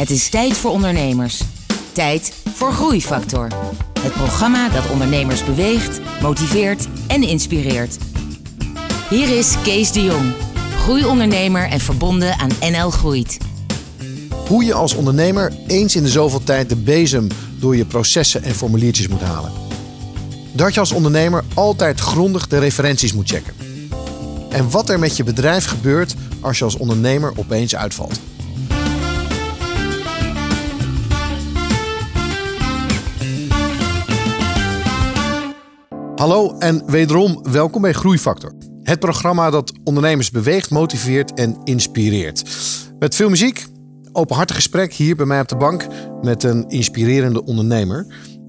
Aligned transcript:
Het 0.00 0.10
is 0.10 0.28
tijd 0.28 0.56
voor 0.56 0.70
ondernemers. 0.70 1.40
Tijd 1.92 2.32
voor 2.54 2.72
Groeifactor. 2.72 3.48
Het 4.00 4.12
programma 4.12 4.68
dat 4.68 4.90
ondernemers 4.90 5.44
beweegt, 5.44 6.00
motiveert 6.22 6.88
en 7.06 7.22
inspireert. 7.22 7.98
Hier 9.10 9.38
is 9.38 9.54
Kees 9.62 9.92
de 9.92 10.02
Jong, 10.02 10.32
groeiondernemer 10.76 11.68
en 11.68 11.80
verbonden 11.80 12.38
aan 12.38 12.50
NL 12.60 12.90
Groeit. 12.90 13.38
Hoe 14.46 14.64
je 14.64 14.74
als 14.74 14.94
ondernemer 14.94 15.52
eens 15.66 15.96
in 15.96 16.02
de 16.02 16.08
zoveel 16.08 16.44
tijd 16.44 16.68
de 16.68 16.76
bezem 16.76 17.28
door 17.58 17.76
je 17.76 17.84
processen 17.84 18.42
en 18.42 18.54
formuliertjes 18.54 19.08
moet 19.08 19.20
halen. 19.20 19.52
Dat 20.52 20.74
je 20.74 20.80
als 20.80 20.92
ondernemer 20.92 21.44
altijd 21.54 22.00
grondig 22.00 22.46
de 22.46 22.58
referenties 22.58 23.12
moet 23.12 23.30
checken. 23.30 23.54
En 24.48 24.70
wat 24.70 24.88
er 24.88 24.98
met 24.98 25.16
je 25.16 25.24
bedrijf 25.24 25.64
gebeurt 25.64 26.14
als 26.40 26.58
je 26.58 26.64
als 26.64 26.76
ondernemer 26.76 27.32
opeens 27.36 27.76
uitvalt. 27.76 28.20
Hallo 36.20 36.58
en 36.58 36.82
wederom 36.86 37.42
welkom 37.42 37.82
bij 37.82 37.92
Groeifactor. 37.92 38.52
Het 38.82 38.98
programma 38.98 39.50
dat 39.50 39.72
ondernemers 39.84 40.30
beweegt, 40.30 40.70
motiveert 40.70 41.34
en 41.34 41.60
inspireert. 41.64 42.42
Met 42.98 43.14
veel 43.14 43.28
muziek, 43.28 43.66
openhartig 44.12 44.56
gesprek 44.56 44.92
hier 44.92 45.16
bij 45.16 45.26
mij 45.26 45.40
op 45.40 45.48
de 45.48 45.56
bank 45.56 45.86
met 46.22 46.42
een 46.42 46.68
inspirerende 46.68 47.44
ondernemer. 47.44 48.06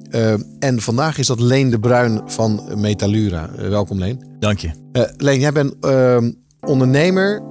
Uh, 0.10 0.34
en 0.60 0.82
vandaag 0.82 1.18
is 1.18 1.28
dat 1.28 1.40
Leen 1.40 1.70
de 1.70 1.80
Bruin 1.80 2.22
van 2.26 2.64
Metalura. 2.76 3.50
Uh, 3.60 3.70
welkom 3.70 3.98
Leen. 3.98 4.24
Dank 4.40 4.60
je. 4.60 4.72
Uh, 4.92 5.04
Leen, 5.18 5.40
jij 5.40 5.52
bent 5.52 5.76
ehm, 5.80 6.32
ondernemer, 6.62 7.42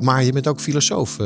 maar 0.00 0.24
je 0.24 0.32
bent 0.32 0.46
ook 0.46 0.60
filosoof, 0.60 1.16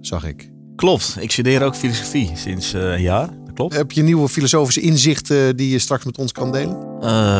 zag 0.00 0.24
ik. 0.24 0.50
Klopt, 0.76 1.16
ik 1.20 1.30
studeer 1.30 1.62
ook 1.62 1.76
filosofie 1.76 2.30
sinds 2.34 2.72
een 2.72 3.02
jaar. 3.02 3.28
Klopt. 3.54 3.74
Heb 3.74 3.92
je 3.92 4.02
nieuwe 4.02 4.28
filosofische 4.28 4.80
inzichten 4.80 5.56
die 5.56 5.70
je 5.70 5.78
straks 5.78 6.04
met 6.04 6.18
ons 6.18 6.32
kan 6.32 6.52
delen? 6.52 6.90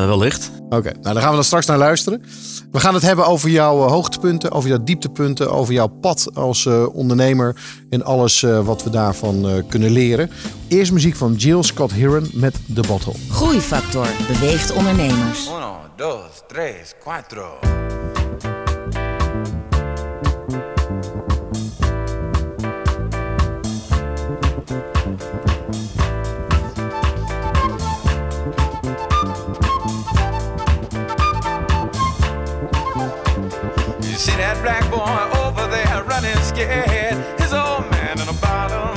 wellicht. 0.07 0.51
Oké, 0.69 0.93
nou 1.01 1.15
dan 1.15 1.17
gaan 1.17 1.29
we 1.29 1.35
dan 1.35 1.45
straks 1.45 1.67
naar 1.67 1.79
luisteren. 1.79 2.23
We 2.71 2.81
gaan 2.81 2.95
het 2.95 3.03
hebben 3.03 3.27
over 3.27 3.51
jouw 3.51 3.77
hoogtepunten, 3.77 4.53
over 4.53 4.69
jouw 4.69 4.83
dieptepunten, 4.85 5.53
over 5.53 5.75
jouw 5.75 5.87
pad 5.87 6.29
als 6.35 6.67
ondernemer 6.93 7.57
en 7.91 8.05
alles 8.05 8.41
wat 8.41 8.83
we 8.83 8.91
daarvan 8.91 9.63
kunnen 9.69 9.91
leren. 9.91 10.31
Eerst 10.69 10.93
muziek 10.93 11.17
van 11.17 11.35
Jill 11.35 11.63
Scott 11.63 11.93
Heron 11.93 12.31
met 12.33 12.55
The 12.75 12.83
Bottle. 12.87 13.15
Groeifactor 13.29 14.07
beweegt 14.27 14.73
ondernemers. 14.73 15.47
Uno, 15.47 15.77
dos, 15.97 16.43
tres, 16.49 16.95
cuatro. 17.03 17.59
Black 34.63 34.89
boy 34.91 35.41
over 35.41 35.67
there 35.67 36.05
running 36.05 36.37
scared. 36.37 37.17
His 37.41 37.53
old 37.53 37.91
man 37.91 38.21
in 38.21 38.29
a 38.29 38.39
bottle. 38.41 38.95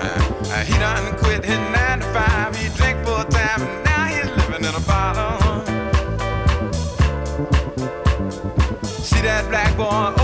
Uh, 0.00 0.64
he 0.64 0.72
done 0.78 1.16
quit 1.18 1.44
his 1.44 1.58
nine 1.76 2.00
to 2.00 2.06
five. 2.14 2.56
He 2.56 2.68
drink 2.74 3.04
full 3.04 3.24
time 3.24 3.60
and 3.60 3.84
now 3.84 4.04
he's 4.06 4.30
living 4.38 4.64
in 4.64 4.74
a 4.74 4.80
bottle. 4.86 5.66
See 9.02 9.20
that 9.20 9.46
black 9.50 9.76
boy 9.76 10.21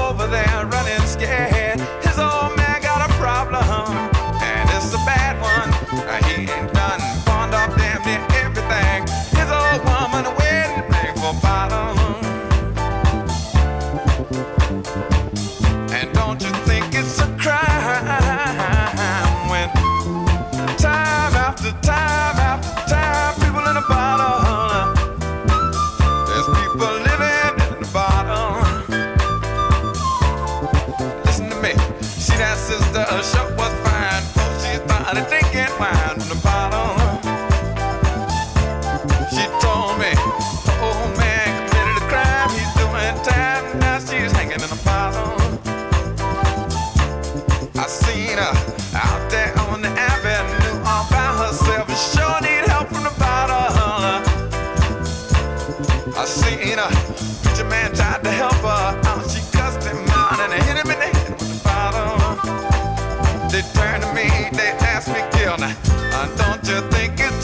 asked 65.60 65.88
me, 65.88 65.98
Gilda, 65.98 66.14
uh, 66.14 66.36
don't 66.36 66.68
you 66.68 66.80
think 66.90 67.14
it's 67.20 67.37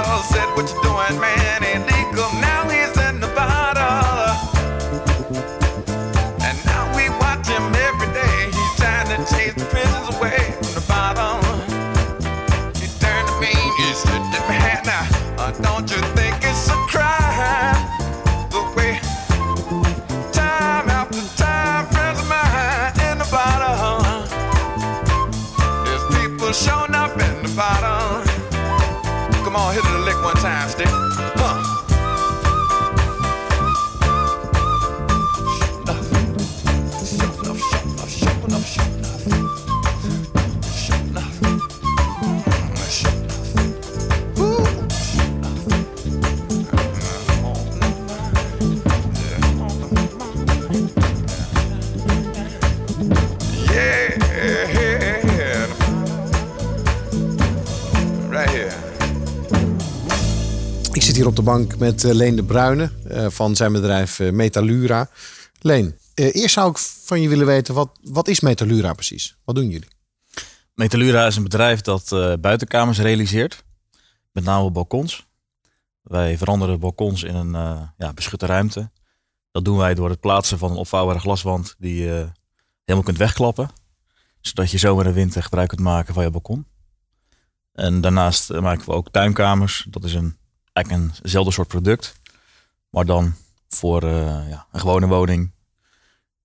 eagle 0.00 0.22
said, 0.22 0.46
What 0.56 0.68
you 0.70 0.82
doing, 0.82 1.20
man? 1.20 1.57
Bank 61.48 61.78
met 61.78 62.04
eh, 62.04 62.12
Leen 62.12 62.36
de 62.36 62.44
Bruyne 62.44 62.90
eh, 63.08 63.26
van 63.28 63.56
zijn 63.56 63.72
bedrijf 63.72 64.20
eh, 64.20 64.32
Metalura. 64.32 65.08
Leen, 65.60 65.98
eerst 66.14 66.54
zou 66.54 66.70
ik 66.70 66.78
van 66.78 67.20
je 67.20 67.28
willen 67.28 67.46
weten, 67.46 67.74
wat, 67.74 67.98
wat 68.02 68.28
is 68.28 68.40
Metalura 68.40 68.92
precies? 68.92 69.36
Wat 69.44 69.54
doen 69.54 69.68
jullie? 69.68 69.88
Metalura 70.74 71.26
is 71.26 71.36
een 71.36 71.42
bedrijf 71.42 71.80
dat 71.80 72.08
buitenkamers 72.40 72.98
realiseert. 72.98 73.64
Met 74.32 74.44
name 74.44 74.70
balkons. 74.70 75.26
Wij 76.02 76.38
veranderen 76.38 76.80
balkons 76.80 77.22
in 77.22 77.34
een 77.34 77.52
ja, 77.96 78.12
beschutte 78.14 78.46
ruimte. 78.46 78.90
Dat 79.50 79.64
doen 79.64 79.76
wij 79.76 79.94
door 79.94 80.10
het 80.10 80.20
plaatsen 80.20 80.58
van 80.58 80.70
een 80.70 80.76
opvouwbare 80.76 81.18
glaswand 81.18 81.74
die 81.78 81.94
je 81.94 82.32
helemaal 82.84 83.02
kunt 83.02 83.18
wegklappen. 83.18 83.70
Zodat 84.40 84.70
je 84.70 84.78
zomer 84.78 85.06
en 85.06 85.12
winter 85.12 85.42
gebruik 85.42 85.68
kunt 85.68 85.80
maken 85.80 86.14
van 86.14 86.24
je 86.24 86.30
balkon. 86.30 86.66
En 87.72 88.00
daarnaast 88.00 88.52
maken 88.60 88.84
we 88.84 88.92
ook 88.92 89.10
tuinkamers. 89.10 89.86
Dat 89.90 90.04
is 90.04 90.14
een, 90.14 90.36
eigenlijk 90.84 91.14
eenzelfde 91.22 91.52
soort 91.52 91.68
product. 91.68 92.14
Maar 92.90 93.06
dan 93.06 93.34
voor 93.68 94.02
eh, 94.02 94.50
ja, 94.50 94.66
een 94.72 94.80
gewone 94.80 95.06
woning 95.06 95.50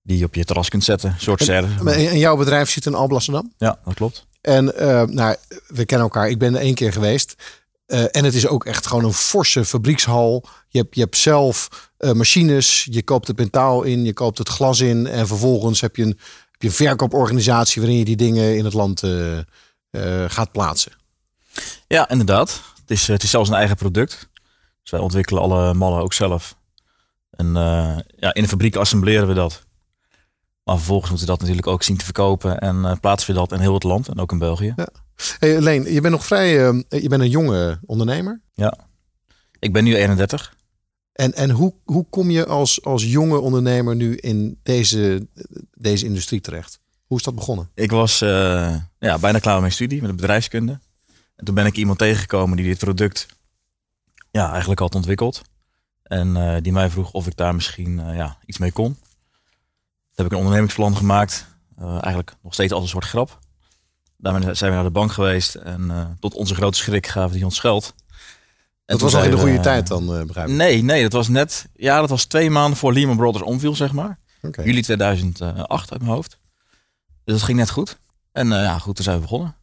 die 0.02 0.18
je 0.18 0.24
op 0.24 0.34
je 0.34 0.44
terras 0.44 0.68
kunt 0.68 0.84
zetten. 0.84 1.10
Een 1.10 1.20
soort 1.20 1.42
serre. 1.42 1.90
En, 1.90 2.18
jouw 2.18 2.36
bedrijf 2.36 2.70
zit 2.70 2.86
in 2.86 2.94
Alblasserdam? 2.94 3.52
Ja, 3.58 3.78
dat 3.84 3.94
klopt. 3.94 4.26
En 4.40 4.78
eh, 4.78 5.02
nou, 5.02 5.36
we 5.66 5.84
kennen 5.84 6.06
elkaar. 6.06 6.28
Ik 6.28 6.38
ben 6.38 6.54
er 6.54 6.60
één 6.60 6.74
keer 6.74 6.92
geweest. 6.92 7.34
Eh, 7.86 8.04
en 8.10 8.24
het 8.24 8.34
is 8.34 8.46
ook 8.46 8.64
echt 8.64 8.86
gewoon 8.86 9.04
een 9.04 9.12
forse 9.12 9.64
fabriekshal. 9.64 10.44
Je 10.68 10.78
hebt, 10.78 10.94
je 10.94 11.00
hebt 11.00 11.16
zelf 11.16 11.90
machines. 11.98 12.88
Je 12.90 13.02
koopt 13.02 13.26
het 13.26 13.38
metaal 13.38 13.82
in. 13.82 14.04
Je 14.04 14.12
koopt 14.12 14.38
het 14.38 14.48
glas 14.48 14.80
in. 14.80 15.06
En 15.06 15.26
vervolgens 15.26 15.80
heb 15.80 15.96
je 15.96 16.02
een, 16.02 16.18
heb 16.50 16.62
je 16.62 16.68
een 16.68 16.74
verkooporganisatie 16.74 17.82
waarin 17.82 17.98
je 17.98 18.04
die 18.04 18.16
dingen 18.16 18.56
in 18.56 18.64
het 18.64 18.74
land 18.74 19.02
gaat 20.26 20.52
plaatsen. 20.52 20.92
Ja, 21.86 22.08
inderdaad. 22.08 22.73
Het 22.84 22.90
is, 22.90 23.06
het 23.06 23.22
is 23.22 23.30
zelfs 23.30 23.48
een 23.48 23.54
eigen 23.54 23.76
product. 23.76 24.28
Dus 24.82 24.90
wij 24.90 25.00
ontwikkelen 25.00 25.42
alle 25.42 25.74
mallen 25.74 26.02
ook 26.02 26.12
zelf. 26.12 26.56
En 27.30 27.46
eh, 27.56 27.98
ja, 28.16 28.34
in 28.34 28.42
de 28.42 28.48
fabriek 28.48 28.76
assembleren 28.76 29.28
we 29.28 29.34
dat. 29.34 29.62
Maar 30.64 30.76
vervolgens 30.76 31.10
moeten 31.10 31.26
we 31.26 31.32
dat 31.32 31.40
natuurlijk 31.40 31.66
ook 31.68 31.82
zien 31.82 31.96
te 31.96 32.04
verkopen. 32.04 32.58
En 32.58 32.84
eh, 32.84 32.96
plaatsen 33.00 33.34
we 33.34 33.40
dat 33.40 33.52
in 33.52 33.58
heel 33.58 33.74
het 33.74 33.82
land 33.82 34.08
en 34.08 34.18
ook 34.18 34.32
in 34.32 34.38
België. 34.38 34.72
Ja. 34.76 34.88
Hey, 35.38 35.60
Leen, 35.60 35.92
je 35.92 36.00
bent 36.00 36.14
nog 36.14 36.26
vrij. 36.26 36.68
eh, 36.68 37.02
je 37.02 37.08
bent 37.08 37.22
een 37.22 37.30
jonge 37.30 37.78
ondernemer. 37.86 38.40
Ik 39.58 39.72
ben 39.72 39.84
nu 39.84 39.96
31. 39.96 40.54
En, 41.12 41.34
en 41.34 41.50
hoe, 41.50 41.74
hoe 41.84 42.06
kom 42.10 42.30
je 42.30 42.46
als, 42.46 42.84
als 42.84 43.04
jonge 43.04 43.38
ondernemer 43.38 43.96
nu 43.96 44.16
in 44.16 44.60
deze, 44.62 45.28
deze 45.74 46.04
industrie 46.04 46.40
terecht? 46.40 46.80
Hoe 47.06 47.18
is 47.18 47.24
dat 47.24 47.34
begonnen? 47.34 47.70
Ik 47.74 47.90
was 47.90 48.20
eh, 48.20 48.76
ja, 48.98 49.18
bijna 49.18 49.38
klaar 49.38 49.52
met 49.52 49.60
mijn 49.60 49.72
studie, 49.72 50.00
met 50.00 50.10
de 50.10 50.16
bedrijfskunde. 50.16 50.80
En 51.36 51.44
toen 51.44 51.54
ben 51.54 51.66
ik 51.66 51.76
iemand 51.76 51.98
tegengekomen 51.98 52.56
die 52.56 52.66
dit 52.66 52.78
product 52.78 53.26
ja, 54.30 54.50
eigenlijk 54.50 54.80
had 54.80 54.94
ontwikkeld. 54.94 55.42
En 56.02 56.36
eh, 56.36 56.62
die 56.62 56.72
mij 56.72 56.90
vroeg 56.90 57.12
of 57.12 57.26
ik 57.26 57.36
daar 57.36 57.54
misschien 57.54 58.00
eh, 58.00 58.16
ja, 58.16 58.38
iets 58.46 58.58
mee 58.58 58.72
kon. 58.72 58.94
Toen 58.94 60.24
heb 60.24 60.26
ik 60.26 60.32
een 60.32 60.38
ondernemingsplan 60.38 60.96
gemaakt. 60.96 61.46
eh, 61.78 61.90
eigenlijk 61.90 62.34
nog 62.42 62.52
steeds 62.52 62.72
als 62.72 62.82
een 62.82 62.88
soort 62.88 63.04
grap. 63.04 63.38
Daarmee 64.16 64.54
zijn 64.54 64.70
we 64.70 64.76
naar 64.76 64.84
de 64.84 64.90
bank 64.90 65.12
geweest. 65.12 65.54
En 65.54 66.16
tot 66.20 66.34
onze 66.34 66.54
grote 66.54 66.78
schrik 66.78 67.06
gaven 67.06 67.36
die 67.36 67.44
ons 67.44 67.58
geld. 67.58 67.94
En 67.96 68.04
Dat 68.84 69.00
was 69.00 69.14
al 69.14 69.24
in 69.24 69.30
de 69.30 69.38
goede 69.38 69.60
tijd 69.60 69.86
dan, 69.86 70.26
begrijp 70.26 70.48
ik. 70.48 70.54
Nee, 70.54 70.82
nee, 70.82 71.02
dat 71.02 71.12
was 71.12 71.28
net... 71.28 71.66
Ja, 71.74 72.00
dat 72.00 72.08
was 72.08 72.24
twee 72.24 72.50
maanden 72.50 72.78
voor 72.78 72.92
Lehman 72.92 73.16
Brothers 73.16 73.44
omviel, 73.44 73.74
zeg 73.74 73.92
maar. 73.92 74.18
Juli 74.64 74.82
2008 74.82 75.92
uit 75.92 76.00
mijn 76.00 76.12
hoofd. 76.14 76.38
Dus 77.24 77.34
dat 77.34 77.42
ging 77.42 77.58
net 77.58 77.70
goed. 77.70 77.98
En 78.32 78.48
ja, 78.48 78.78
goed, 78.78 78.94
toen 78.94 79.04
zijn 79.04 79.16
we 79.16 79.22
begonnen. 79.22 79.54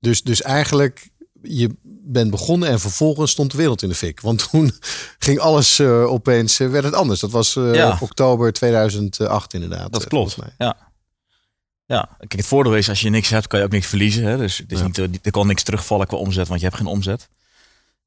Dus, 0.00 0.22
dus 0.22 0.42
eigenlijk, 0.42 1.10
je 1.42 1.76
bent 2.02 2.30
begonnen 2.30 2.68
en 2.68 2.80
vervolgens 2.80 3.30
stond 3.30 3.50
de 3.50 3.56
wereld 3.56 3.82
in 3.82 3.88
de 3.88 3.94
fik. 3.94 4.20
Want 4.20 4.50
toen 4.50 4.72
ging 5.18 5.38
alles 5.38 5.78
eh, 5.78 6.12
opeens, 6.12 6.60
eh, 6.60 6.68
werd 6.70 6.84
het 6.84 6.94
anders. 6.94 7.20
Dat 7.20 7.30
was 7.30 7.56
eh, 7.56 7.74
Ja. 7.74 7.98
oktober 8.00 8.52
2008 8.52 9.54
inderdaad. 9.54 9.92
Dat 9.92 10.06
klopt. 10.06 10.36
mij. 10.36 10.54
Ja. 10.58 10.88
Ja, 11.86 12.08
kijk, 12.18 12.32
het 12.32 12.46
voordeel 12.46 12.76
is 12.76 12.88
als 12.88 13.00
je 13.00 13.10
niks 13.10 13.28
hebt, 13.28 13.46
kan 13.46 13.58
je 13.58 13.64
ook 13.64 13.70
niks 13.70 13.86
verliezen. 13.86 14.24
Hè? 14.24 14.36
Dus 14.36 14.58
het 14.58 14.72
is 14.72 14.80
Ja. 14.80 14.86
niet, 14.86 15.26
er 15.26 15.30
kan 15.30 15.46
niks 15.46 15.62
terugvallen 15.62 16.06
qua 16.06 16.16
omzet, 16.16 16.48
want 16.48 16.60
je 16.60 16.66
hebt 16.66 16.78
geen 16.78 16.86
omzet. 16.86 17.28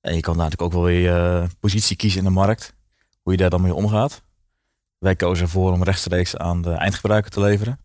En 0.02 0.16
je 0.16 0.22
kan 0.22 0.36
natuurlijk 0.36 0.62
ook 0.62 0.72
wel 0.74 0.84
weer 0.84 1.00
je 1.02 1.48
positie 1.60 1.96
kiezen 1.96 2.20
in 2.20 2.26
de 2.26 2.32
markt. 2.32 2.74
Hoe 3.22 3.32
je 3.32 3.38
daar 3.38 3.50
dan 3.50 3.62
mee 3.62 3.74
omgaat. 3.74 4.22
Wij 4.98 5.16
kozen 5.16 5.44
ervoor 5.44 5.72
om 5.72 5.84
rechtstreeks 5.84 6.38
aan 6.38 6.62
de 6.62 6.72
eindgebruiker 6.72 7.32
te 7.32 7.40
leveren. 7.40 7.80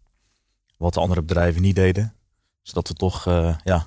Wat 0.76 0.94
de 0.94 1.00
andere 1.00 1.22
bedrijven 1.22 1.62
niet 1.62 1.74
deden. 1.76 2.14
Zodat 2.62 2.88
we 2.88 2.94
toch 2.94 3.24
ja, 3.64 3.86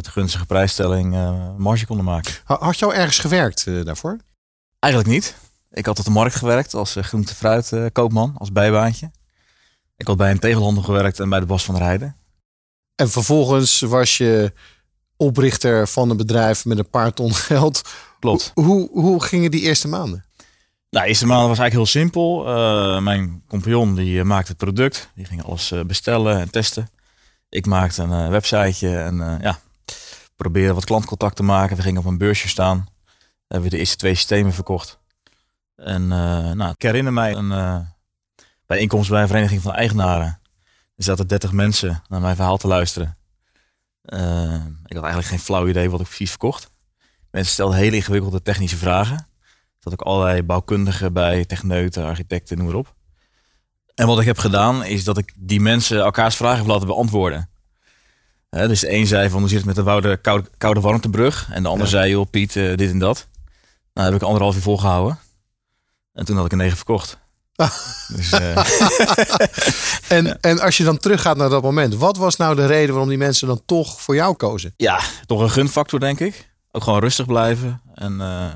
met 0.00 0.08
een 0.08 0.20
gunstige 0.20 0.46
prijsstelling 0.46 1.14
eh, 1.14 1.56
marge 1.56 1.86
konden 1.86 2.04
maken. 2.04 2.32
Ha- 2.44 2.58
Had 2.60 2.78
je 2.78 2.84
al 2.84 2.94
ergens 2.94 3.18
gewerkt 3.18 3.66
eh, 3.66 3.84
daarvoor? 3.84 4.16
Eigenlijk 4.78 5.12
niet. 5.14 5.34
Ik 5.70 5.86
had 5.86 5.98
op 5.98 6.04
de 6.04 6.10
markt 6.10 6.34
gewerkt 6.34 6.74
als 6.74 6.96
eh, 6.96 7.02
groente 7.04 7.34
fruit 7.34 7.72
eh, 7.72 7.84
koopman, 7.92 8.34
als 8.38 8.52
bijbaantje. 8.52 9.10
Ik 9.96 10.06
had 10.06 10.16
bij 10.16 10.30
een 10.30 10.38
tegelhandel 10.38 10.82
gewerkt 10.82 11.20
en 11.20 11.28
bij 11.28 11.40
de 11.40 11.46
Bas 11.46 11.64
van 11.64 11.74
der 11.74 11.84
Heijden. 11.84 12.16
En 12.94 13.10
vervolgens 13.10 13.80
was 13.80 14.16
je 14.16 14.52
oprichter 15.16 15.88
van 15.88 16.10
een 16.10 16.16
bedrijf 16.16 16.64
met 16.64 16.78
een 16.78 16.90
paar 16.90 17.12
ton 17.12 17.34
geld. 17.34 17.82
Klopt. 18.20 18.50
Hoe, 18.54 18.88
hoe 18.92 19.22
gingen 19.22 19.50
die 19.50 19.60
eerste 19.60 19.88
maanden? 19.88 20.24
Nou, 20.90 21.04
de 21.04 21.10
eerste 21.10 21.26
maand 21.26 21.48
was 21.48 21.58
eigenlijk 21.58 21.74
heel 21.90 22.02
simpel. 22.02 22.44
Mijn 23.00 23.42
compagnon 23.48 23.94
die 23.94 24.24
maakte 24.24 24.48
het 24.48 24.56
product. 24.60 25.10
Die 25.14 25.24
ging 25.24 25.44
alles 25.44 25.72
bestellen 25.86 26.38
en 26.40 26.50
testen. 26.50 26.88
Ik 27.48 27.66
maakte 27.66 28.02
een 28.02 28.30
websiteje 28.30 28.98
en 28.98 29.38
ja, 29.42 29.58
probeerde 30.42 30.74
wat 30.74 30.84
klantcontact 30.84 31.36
te 31.36 31.42
maken. 31.42 31.76
We 31.76 31.82
gingen 31.82 32.00
op 32.00 32.06
een 32.06 32.18
beursje 32.18 32.48
staan. 32.48 32.86
Hebben 33.46 33.70
we 33.70 33.74
de 33.76 33.80
eerste 33.80 33.96
twee 33.96 34.14
systemen 34.14 34.52
verkocht. 34.52 34.98
En 35.76 36.02
eh, 36.02 36.50
nou, 36.52 36.70
ik 36.70 36.82
herinner 36.82 37.12
mij 37.12 37.34
een 37.34 37.52
eh 37.52 37.80
bijeenkomst 38.66 39.10
bij 39.10 39.22
een 39.22 39.28
vereniging 39.28 39.62
van 39.62 39.72
eigenaren. 39.72 40.40
Er 40.96 41.04
zaten 41.04 41.26
30 41.26 41.52
mensen 41.52 42.02
naar 42.08 42.20
mijn 42.20 42.36
verhaal 42.36 42.56
te 42.56 42.66
luisteren. 42.66 43.18
Eh, 44.02 44.54
ik 44.84 44.94
had 44.94 45.02
eigenlijk 45.02 45.26
geen 45.26 45.38
flauw 45.38 45.68
idee 45.68 45.90
wat 45.90 46.00
ik 46.00 46.06
precies 46.06 46.30
verkocht. 46.30 46.70
Mensen 47.30 47.52
stelden 47.52 47.76
hele 47.76 47.96
ingewikkelde 47.96 48.42
technische 48.42 48.76
vragen. 48.76 49.28
Zat 49.78 49.92
ook 49.92 50.02
allerlei 50.02 50.42
bouwkundigen 50.42 51.12
bij, 51.12 51.44
techneuten, 51.44 52.04
architecten, 52.04 52.56
noem 52.56 52.66
maar 52.66 52.76
op. 52.76 52.94
En 53.94 54.06
wat 54.06 54.20
ik 54.20 54.26
heb 54.26 54.38
gedaan, 54.38 54.84
is 54.84 55.04
dat 55.04 55.18
ik 55.18 55.34
die 55.36 55.60
mensen 55.60 56.00
elkaars 56.00 56.36
vragen 56.36 56.58
heb 56.58 56.66
laten 56.66 56.86
beantwoorden. 56.86 57.49
Hè, 58.50 58.68
dus 58.68 58.80
de 58.80 58.92
een 58.92 59.06
zei 59.06 59.28
van, 59.30 59.40
hoe 59.40 59.48
zit 59.48 59.58
het 59.58 59.66
met 59.66 59.76
de 59.76 59.82
woude, 59.82 60.16
koude, 60.16 60.50
koude 60.58 60.80
warmtebrug? 60.80 61.48
En 61.52 61.62
de 61.62 61.68
ander 61.68 61.84
Ja. 61.84 61.90
zei, 61.90 62.10
joh 62.10 62.30
Piet, 62.30 62.56
eh, 62.56 62.76
dit 62.76 62.90
en 62.90 62.98
dat. 62.98 63.26
Nou, 63.94 64.06
heb 64.12 64.20
ik 64.20 64.26
anderhalf 64.26 64.54
uur 64.56 64.62
volgehouden. 64.62 65.18
En 66.12 66.24
toen 66.24 66.36
had 66.36 66.44
ik 66.44 66.52
een 66.52 66.58
negen 66.58 66.76
verkocht. 66.76 67.18
dus, 68.16 68.32
eh, 68.32 68.56
En, 70.18 70.40
en 70.40 70.60
als 70.60 70.76
je 70.76 70.84
dan 70.84 70.98
teruggaat 70.98 71.36
naar 71.36 71.48
dat 71.48 71.62
moment, 71.62 71.94
wat 71.94 72.16
was 72.16 72.36
nou 72.36 72.54
de 72.54 72.66
reden 72.66 72.90
waarom 72.90 73.08
die 73.08 73.18
mensen 73.18 73.46
dan 73.46 73.62
toch 73.66 74.00
voor 74.00 74.14
jou 74.14 74.34
kozen? 74.36 74.74
ja, 74.76 75.00
toch 75.26 75.40
een 75.40 75.50
gunfactor, 75.50 76.00
denk 76.00 76.20
ik. 76.20 76.48
Ook 76.70 76.82
gewoon 76.82 77.00
rustig 77.00 77.26
blijven. 77.26 77.82
En 77.94 78.20
eh, 78.20 78.54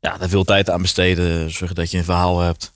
ja, 0.00 0.18
daar 0.18 0.28
veel 0.28 0.44
tijd 0.44 0.70
aan 0.70 0.82
besteden. 0.82 1.50
Zorgen 1.50 1.76
dat 1.76 1.90
je 1.90 1.98
een 1.98 2.04
verhaal 2.04 2.40
hebt. 2.40 2.72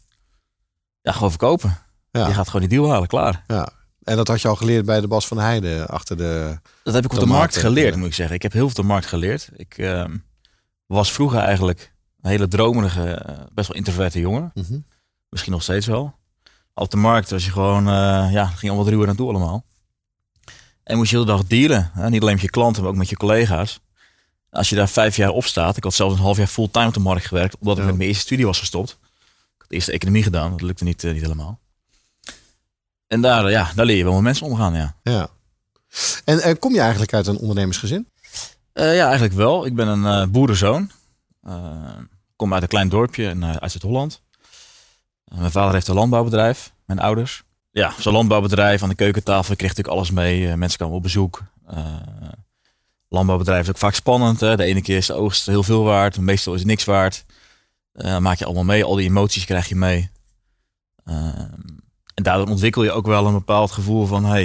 Ja, 1.02 1.12
gewoon 1.12 1.31
verkopen. 1.31 1.78
Ja. 2.10 2.26
Je 2.26 2.34
gaat 2.34 2.46
gewoon 2.48 2.69
die 2.69 2.79
deal 2.79 2.91
halen, 2.91 3.08
klaar. 3.08 3.44
Ja. 3.46 3.69
En 4.06 4.17
dat 4.17 4.29
had 4.29 4.43
je 4.43 4.48
al 4.48 4.56
geleerd 4.56 4.84
bij 4.84 5.01
de 5.01 5.08
Bas 5.08 5.27
van 5.27 5.39
Heijden 5.39 5.89
achter 5.89 6.17
de. 6.17 6.58
Dat 6.82 6.94
heb 6.94 7.05
ik 7.05 7.13
op 7.13 7.19
de 7.19 7.27
markt 7.27 7.56
geleerd, 7.56 7.96
moet 7.96 8.06
ik 8.06 8.15
zeggen. 8.15 8.36
Ik 8.36 8.43
heb 8.43 8.53
heel 8.53 8.60
veel 8.60 8.70
op 8.70 8.75
de 8.75 8.93
markt 8.93 9.06
geleerd. 9.06 9.48
Ik 9.56 9.79
ehm, 9.79 10.17
was 10.86 11.13
vroeger 11.13 11.39
eigenlijk 11.39 11.94
een 12.20 12.31
hele 12.31 12.48
dromerige, 12.48 13.10
eh, 13.10 13.36
best 13.53 13.69
wel 13.69 13.77
introverte 13.77 14.20
jongen. 14.20 14.51
Mhm. 14.55 14.79
Misschien 15.29 15.53
nog 15.53 15.63
steeds 15.63 15.86
wel. 15.86 16.15
Op 16.75 16.91
de 16.91 16.96
markt 16.96 17.31
was 17.31 17.44
je 17.44 17.51
gewoon, 17.51 17.89
eh, 17.89 18.32
ja, 18.32 18.46
ging 18.46 18.72
al 18.72 18.79
wat 18.79 18.89
ruwer 18.89 19.06
naartoe 19.06 19.29
allemaal. 19.29 19.65
En 20.82 20.96
moest 20.96 21.10
je 21.10 21.17
de 21.17 21.22
hele 21.22 21.36
dag 21.36 21.46
dealen. 21.46 21.91
Hè? 21.93 22.10
Niet 22.10 22.20
alleen 22.20 22.34
met 22.34 22.43
je 22.43 22.51
klanten, 22.51 22.82
maar 22.82 22.91
ook 22.91 22.98
met 22.98 23.08
je 23.08 23.17
collega's. 23.17 23.81
Als 24.51 24.69
je 24.69 24.77
daar 24.77 24.89
vijf 24.89 25.17
jaar 25.17 25.31
op 25.31 25.44
staat. 25.44 25.77
Ik 25.77 25.84
had 25.84 25.94
zelfs 25.94 26.15
een 26.15 26.20
half 26.20 26.36
jaar 26.36 26.46
fulltime 26.46 26.86
op 26.86 26.94
de 26.94 27.01
markt 27.01 27.27
gewerkt. 27.27 27.58
Omdat 27.58 27.79
ik 27.79 27.84
met 27.84 27.96
mijn 27.96 28.08
eerste 28.08 28.25
studie 28.25 28.46
was 28.46 28.58
gestopt. 28.58 28.91
Ik 28.91 29.63
had 29.63 29.70
eerst 29.70 29.89
economie 29.89 30.22
gedaan. 30.22 30.51
Dat 30.51 30.63
lukte 30.63 30.84
niet, 30.84 31.05
eh, 31.05 31.13
niet 31.13 31.22
helemaal. 31.22 31.60
En 33.08 33.20
daar, 33.20 33.51
ja, 33.51 33.72
daar 33.75 33.86
leer 33.86 33.96
je 33.96 34.05
wel 34.05 34.13
met 34.13 34.22
mensen 34.22 34.46
omgaan, 34.46 34.75
ja. 34.75 34.96
Ja. 35.03 35.29
En 36.25 36.41
eh, 36.41 36.55
kom 36.58 36.72
je 36.72 36.81
eigenlijk 36.81 37.15
uit 37.15 37.27
een 37.27 37.39
ondernemersgezin? 37.39 38.08
Eh, 38.72 38.94
ja, 38.94 39.05
eigenlijk 39.05 39.34
wel. 39.34 39.67
Ik 39.67 39.75
ben 39.75 39.89
een 39.89 40.06
eh, 40.06 40.29
boerenzoon. 40.29 40.91
Ik 41.43 42.36
kom 42.36 42.55
uit 42.55 42.63
een 42.63 42.69
klein 42.69 42.89
dorpje 42.89 43.25
in, 43.25 43.44
uit 43.44 43.70
Zuid-Holland. 43.70 44.22
Mijn 45.25 45.51
vader 45.51 45.75
heeft 45.75 45.89
een 45.89 45.94
landbouwbedrijf, 45.94 46.72
mijn 46.84 46.98
ouders. 46.98 47.43
Ja, 47.70 47.93
zo'n 47.98 48.13
landbouwbedrijf 48.13 48.82
aan 48.82 48.89
de 48.89 48.94
keukentafel 48.94 49.53
ik 49.53 49.58
kreeg 49.58 49.70
natuurlijk 49.70 49.96
alles 49.96 50.10
mee. 50.10 50.56
Mensen 50.56 50.79
kwamen 50.79 50.96
op 50.96 51.03
bezoek. 51.03 51.43
Landbouwbedrijf 53.08 53.63
is 53.63 53.69
ook 53.69 53.79
vaak 53.79 53.94
spannend. 53.94 54.41
Hè? 54.41 54.56
De 54.56 54.65
ene 54.65 54.82
keer 54.82 54.96
is 54.96 55.06
de 55.06 55.13
oogst 55.13 55.46
heel 55.46 55.63
veel 55.63 55.82
waard, 55.82 56.19
meestal 56.19 56.53
is 56.53 56.58
het 56.58 56.69
niks 56.69 56.84
waard. 56.84 57.25
Maak 58.19 58.39
je 58.39 58.44
allemaal 58.44 58.65
mee, 58.65 58.84
al 58.84 58.94
die 58.94 59.08
emoties 59.08 59.44
krijg 59.44 59.69
je 59.69 59.77
mee. 59.77 60.10
En 62.17 62.23
daardoor 62.23 62.46
ontwikkel 62.49 62.82
je 62.85 62.93
ook 62.93 63.06
wel 63.06 63.27
een 63.27 63.32
bepaald 63.32 63.70
gevoel 63.70 64.06
van... 64.06 64.25
Hey, 64.25 64.43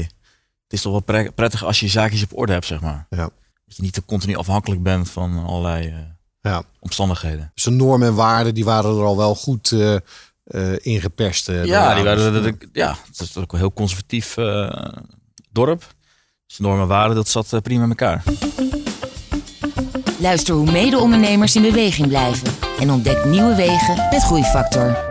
het 0.63 0.73
is 0.79 0.81
toch 0.81 0.91
wel 0.91 1.01
pre- 1.01 1.31
prettig 1.31 1.63
als 1.63 1.79
je 1.79 1.85
je 1.85 1.91
zaakjes 1.91 2.23
op 2.23 2.37
orde 2.37 2.53
hebt, 2.53 2.65
zeg 2.65 2.81
maar. 2.81 3.05
Ja. 3.09 3.29
Dat 3.65 3.75
je 3.75 3.81
niet 3.81 3.93
te 3.93 4.05
continu 4.05 4.35
afhankelijk 4.35 4.83
bent 4.83 5.09
van 5.09 5.45
allerlei 5.45 5.87
eh, 5.87 5.95
Ja. 6.41 6.63
omstandigheden. 6.79 7.51
Dus 7.53 7.63
de 7.63 7.69
normen 7.69 8.07
en 8.07 8.15
waarden 8.15 8.53
die 8.53 8.65
waren 8.65 8.97
er 8.97 9.03
al 9.03 9.17
wel 9.17 9.35
goed 9.35 9.71
eh 9.71 9.95
eh, 10.43 10.73
ingeperst. 10.81 11.49
eh, 11.49 11.65
ja, 11.65 11.95
die 11.95 12.03
waren, 12.03 12.43
dat- 12.43 12.55
ja, 12.73 12.95
het 13.07 13.19
is 13.19 13.37
ook 13.37 13.51
een 13.53 13.59
heel 13.59 13.73
conservatief 13.73 14.37
eh, 14.37 14.85
dorp. 15.51 15.79
Dus 16.47 16.57
de 16.57 16.63
normen 16.63 16.81
en 16.81 16.87
waarden, 16.87 17.15
dat 17.15 17.27
zat 17.27 17.61
prima 17.61 17.83
in 17.83 17.89
elkaar. 17.89 18.23
Luister 20.19 20.55
hoe 20.55 20.71
mede-ondernemers 20.71 21.55
in 21.55 21.61
beweging 21.61 22.07
blijven 22.07 22.47
en 22.79 22.91
ontdek 22.91 23.25
nieuwe 23.25 23.55
wegen 23.55 23.95
met 24.11 24.23
Groeifactor. 24.23 25.10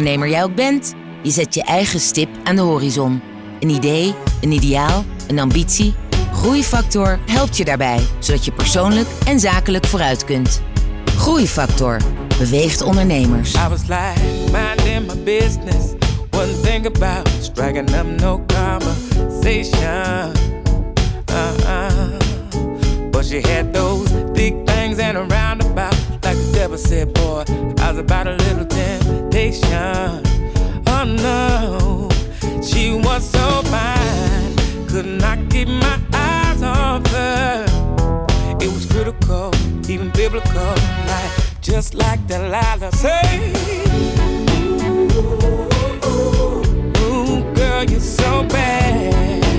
Ondernemer 0.00 0.28
jij 0.28 0.42
ook 0.42 0.54
bent, 0.54 0.94
je 1.22 1.30
zet 1.30 1.54
je 1.54 1.62
eigen 1.62 2.00
stip 2.00 2.28
aan 2.44 2.56
de 2.56 2.62
horizon. 2.62 3.20
Een 3.58 3.68
idee, 3.68 4.14
een 4.40 4.52
ideaal, 4.52 5.04
een 5.26 5.38
ambitie. 5.38 5.94
Groeifactor 6.32 7.18
helpt 7.26 7.56
je 7.56 7.64
daarbij, 7.64 8.00
zodat 8.18 8.44
je 8.44 8.52
persoonlijk 8.52 9.06
en 9.26 9.40
zakelijk 9.40 9.86
vooruit 9.86 10.24
kunt. 10.24 10.62
Groeifactor 11.16 11.96
beweegt 12.38 12.82
ondernemers. 12.82 13.54
I 13.54 13.68
was 13.68 13.80
like, 13.80 14.20
minding 14.52 15.06
my 15.06 15.22
business. 15.24 15.94
Wasn't 16.30 16.62
thinking 16.62 16.96
about 16.96 17.28
striking 17.40 17.90
up 17.90 18.20
no 18.20 18.44
conversation. 18.46 20.32
Uh-uh. 21.30 22.18
But 23.10 23.24
she 23.24 23.40
had 23.40 23.74
those 23.74 24.10
big 24.32 24.54
things 24.66 24.98
and 24.98 25.16
a 25.16 25.22
roundabout. 25.22 25.94
Like 26.22 26.36
the 26.36 26.50
devil 26.52 26.78
said, 26.78 27.12
boy, 27.12 27.44
I 27.78 27.90
was 27.90 27.98
about 27.98 28.26
a 28.26 28.36
little 28.36 28.64
temptation. 29.50 30.22
Oh 30.86 31.04
no, 31.04 32.08
she 32.62 32.92
was 32.92 33.28
so 33.28 33.62
fine. 33.62 34.56
Could 34.88 35.06
not 35.06 35.38
keep 35.50 35.68
my 35.68 36.00
eyes 36.12 36.62
off 36.62 37.06
her. 37.08 37.64
It 38.60 38.68
was 38.68 38.86
critical, 38.86 39.52
even 39.88 40.10
biblical, 40.10 40.74
like 41.06 41.30
just 41.60 41.94
like 41.94 42.24
Delilah 42.26 42.92
say. 42.92 43.52
Ooh, 46.98 47.54
girl, 47.54 47.84
you're 47.84 48.00
so 48.00 48.44
bad, 48.44 49.49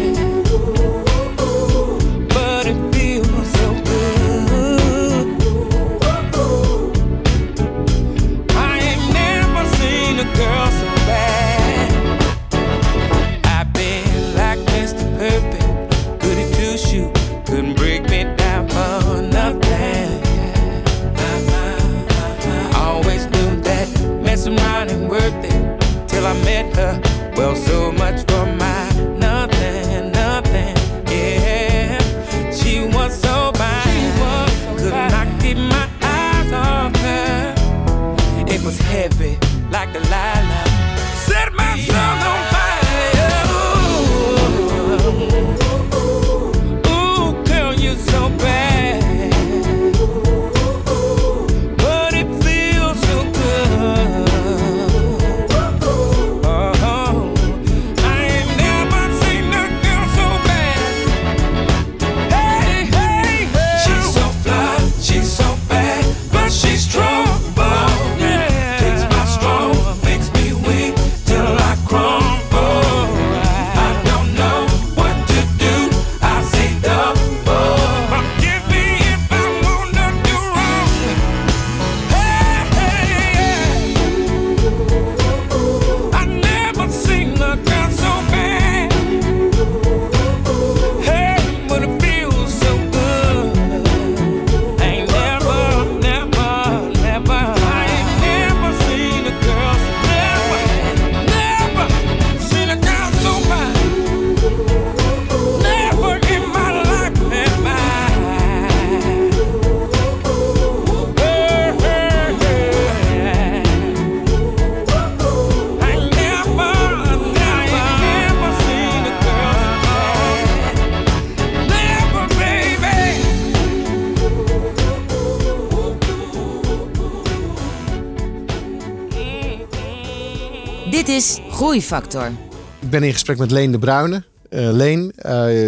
Groeifactor. 131.62 132.32
Ik 132.80 132.90
ben 132.90 133.04
in 133.04 133.12
gesprek 133.12 133.38
met 133.38 133.52
Leen 133.52 133.72
de 133.72 133.80
Bruyne. 133.80 134.24
Eh, 134.50 134.72
Leen, 134.72 135.12
eh, 135.12 135.64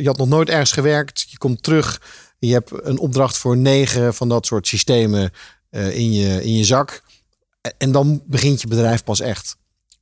je 0.00 0.02
had 0.04 0.16
nog 0.16 0.28
nooit 0.28 0.48
ergens 0.48 0.72
gewerkt. 0.72 1.26
Je 1.30 1.38
komt 1.38 1.62
terug. 1.62 2.02
Je 2.38 2.52
hebt 2.52 2.70
een 2.72 2.98
opdracht 2.98 3.38
voor 3.38 3.56
negen 3.56 4.14
van 4.14 4.28
dat 4.28 4.46
soort 4.46 4.66
systemen 4.66 5.32
eh, 5.70 5.96
in, 5.96 6.12
je, 6.12 6.44
in 6.44 6.54
je 6.54 6.64
zak. 6.64 7.02
En 7.78 7.92
dan 7.92 8.22
begint 8.26 8.60
je 8.60 8.68
bedrijf 8.68 9.04
pas 9.04 9.20
echt. 9.20 9.56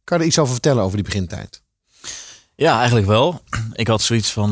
Kan 0.05 0.17
je 0.17 0.23
er 0.23 0.29
iets 0.29 0.39
over 0.39 0.53
vertellen 0.53 0.83
over 0.83 0.97
die 0.97 1.07
begintijd? 1.07 1.63
Ja, 2.55 2.77
eigenlijk 2.77 3.07
wel. 3.07 3.41
Ik 3.73 3.87
had 3.87 4.03
zoiets 4.03 4.33
van, 4.33 4.51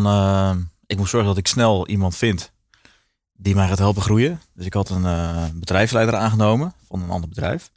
ik 0.86 0.96
moet 0.96 1.08
zorgen 1.08 1.28
dat 1.28 1.38
ik 1.38 1.46
snel 1.46 1.88
iemand 1.88 2.16
vind 2.16 2.52
die 3.42 3.54
mij 3.54 3.68
gaat 3.68 3.78
helpen 3.78 4.02
groeien. 4.02 4.40
Dus 4.54 4.66
ik 4.66 4.74
had 4.74 4.88
een 4.88 5.04
eh, 5.04 5.44
bedrijfsleider 5.54 6.14
aangenomen 6.14 6.74
van 6.88 7.02
een 7.02 7.10
ander 7.10 7.28
bedrijf. 7.28 7.70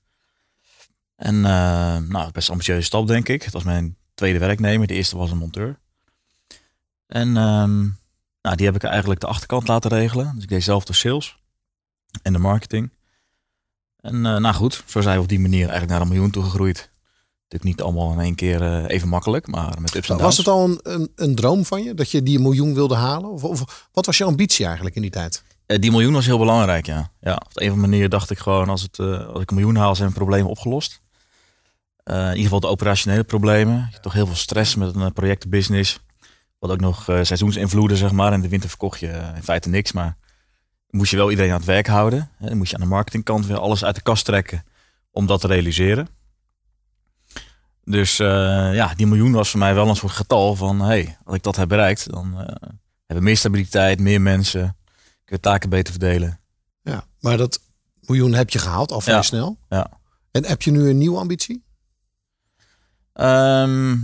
En 1.24 1.46
eh, 1.46 1.98
nou, 1.98 2.32
best 2.32 2.48
een 2.48 2.52
ambitieuze 2.52 2.86
stap 2.86 3.08
denk 3.08 3.30
ik. 3.30 3.44
Het 3.44 3.54
was 3.54 3.64
mijn 3.64 3.98
tweede 4.14 4.40
werknemer. 4.40 4.88
De 4.88 4.94
eerste 4.94 5.18
was 5.18 5.32
een 5.32 5.38
monteur. 5.38 5.80
En 7.08 7.38
ehm, 7.38 7.82
nou, 8.42 8.56
die 8.56 8.66
heb 8.66 8.76
ik 8.76 8.84
eigenlijk 8.84 9.20
de 9.20 9.28
achterkant 9.28 9.68
laten 9.68 9.90
regelen. 9.90 10.32
Dus 10.34 10.44
ik 10.44 10.50
deed 10.50 10.64
zelf 10.64 10.84
de 10.84 10.94
sales 10.94 11.38
en 12.22 12.34
de 12.34 12.40
marketing. 12.40 12.92
En 14.00 14.26
eh, 14.26 14.38
nou 14.38 14.54
goed, 14.54 14.84
zo 14.86 15.02
zijn 15.02 15.16
we 15.16 15.22
op 15.22 15.28
die 15.28 15.40
manier 15.40 15.62
eigenlijk 15.62 15.92
naar 15.92 16.02
een 16.02 16.08
miljoen 16.08 16.32
toe 16.32 16.44
gegroeid. 16.44 16.92
Natuurlijk 17.50 17.64
niet 17.64 17.82
allemaal 17.82 18.12
in 18.12 18.20
één 18.20 18.36
keer 18.36 18.62
eh, 18.62 18.84
even 18.88 19.08
makkelijk, 19.08 19.48
maar 19.48 19.82
met 19.82 19.96
ups 19.96 20.10
en 20.10 20.18
downs. 20.18 20.36
Was 20.36 20.38
het 20.38 20.48
al 20.48 20.64
een, 20.64 20.80
een, 20.84 21.12
een 21.16 21.36
droom 21.36 21.66
van 21.66 21.84
je 21.84 21.94
dat 21.94 22.12
je 22.12 22.24
die 22.24 22.40
miljoen 22.40 22.74
wilde 22.74 22.96
halen? 22.96 23.30
Of, 23.30 23.44
of 23.44 23.90
wat 23.92 24.06
was 24.06 24.18
je 24.18 24.24
ambitie 24.24 24.66
eigenlijk 24.66 24.96
in 24.96 25.02
die 25.02 25.12
tijd? 25.12 25.44
Die 25.66 25.92
miljoen 25.92 26.14
was 26.14 26.26
heel 26.26 26.38
belangrijk, 26.38 26.86
ja. 26.86 27.12
ja. 27.22 27.34
Op 27.34 27.52
een 27.54 27.68
of 27.68 27.74
andere 27.74 27.88
manier 27.88 28.10
dacht 28.10 28.30
ik 28.30 28.38
gewoon, 28.38 28.70
als, 28.70 28.82
het, 28.82 29.00
als 29.00 29.42
ik 29.42 29.50
een 29.50 29.56
miljoen 29.56 29.76
haal, 29.76 29.96
zijn 29.96 30.08
mijn 30.08 30.20
problemen 30.20 30.50
opgelost. 30.50 31.02
Eh, 32.04 32.18
in 32.20 32.28
ieder 32.30 32.44
geval 32.44 32.60
de 32.60 32.68
operationele 32.68 33.24
problemen. 33.24 33.88
Je 33.92 34.00
toch 34.00 34.14
heel 34.14 34.26
veel 34.26 34.36
stress 34.36 34.76
met 34.76 34.96
een 34.96 35.02
eh, 35.02 35.12
projectenbusiness. 35.12 36.00
Wat 36.60 36.72
ook 36.72 36.80
nog 36.80 37.10
eh, 37.10 37.20
seizoensinvloeden, 37.24 37.98
zeg 37.98 38.12
maar. 38.12 38.34
In 38.34 38.42
de 38.42 38.48
winter 38.48 38.70
verkocht 38.70 39.00
je 39.00 39.32
in 39.36 39.44
feite 39.44 39.70
niks, 39.70 39.92
maar 39.92 40.18
moest 40.90 41.12
je 41.12 41.18
wel 41.18 41.30
iedereen 41.30 41.52
aan 41.52 41.58
het 41.58 41.66
werk 41.66 41.88
houden. 41.88 42.30
Hè. 42.38 42.48
Dan 42.48 42.58
moest 42.58 42.70
je 42.70 42.76
aan 42.76 42.82
de 42.84 42.88
marketingkant 42.88 43.46
weer 43.46 43.60
alles 43.60 43.84
uit 43.86 43.96
de 43.96 44.02
kast 44.02 44.26
trekken 44.26 44.64
om 45.12 45.26
dat 45.26 45.42
te 45.42 45.48
realiseren. 45.48 46.08
Dus 47.84 48.18
ja, 48.18 48.94
die 48.96 49.08
miljoen 49.08 49.32
was 49.32 49.50
voor 49.50 49.60
mij 49.60 49.74
wel 49.74 49.88
een 49.90 49.96
soort 49.96 50.12
getal 50.12 50.56
van, 50.56 50.82
hey, 50.82 51.18
als 51.24 51.36
ik 51.36 51.44
dat 51.44 51.56
heb 51.56 51.68
bereikt, 51.68 52.10
dan 52.12 52.36
hebben 52.38 53.18
we 53.18 53.22
meer 53.22 53.38
stabiliteit, 53.38 54.00
meer 54.00 54.22
mensen, 54.22 54.60
kunnen 54.62 54.76
we 55.26 55.40
taken 55.40 55.70
beter 55.70 55.94
verdelen. 55.94 56.40
Ja, 56.82 57.06
maar 57.20 57.38
dat 57.38 57.60
miljoen 58.00 58.34
heb 58.34 58.50
je 58.50 58.60
gehaald 58.60 58.92
al 58.92 59.02
vrij 59.02 59.16
Ja. 59.16 59.22
snel. 59.22 59.58
Ja. 59.70 60.00
En 60.32 60.46
heb 60.46 60.62
je 60.62 60.72
nu 60.72 60.90
een 60.90 60.98
nieuwe 60.98 61.18
ambitie? 61.20 61.64
Ehm, 63.14 63.98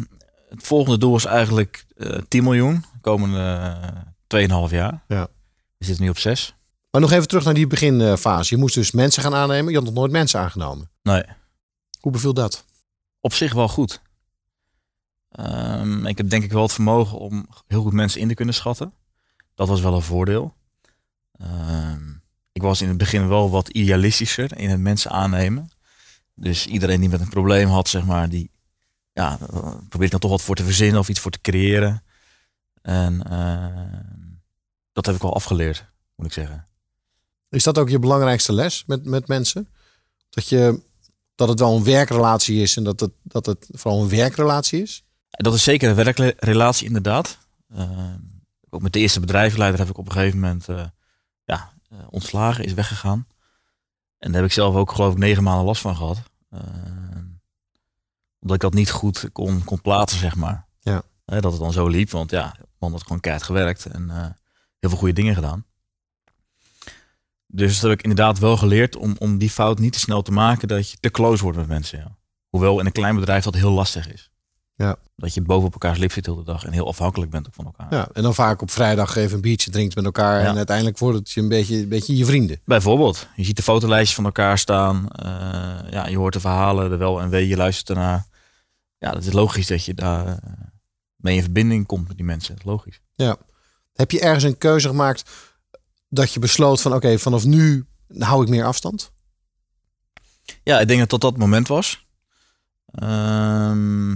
het 0.50 0.64
volgende 0.64 0.98
doel 0.98 1.16
is 1.16 1.26
eigenlijk 1.26 1.86
eh 1.98 2.18
10 2.28 2.44
miljoen, 2.44 2.76
de 2.94 3.00
komende 3.02 3.78
uh, 4.28 4.68
2,5 4.68 4.72
jaar. 4.74 5.04
Ja. 5.08 5.28
We 5.78 5.86
zitten 5.86 6.04
nu 6.04 6.10
op 6.10 6.18
6. 6.18 6.56
Maar 6.92 7.02
nog 7.02 7.12
even 7.12 7.28
terug 7.28 7.44
naar 7.44 7.54
die 7.54 7.68
beginfase. 7.68 8.56
Je 8.56 8.62
moest 8.62 8.76
dus 8.76 8.92
mensen 8.92 9.24
gaan 9.24 9.36
aannemen. 9.36 9.70
Je 9.72 9.76
had 9.78 9.86
nog 9.86 9.94
nooit 9.94 10.12
mensen 10.12 10.40
aangenomen. 10.40 10.90
Nee, 11.02 11.24
Hoe 12.00 12.12
beviel 12.12 12.34
dat? 12.34 12.66
op 13.22 13.34
zich 13.34 13.54
wel 13.54 13.68
goed. 13.68 14.02
Ehm, 15.30 16.06
ik 16.06 16.18
heb 16.18 16.30
denk 16.30 16.44
ik 16.44 16.52
wel 16.52 16.62
het 16.62 16.74
vermogen 16.74 17.18
om 17.18 17.48
heel 17.68 17.82
goed 17.82 17.94
mensen 17.94 18.22
in 18.22 18.28
te 18.28 18.34
kunnen 18.34 18.54
schatten. 18.56 18.94
Dat 19.56 19.68
was 19.68 19.82
wel 19.82 19.94
een 19.94 20.02
voordeel. 20.02 20.56
Ehm, 21.32 22.02
ik 22.52 22.62
was 22.62 22.82
in 22.82 22.88
het 22.88 22.98
begin 22.98 23.28
wel 23.28 23.50
wat 23.50 23.70
idealistischer 23.70 24.58
in 24.58 24.70
het 24.70 24.80
mensen 24.80 25.12
aannemen. 25.12 25.72
Dus 26.36 26.68
iedereen 26.68 27.00
die 27.00 27.10
met 27.10 27.22
een 27.22 27.30
probleem 27.30 27.68
had, 27.68 27.88
zeg 27.88 28.06
maar, 28.06 28.30
die 28.30 28.52
ja, 29.20 29.38
eh, 29.54 29.74
probeer 29.90 30.06
ik 30.06 30.12
dan 30.12 30.20
toch 30.20 30.32
wat 30.32 30.42
voor 30.42 30.56
te 30.56 30.64
verzinnen 30.64 31.00
of 31.00 31.10
iets 31.10 31.20
voor 31.20 31.32
te 31.32 31.42
creëren. 31.42 32.04
En 32.82 33.24
ehm, 33.24 34.00
dat 34.92 35.06
heb 35.06 35.16
ik 35.16 35.22
wel 35.22 35.36
afgeleerd, 35.36 35.86
moet 36.16 36.26
ik 36.26 36.34
zeggen. 36.34 36.68
Is 37.50 37.64
dat 37.64 37.78
ook 37.78 37.90
je 37.90 38.00
belangrijkste 38.00 38.54
les 38.54 38.84
met, 38.88 39.06
met 39.06 39.28
mensen? 39.28 39.68
Dat, 40.30 40.50
je, 40.50 40.82
dat 41.36 41.50
het 41.50 41.60
wel 41.60 41.76
een 41.76 41.84
werkrelatie 41.84 42.62
is 42.62 42.78
en 42.78 42.84
dat 42.84 43.00
het, 43.00 43.12
dat 43.24 43.46
het 43.46 43.68
vooral 43.72 44.02
een 44.02 44.10
werkrelatie 44.10 44.82
is? 44.82 45.04
Dat 45.30 45.54
is 45.54 45.64
zeker 45.64 45.90
een 45.90 45.96
werkrelatie, 45.96 46.88
inderdaad. 46.88 47.38
Ehm, 47.74 48.18
ook 48.70 48.82
met 48.82 48.94
de 48.94 49.00
eerste 49.00 49.20
bedrijfsleider 49.20 49.80
heb 49.80 49.90
ik 49.90 49.98
op 49.98 50.06
een 50.06 50.12
gegeven 50.12 50.40
moment 50.40 50.70
eh, 50.70 50.86
ja, 51.44 51.72
eh, 51.90 51.98
ontslagen, 52.10 52.64
is 52.64 52.74
weggegaan. 52.74 53.28
En 54.18 54.32
daar 54.32 54.42
heb 54.42 54.50
ik 54.50 54.56
zelf 54.56 54.76
ook 54.76 54.92
geloof 54.92 55.12
ik 55.12 55.20
negen 55.20 55.44
maanden 55.44 55.66
last 55.66 55.82
van 55.82 55.96
gehad. 55.96 56.22
Omdat 58.40 58.56
ik 58.56 58.62
dat 58.62 58.74
niet 58.74 58.92
goed 58.92 59.30
kon, 59.32 59.64
kon 59.64 59.82
plaatsen, 59.82 60.20
zeg 60.20 60.36
maar. 60.36 60.68
Ja. 60.82 61.04
Dat 61.26 61.52
het 61.52 61.62
dan 61.62 61.72
zo 61.72 61.88
liep, 61.88 62.10
want 62.10 62.32
ja, 62.32 62.56
man 62.80 62.92
had 62.92 63.04
gewoon 63.04 63.20
keihard 63.20 63.46
gewerkt 63.46 63.86
en 63.86 64.10
eh, 64.10 64.16
heel 64.80 64.90
veel 64.90 64.98
goede 64.98 65.14
dingen 65.14 65.36
gedaan. 65.36 65.66
Dus 67.46 67.80
dat 67.80 67.90
heb 67.90 68.00
ik 68.00 68.06
inderdaad 68.06 68.40
wel 68.40 68.58
geleerd 68.58 68.96
om, 68.96 69.16
om 69.18 69.38
die 69.38 69.50
fout 69.50 69.80
niet 69.80 69.94
te 69.94 70.00
snel 70.00 70.22
te 70.22 70.32
maken 70.32 70.68
dat 70.68 70.92
je 70.92 70.98
te 71.00 71.12
close 71.12 71.44
wordt 71.44 71.58
met 71.58 71.68
mensen. 71.68 72.00
Ja. 72.00 72.18
Hoewel 72.50 72.80
in 72.80 72.86
een 72.86 72.92
klein 72.92 73.16
bedrijf 73.16 73.44
dat 73.44 73.54
heel 73.54 73.72
lastig 73.72 74.14
is. 74.14 74.32
Ja. 74.80 74.98
Dat 75.16 75.34
je 75.34 75.42
boven 75.42 75.68
op 75.68 75.74
elkaars 75.74 75.98
lip 75.98 76.12
zit 76.12 76.26
de 76.26 76.32
hele 76.32 76.44
dag 76.44 76.66
en 76.66 76.72
heel 76.72 76.88
afhankelijk 76.88 77.32
bent 77.32 77.48
ook 77.48 77.54
van 77.54 77.66
elkaar. 77.66 77.88
Ja, 77.90 78.10
en 78.14 78.24
dan 78.24 78.34
vaak 78.34 78.62
op 78.62 78.72
vrijdag 78.72 79.16
even 79.16 79.36
een 79.36 79.42
biertje 79.42 79.72
drinkt 79.72 79.96
met 79.96 80.06
elkaar. 80.06 80.42
Ja. 80.42 80.48
En 80.48 80.58
uiteindelijk 80.58 80.98
wordt 80.98 81.18
het 81.18 81.32
je 81.32 81.42
een 81.42 81.48
beetje, 81.48 81.76
een 81.76 81.90
beetje 81.90 82.16
je 82.16 82.26
vrienden. 82.26 82.62
Bijvoorbeeld, 82.66 83.28
je 83.36 83.44
ziet 83.44 83.56
de 83.56 83.64
fotolijstjes 83.64 84.16
van 84.16 84.26
elkaar 84.26 84.58
staan. 84.58 85.08
eh, 85.10 85.92
ja, 85.92 86.08
je 86.08 86.18
hoort 86.18 86.34
de 86.34 86.40
verhalen, 86.40 86.90
de 86.90 86.98
wel 86.98 87.22
en 87.22 87.30
wee, 87.30 87.48
je 87.48 87.58
luistert 87.58 87.90
ernaar. 87.90 88.26
Ja, 88.98 89.12
dat 89.12 89.26
is 89.26 89.34
logisch 89.34 89.68
dat 89.68 89.86
je 89.86 89.94
daar 89.94 90.28
eh, 90.28 90.34
mee 91.16 91.36
in 91.36 91.42
verbinding 91.42 91.86
komt 91.86 92.08
met 92.08 92.18
die 92.18 92.26
mensen. 92.26 92.56
Dat 92.56 92.64
is 92.64 92.70
logisch. 92.72 93.02
Heb 93.94 94.12
je 94.12 94.20
ergens 94.20 94.44
een 94.44 94.58
keuze 94.58 94.88
gemaakt 94.88 95.30
dat 96.10 96.34
je 96.34 96.40
besloot 96.40 96.82
van 96.82 96.94
oké, 96.94 97.18
vanaf 97.18 97.46
nu 97.46 97.86
hou 98.18 98.44
ik 98.44 98.50
meer 98.50 98.66
afstand? 98.66 99.12
Ja, 100.64 100.80
ik 100.80 100.88
denk 100.88 101.00
dat 101.00 101.10
dat 101.10 101.22
dat 101.22 101.38
moment 101.38 101.68
was. 101.68 102.08
Ehm, 102.86 104.16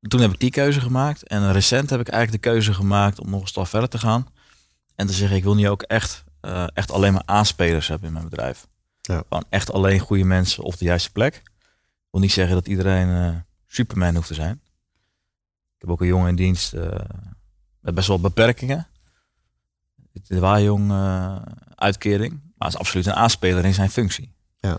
toen 0.00 0.20
heb 0.20 0.32
ik 0.32 0.40
die 0.40 0.50
keuze 0.50 0.80
gemaakt. 0.80 1.22
En 1.22 1.52
recent 1.52 1.90
heb 1.90 2.00
ik 2.00 2.08
eigenlijk 2.08 2.42
de 2.42 2.50
keuze 2.50 2.74
gemaakt 2.74 3.20
om 3.20 3.30
nog 3.30 3.40
een 3.40 3.46
stap 3.46 3.66
verder 3.66 3.88
te 3.88 3.98
gaan. 3.98 4.26
En 4.94 5.06
te 5.06 5.12
zeggen, 5.12 5.36
ik 5.36 5.42
wil 5.42 5.54
nu 5.54 5.68
ook 5.68 5.82
echt, 5.82 6.24
eh, 6.40 6.66
echt 6.74 6.90
alleen 6.90 7.12
maar 7.12 7.22
aanspelers 7.24 7.88
hebben 7.88 8.06
in 8.06 8.14
mijn 8.14 8.28
bedrijf. 8.28 8.66
Ja. 9.00 9.22
Gewoon 9.28 9.44
echt 9.48 9.72
alleen 9.72 9.98
goede 9.98 10.24
mensen 10.24 10.62
op 10.62 10.78
de 10.78 10.84
juiste 10.84 11.12
plek. 11.12 11.34
Ik 11.34 12.10
wil 12.10 12.20
niet 12.20 12.32
zeggen 12.32 12.54
dat 12.54 12.66
iedereen 12.66 13.08
eh, 13.08 13.36
Superman 13.66 14.14
hoeft 14.14 14.26
te 14.26 14.34
zijn. 14.34 14.60
Ik 15.74 15.84
heb 15.84 15.90
ook 15.90 16.00
een 16.00 16.06
jongen 16.06 16.28
in 16.28 16.36
dienst 16.36 16.72
eh, 16.72 17.00
met 17.80 17.94
best 17.94 18.08
wel 18.08 18.20
beperkingen. 18.20 18.86
De 20.12 20.38
Waaijong 20.38 20.92
uitkering. 21.74 22.40
Maar 22.56 22.68
is 22.68 22.76
absoluut 22.76 23.06
een 23.06 23.14
aanspeler 23.14 23.64
in 23.64 23.74
zijn 23.74 23.90
functie. 23.90 24.32
Ja. 24.56 24.78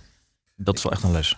Dat 0.56 0.78
is 0.78 0.84
wel 0.84 0.92
echt 0.92 1.04
een 1.04 1.12
les. 1.12 1.38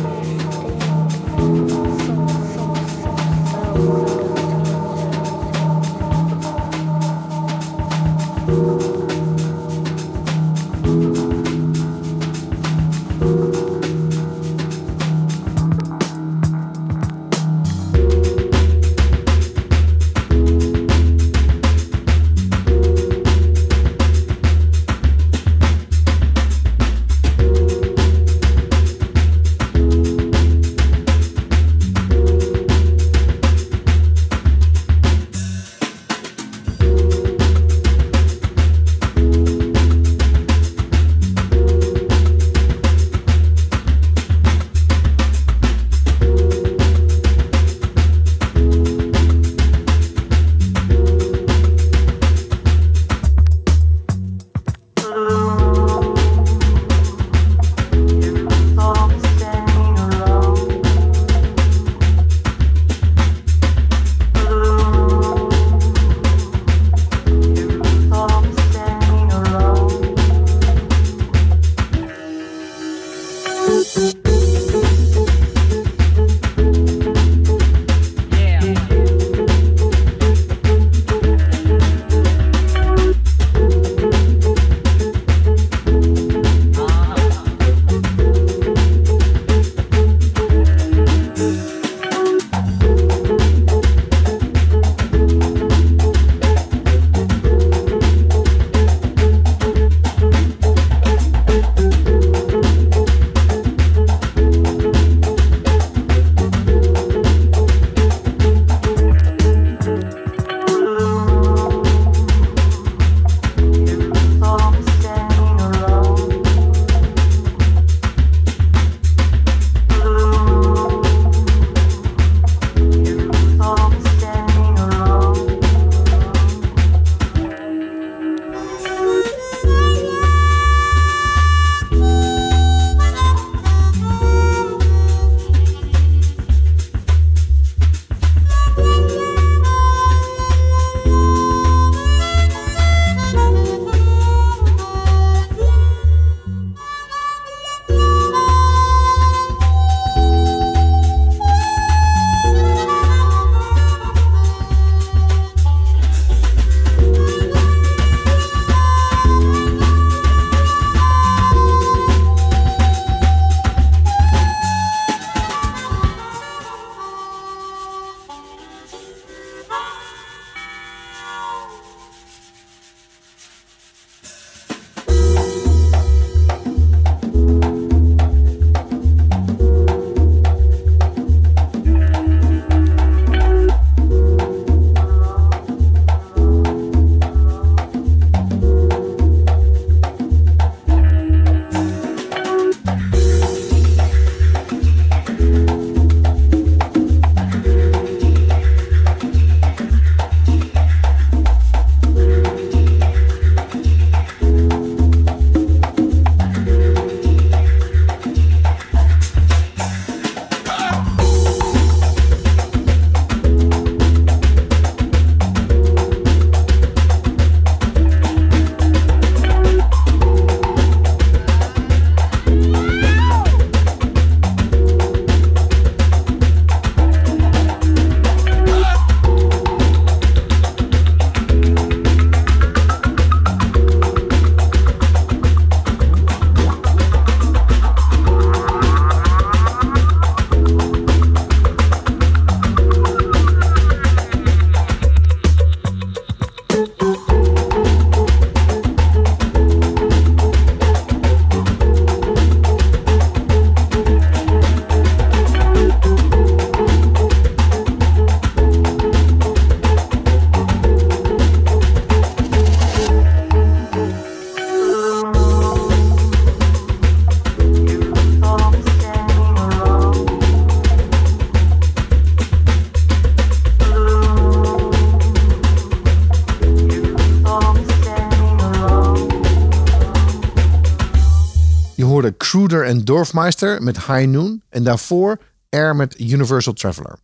Je 282.01 282.07
hoorde 282.07 282.31
Kruder 282.31 282.85
en 282.85 283.03
Dorfmeister 283.03 283.83
met 283.83 284.05
High 284.05 284.27
Noon. 284.27 284.61
En 284.69 284.83
daarvoor 284.83 285.39
Air 285.69 285.95
met 285.95 286.19
Universal 286.19 286.73
Traveler. 286.73 287.19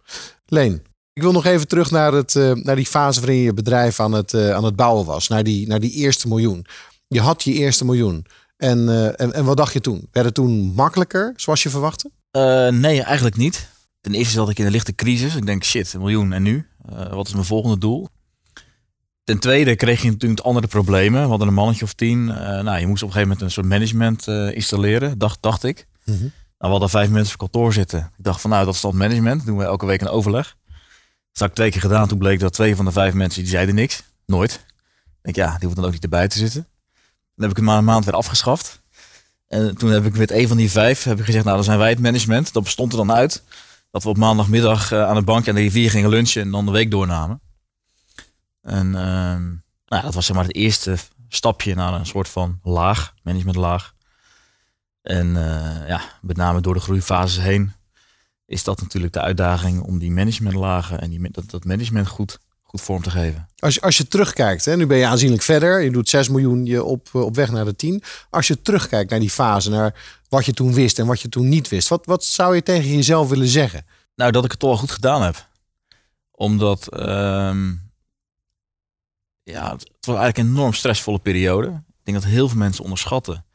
Leen, 0.46 0.82
Ik 1.13 1.22
wil 1.22 1.32
nog 1.32 1.46
even 1.46 1.68
terug 1.68 1.92
naar, 1.92 2.13
het, 2.13 2.36
eh, 2.36 2.52
naar 2.52 2.76
die 2.76 2.86
fase 2.86 3.20
waarin 3.20 3.38
je 3.38 3.54
bedrijf 3.54 4.00
aan 4.00 4.12
het, 4.12 4.34
eh, 4.34 4.54
aan 4.54 4.63
het 4.63 4.76
bouwen 4.76 5.06
was. 5.06 5.28
Naar 5.28 5.44
die, 5.44 5.68
naar 5.68 5.80
die 5.80 5.92
eerste 5.92 6.28
miljoen. 6.28 6.66
Je 7.08 7.20
had 7.20 7.44
je 7.44 7.54
eerste 7.54 7.86
miljoen. 7.86 8.26
En, 8.58 8.90
eh, 8.90 9.36
en, 9.36 9.46
wat 9.46 9.58
dacht 9.58 9.74
je 9.74 9.82
toen? 9.82 10.08
Werd 10.12 10.26
het 10.26 10.36
toen 10.36 10.74
makkelijker, 10.76 11.34
zoals 11.36 11.63
je 11.63 11.70
verwachtte? 11.70 12.12
Nee, 12.72 13.02
eigenlijk 13.02 13.38
niet. 13.38 13.70
Ten 14.02 14.13
eerste 14.13 14.34
zat 14.34 14.50
ik 14.50 14.60
in 14.60 14.66
een 14.66 14.72
lichte 14.72 14.96
crisis. 14.96 15.36
Ik 15.36 15.46
denk, 15.46 15.63
shit, 15.63 15.94
een 15.94 16.00
miljoen 16.00 16.34
en 16.34 16.44
nu? 16.44 16.68
Wat 17.10 17.28
is 17.28 17.34
mijn 17.34 17.46
volgende 17.46 17.78
doel? 17.78 18.08
Ten 19.28 19.40
tweede 19.40 19.76
kreeg 19.76 20.02
je 20.02 20.12
natuurlijk 20.12 20.40
andere 20.40 20.68
problemen. 20.68 21.22
We 21.22 21.28
hadden 21.28 21.48
een 21.48 21.54
mannetje 21.54 21.86
of 21.86 21.94
tien. 21.94 22.30
Eh, 22.30 22.62
nou, 22.63 22.80
je 22.80 22.88
moest 22.88 23.04
op 23.04 23.08
een 23.08 23.13
gegeven 23.13 23.22
moment 23.22 23.42
een 23.42 23.52
soort 23.52 23.66
management 23.66 24.28
eh, 24.28 24.56
installeren, 24.56 25.18
dacht, 25.18 25.38
dacht 25.42 25.63
ik. 25.63 25.88
Mhm. 26.04 26.20
Nou, 26.22 26.32
we 26.58 26.68
hadden 26.68 26.90
vijf 26.90 27.10
mensen 27.10 27.34
op 27.34 27.40
kantoor 27.40 27.74
zitten. 27.74 28.00
Ik 28.00 28.24
dacht 28.24 28.42
van, 28.42 28.50
nou, 28.50 28.66
dat 28.66 28.74
is 28.74 28.82
dan 28.82 28.98
management. 28.98 29.46
Doen 29.46 29.58
we 29.58 29.63
elke 29.63 29.86
week 29.86 30.02
een 30.02 30.08
overleg. 30.08 30.56
Dat 31.32 31.42
heb 31.42 31.50
ik 31.50 31.56
twee 31.56 31.72
keer 31.72 31.82
gedaan. 31.82 32.08
Toen 32.08 32.18
bleek 32.18 32.40
dat 32.40 32.54
twee 32.54 32.76
van 32.76 32.86
de 32.86 32.92
vijf 32.92 33.13
mensen, 33.13 33.42
die 33.42 33.52
zeiden 33.52 33.76
niks. 33.76 34.04
Nooit. 34.26 34.54
Ik 34.54 35.22
denk, 35.22 35.36
ja, 35.36 35.52
die 35.58 35.63
hoeft 35.63 35.76
dan 35.76 35.86
ook 35.86 35.92
niet 35.92 36.04
erbij 36.04 36.28
te 36.28 36.38
zitten. 36.38 36.68
Dan 37.36 37.48
heb 37.48 37.50
ik 37.50 37.56
het 37.56 37.66
maar 37.66 37.78
een 37.78 37.84
maand 37.84 38.06
weer 38.06 38.13
afgeschaft. 38.13 38.82
En 39.48 39.78
toen 39.78 39.90
heb 39.90 40.06
ik 40.06 40.18
met 40.18 40.32
een 40.32 40.48
van 40.48 40.58
die 40.58 40.72
vijf 40.72 41.04
heb 41.04 41.20
ik 41.20 41.26
gezegd, 41.26 41.44
nou, 41.44 41.56
dan 41.56 41.66
zijn 41.66 41.80
wij 41.80 41.90
het 41.90 42.00
management. 42.00 42.54
Dat 42.54 42.63
bestond 42.63 42.92
er 42.92 42.98
dan 42.98 43.12
uit 43.12 43.44
dat 43.92 44.04
we 44.04 44.10
op 44.10 44.18
maandagmiddag 44.18 44.92
eh, 44.92 45.04
aan 45.04 45.16
de 45.16 45.22
bank 45.22 45.46
en 45.46 45.56
de 45.56 45.62
rivier 45.62 45.90
gingen 45.90 46.10
lunchen 46.10 46.42
en 46.42 46.52
dan 46.52 46.66
de 46.66 46.72
week 46.72 46.92
doornamen. 46.92 47.42
En 48.68 48.96
ehm, 48.96 49.46
nou, 49.86 50.02
ja, 50.02 50.02
dat 50.02 50.14
was 50.14 50.26
zeg 50.26 50.36
maar 50.36 50.46
het 50.46 50.56
eerste 50.56 50.98
stapje 51.28 51.76
naar 51.76 51.94
een 51.94 52.06
soort 52.06 52.30
van 52.30 52.60
laag, 52.64 53.14
managementlaag. 53.24 53.94
En 55.02 55.38
eh, 55.38 55.88
ja, 55.88 56.02
met 56.22 56.38
name 56.38 56.62
door 56.62 56.74
de 56.74 56.80
groeifases 56.80 57.44
heen 57.44 57.74
is 58.46 58.64
dat 58.64 58.82
natuurlijk 58.82 59.14
de 59.14 59.22
uitdaging 59.22 59.82
om 59.82 60.00
die 60.00 60.12
managementlagen 60.12 61.02
en 61.02 61.10
die, 61.10 61.32
dat, 61.32 61.50
dat 61.50 61.66
management 61.66 62.08
goed, 62.08 62.40
goed 62.64 62.82
vorm 62.82 63.02
te 63.02 63.10
geven. 63.10 63.48
Als 63.60 63.74
je, 63.74 63.82
als 63.82 63.98
je 63.98 64.08
terugkijkt, 64.08 64.66
hè, 64.66 64.76
nu 64.76 64.86
ben 64.86 64.98
je 64.98 65.06
aanzienlijk 65.06 65.42
verder. 65.42 65.82
Je 65.82 65.92
doet 65.92 66.10
6 66.10 66.30
miljoen 66.30 66.66
je 66.66 66.84
op, 66.84 67.10
eh, 67.14 67.22
op 67.22 67.36
weg 67.36 67.52
naar 67.52 67.66
de 67.66 67.76
10. 67.76 68.04
Als 68.30 68.48
je 68.48 68.62
terugkijkt 68.62 69.10
naar 69.10 69.20
die 69.20 69.30
fase, 69.30 69.70
naar 69.70 70.20
wat 70.30 70.46
je 70.46 70.54
toen 70.54 70.74
wist 70.74 71.00
en 71.00 71.06
wat 71.06 71.22
je 71.22 71.30
toen 71.30 71.50
niet 71.50 71.68
wist. 71.68 71.88
Wat, 71.88 72.06
wat 72.06 72.26
zou 72.26 72.56
je 72.56 72.64
tegen 72.64 72.96
jezelf 72.96 73.30
willen 73.30 73.48
zeggen? 73.48 73.86
Nou, 74.16 74.32
dat 74.32 74.46
ik 74.46 74.52
het 74.52 74.60
toch 74.60 74.80
goed 74.80 74.92
gedaan 74.92 75.22
heb. 75.22 75.48
Omdat, 76.32 76.88
ehm, 76.88 77.74
ja, 79.52 79.72
het 79.72 79.82
het 79.82 80.06
was 80.06 80.16
eigenlijk 80.16 80.38
een 80.38 80.56
enorm 80.56 80.74
stressvolle 80.74 81.20
periode. 81.20 81.68
Ik 81.68 82.04
denk 82.04 82.18
dat 82.18 82.32
heel 82.32 82.48
veel 82.48 82.58
mensen 82.58 82.84
onderschatten 82.84 83.46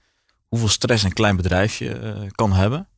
hoeveel 0.48 0.68
stress 0.68 1.02
een 1.02 1.12
klein 1.12 1.37
bedrijfje 1.37 1.92
eh, 1.92 2.20
kan 2.31 2.52
hebben. 2.52 2.88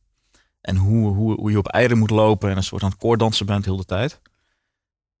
En 0.61 0.75
hoe, 0.75 1.13
hoe, 1.13 1.39
hoe 1.39 1.51
je 1.51 1.57
op 1.57 1.67
eieren 1.67 1.97
moet 1.97 2.09
lopen 2.09 2.49
en 2.49 2.57
een 2.57 2.63
soort 2.63 2.83
aan 2.83 2.93
het 2.97 3.45
bent 3.45 3.63
de 3.63 3.71
hele 3.71 3.85
tijd. 3.85 4.21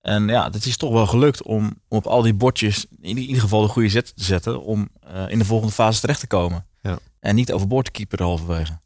En 0.01 0.27
ja, 0.27 0.51
het 0.51 0.65
is 0.65 0.77
toch 0.77 0.91
wel 0.91 1.07
gelukt 1.07 1.43
om, 1.43 1.63
om 1.87 1.97
op 1.97 2.07
al 2.07 2.21
die 2.21 2.33
bordjes 2.33 2.85
in 3.01 3.17
ieder 3.17 3.41
geval 3.41 3.61
de 3.61 3.67
goede 3.67 3.89
zet 3.89 4.15
te 4.15 4.23
zetten 4.23 4.63
om 4.63 4.89
eh, 4.99 5.29
in 5.29 5.39
de 5.39 5.45
volgende 5.45 5.73
fase 5.73 5.99
terecht 5.99 6.19
te 6.19 6.27
komen. 6.27 6.65
Ja. 6.81 6.99
En 7.19 7.35
niet 7.35 7.51
overboord 7.51 7.85
te 7.85 7.91
keeperen 7.91 8.25
halverwege. 8.25 8.79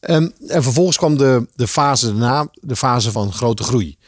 En, 0.00 0.34
en 0.48 0.62
vervolgens 0.62 0.96
kwam 0.96 1.16
de, 1.16 1.48
de 1.54 1.68
fase 1.68 2.06
daarna, 2.06 2.48
de 2.52 2.76
fase 2.76 3.12
van 3.12 3.32
grote 3.32 3.62
groei. 3.62 3.98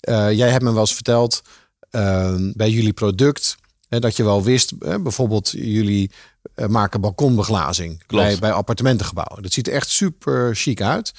Eh, 0.00 0.32
jij 0.32 0.50
hebt 0.50 0.62
me 0.62 0.72
wel 0.72 0.80
eens 0.80 0.94
verteld 0.94 1.42
eh, 1.90 2.34
bij 2.52 2.70
jullie 2.70 2.92
product 2.92 3.56
dat 4.00 4.16
je 4.16 4.24
wel 4.24 4.42
wist, 4.42 4.72
hè, 4.78 5.00
bijvoorbeeld 5.00 5.50
jullie 5.50 6.10
eh, 6.54 6.66
maken 6.66 7.00
balkonbeglazing 7.00 8.06
bij, 8.06 8.38
bij 8.38 8.52
appartementengebouwen. 8.52 9.42
Dat 9.42 9.52
ziet 9.52 9.66
er 9.66 9.72
echt 9.72 9.88
super 9.88 10.56
chic 10.56 10.80
uit. 10.80 11.12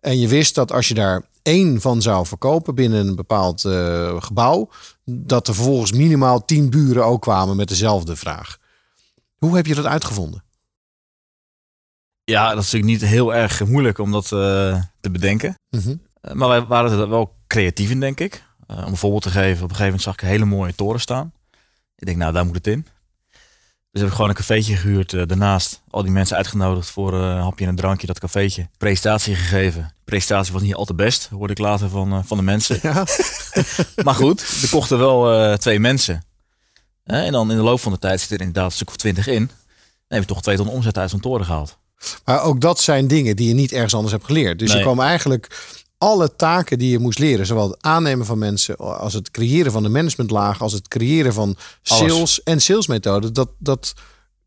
En 0.00 0.18
je 0.18 0.28
wist 0.28 0.54
dat 0.54 0.72
als 0.72 0.88
je 0.88 0.94
daar 0.94 1.22
één 1.42 1.80
van 1.80 2.02
zou 2.02 2.26
verkopen 2.26 2.74
binnen 2.74 3.06
een 3.06 3.14
bepaald 3.14 3.64
eh, 3.64 4.22
gebouw, 4.22 4.70
dat 5.04 5.48
er 5.48 5.54
vervolgens 5.54 5.92
minimaal 5.92 6.44
tien 6.44 6.70
buren 6.70 7.04
ook 7.04 7.22
kwamen 7.22 7.56
met 7.56 7.68
dezelfde 7.68 8.16
vraag. 8.16 8.58
Hoe 9.36 9.56
heb 9.56 9.66
je 9.66 9.74
dat 9.74 9.86
uitgevonden? 9.86 10.44
Ja, 12.24 12.54
dat 12.54 12.62
is 12.62 12.72
natuurlijk 12.72 13.00
niet 13.00 13.10
heel 13.10 13.34
erg 13.34 13.64
moeilijk 13.64 13.98
om 13.98 14.12
dat 14.12 14.24
eh, 14.24 14.82
te 15.00 15.10
bedenken. 15.10 15.54
Mhm. 15.70 15.96
Maar 16.32 16.48
wij 16.48 16.64
waren 16.64 16.98
er 16.98 17.08
wel 17.08 17.34
creatief 17.46 17.90
in, 17.90 18.00
denk 18.00 18.20
ik. 18.20 18.44
Om 18.66 18.76
een 18.76 18.96
voorbeeld 18.96 19.22
te 19.22 19.30
geven, 19.30 19.64
op 19.64 19.70
een 19.70 19.76
gegeven 19.76 19.84
moment 19.84 20.02
zag 20.02 20.14
ik 20.14 20.22
een 20.22 20.28
hele 20.28 20.44
mooie 20.44 20.74
toren 20.74 21.00
staan. 21.00 21.32
Ik 21.96 22.06
denk, 22.06 22.18
nou, 22.18 22.32
daar 22.32 22.46
moet 22.46 22.54
het 22.54 22.66
in. 22.66 22.86
Dus 23.94 24.02
heb 24.02 24.12
ik 24.12 24.16
gewoon 24.18 24.30
een 24.30 24.36
cafeetje 24.36 24.76
gehuurd 24.76 25.12
eh, 25.12 25.22
daarnaast. 25.26 25.82
Al 25.90 26.02
die 26.02 26.12
mensen 26.12 26.36
uitgenodigd 26.36 26.90
voor 26.90 27.12
eh, 27.12 27.20
een 27.20 27.40
hapje 27.40 27.64
en 27.64 27.70
een 27.70 27.76
drankje, 27.76 28.06
dat 28.06 28.20
cafeetje. 28.20 28.68
Presentatie 28.78 29.34
gegeven. 29.34 29.82
De 29.82 30.04
presentatie 30.04 30.52
was 30.52 30.62
niet 30.62 30.74
al 30.74 30.84
te 30.84 30.94
best, 30.94 31.28
hoorde 31.28 31.52
ik 31.52 31.58
later 31.58 31.88
van, 31.88 32.12
eh, 32.12 32.18
van 32.24 32.36
de 32.36 32.42
mensen. 32.42 32.78
Ja. 32.82 33.04
Maar 34.04 34.14
goed, 34.14 34.40
er 34.62 34.68
kochten 34.70 34.98
wel 34.98 35.56
twee 35.56 35.80
mensen. 35.80 36.24
En 37.04 37.32
dan 37.32 37.50
in 37.50 37.56
de 37.56 37.62
loop 37.62 37.80
van 37.80 37.92
de 37.92 37.98
tijd 37.98 38.20
zit 38.20 38.30
er 38.30 38.38
inderdaad 38.38 38.64
een 38.64 38.72
stuk 38.72 38.88
of 38.88 38.96
twintig 38.96 39.26
in. 39.26 39.46
Dan 39.46 40.18
heb 40.18 40.20
je 40.20 40.26
toch 40.26 40.42
twee 40.42 40.56
ton 40.56 40.68
omzet 40.68 40.98
uit 40.98 41.10
zo'n 41.10 41.20
toren 41.20 41.44
gehaald. 41.46 41.78
Maar 42.24 42.42
ook 42.42 42.60
dat 42.60 42.80
zijn 42.80 43.06
dingen 43.06 43.36
die 43.36 43.48
je 43.48 43.54
niet 43.54 43.72
ergens 43.72 43.94
anders 43.94 44.12
hebt 44.12 44.24
geleerd. 44.24 44.58
Dus 44.58 44.72
je 44.72 44.80
kwam 44.80 45.00
eigenlijk 45.00 45.74
alle 46.04 46.36
taken 46.36 46.78
die 46.78 46.90
je 46.90 46.98
moest 46.98 47.18
leren, 47.18 47.46
zowel 47.46 47.70
het 47.70 47.82
aannemen 47.82 48.26
van 48.26 48.38
mensen 48.38 48.76
als 48.76 49.12
het 49.12 49.30
creëren 49.30 49.72
van 49.72 49.82
de 49.82 49.88
managementlaag, 49.88 50.62
als 50.62 50.72
het 50.72 50.88
creëren 50.88 51.32
van 51.32 51.56
sales 51.82 52.42
en 52.42 52.60
salesmethoden, 52.60 53.32
dat, 53.32 53.48
dat 53.58 53.94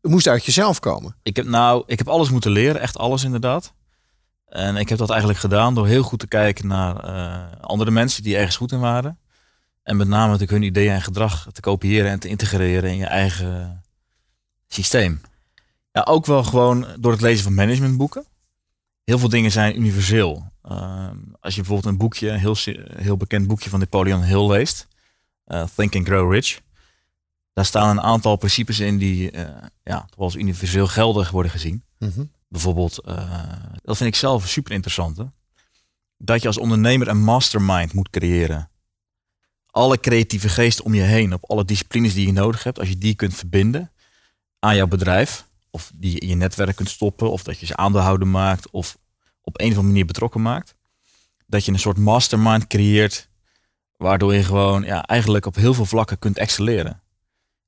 moest 0.02 0.28
uit 0.28 0.44
jezelf 0.44 0.80
komen. 0.80 1.16
Ik 1.22 1.36
heb 1.36 1.46
nou, 1.46 1.82
ik 1.86 1.98
heb 1.98 2.08
alles 2.08 2.30
moeten 2.30 2.50
leren, 2.50 2.80
echt 2.80 2.98
alles 2.98 3.24
inderdaad. 3.24 3.72
En 4.46 4.76
ik 4.76 4.88
heb 4.88 4.98
dat 4.98 5.10
eigenlijk 5.10 5.40
gedaan 5.40 5.74
door 5.74 5.86
heel 5.86 6.02
goed 6.02 6.18
te 6.18 6.28
kijken 6.28 6.66
naar 6.66 6.96
eh, 6.96 7.60
andere 7.60 7.90
mensen 7.90 8.22
die 8.22 8.36
ergens 8.36 8.56
goed 8.56 8.72
in 8.72 8.80
waren. 8.80 9.18
En 9.82 9.96
met 9.96 10.08
name 10.08 10.24
natuurlijk 10.24 10.58
hun 10.58 10.68
ideeën 10.68 10.92
en 10.92 11.02
gedrag 11.02 11.46
te 11.52 11.60
kopiëren 11.60 12.10
en 12.10 12.18
te 12.18 12.28
integreren 12.28 12.90
in 12.90 12.96
je 12.96 13.06
eigen 13.06 13.82
systeem. 14.68 15.20
Ja, 15.92 16.06
ook 16.08 16.26
wel 16.26 16.44
gewoon 16.44 16.86
door 16.98 17.12
het 17.12 17.20
lezen 17.20 17.44
van 17.44 17.54
managementboeken. 17.54 18.24
Heel 19.08 19.18
veel 19.18 19.28
dingen 19.28 19.50
zijn 19.50 19.76
universeel. 19.76 20.52
Ehm, 20.62 21.16
als 21.40 21.54
je 21.54 21.60
bijvoorbeeld 21.60 21.92
een 21.92 21.98
boekje, 21.98 22.28
een 22.28 22.38
heel, 22.38 22.56
heel 22.96 23.16
bekend 23.16 23.46
boekje 23.46 23.70
van 23.70 23.78
Napoleon 23.78 24.22
Hill 24.22 24.46
leest, 24.46 24.86
eh, 25.44 25.64
Think 25.74 25.96
and 25.96 26.06
Grow 26.06 26.32
Rich. 26.32 26.60
Daar 27.52 27.64
staan 27.64 27.90
een 27.90 28.02
aantal 28.02 28.36
principes 28.36 28.80
in 28.80 28.98
die 28.98 29.30
eh, 29.30 29.66
ja, 29.82 30.06
toch 30.10 30.18
als 30.18 30.34
universeel 30.34 30.86
geldig 30.86 31.30
worden 31.30 31.50
gezien. 31.50 31.84
Mhm. 31.98 32.24
Bijvoorbeeld, 32.48 32.98
eh, 32.98 33.52
dat 33.82 33.96
vind 33.96 34.08
ik 34.08 34.14
zelf 34.14 34.48
super 34.48 34.72
interessant. 34.72 35.16
Hè? 35.16 35.24
Dat 36.16 36.42
je 36.42 36.48
als 36.48 36.58
ondernemer 36.58 37.08
een 37.08 37.22
mastermind 37.22 37.92
moet 37.92 38.10
creëren. 38.10 38.70
Alle 39.66 40.00
creatieve 40.00 40.48
geesten 40.48 40.84
om 40.84 40.94
je 40.94 41.02
heen, 41.02 41.32
op 41.32 41.50
alle 41.50 41.64
disciplines 41.64 42.14
die 42.14 42.26
je 42.26 42.32
nodig 42.32 42.64
hebt, 42.64 42.78
als 42.78 42.88
je 42.88 42.98
die 42.98 43.14
kunt 43.14 43.34
verbinden 43.34 43.92
aan 44.58 44.76
jouw 44.76 44.86
bedrijf, 44.86 45.47
of 45.70 45.92
die 45.94 46.12
je 46.12 46.18
in 46.18 46.28
je 46.28 46.34
netwerk 46.34 46.76
kunt 46.76 46.88
stoppen, 46.88 47.30
of 47.30 47.42
dat 47.42 47.58
je 47.58 47.66
ze 47.66 47.76
aandeelhouder 47.76 48.28
maakt, 48.28 48.70
of 48.70 48.98
op 49.42 49.60
een 49.60 49.66
of 49.66 49.72
andere 49.72 49.86
manier 49.86 50.06
betrokken 50.06 50.42
maakt, 50.42 50.74
dat 51.46 51.64
je 51.64 51.72
een 51.72 51.78
soort 51.78 51.98
mastermind 51.98 52.66
creëert, 52.66 53.28
waardoor 53.96 54.34
je 54.34 54.44
gewoon 54.44 54.82
ja, 54.82 55.04
eigenlijk 55.04 55.46
op 55.46 55.54
heel 55.54 55.74
veel 55.74 55.84
vlakken 55.84 56.18
kunt 56.18 56.38
excelleren. 56.38 57.02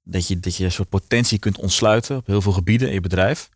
Dat 0.03 0.27
je, 0.27 0.41
dat 0.41 0.57
je 0.57 0.65
een 0.65 0.73
soort 0.73 0.89
potentie 0.89 1.39
kunt 1.39 1.59
ontsluiten 1.59 2.17
op 2.17 2.27
heel 2.27 2.43
veel 2.43 2.53
gebieden 2.53 2.89
in 2.89 2.95
je 2.95 3.01
bedrijf. 3.01 3.51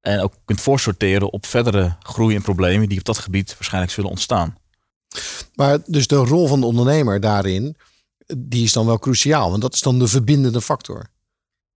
En 0.00 0.20
ook 0.20 0.34
kunt 0.44 0.60
voorsorteren 0.60 1.32
op 1.32 1.46
verdere 1.46 1.96
groei 2.00 2.34
en 2.34 2.42
problemen 2.42 2.88
die 2.88 2.98
op 2.98 3.04
dat 3.04 3.18
gebied 3.18 3.54
waarschijnlijk 3.54 3.92
zullen 3.92 4.10
ontstaan. 4.10 4.56
Maar 5.54 5.78
dus 5.86 6.06
de 6.06 6.16
rol 6.16 6.46
van 6.46 6.60
de 6.60 6.66
ondernemer 6.66 7.20
daarin, 7.20 7.76
die 8.36 8.64
is 8.64 8.72
dan 8.72 8.86
wel 8.86 8.98
cruciaal, 8.98 9.50
want 9.50 9.62
dat 9.62 9.74
is 9.74 9.80
dan 9.80 9.98
de 9.98 10.08
verbindende 10.08 10.60
factor. 10.60 11.06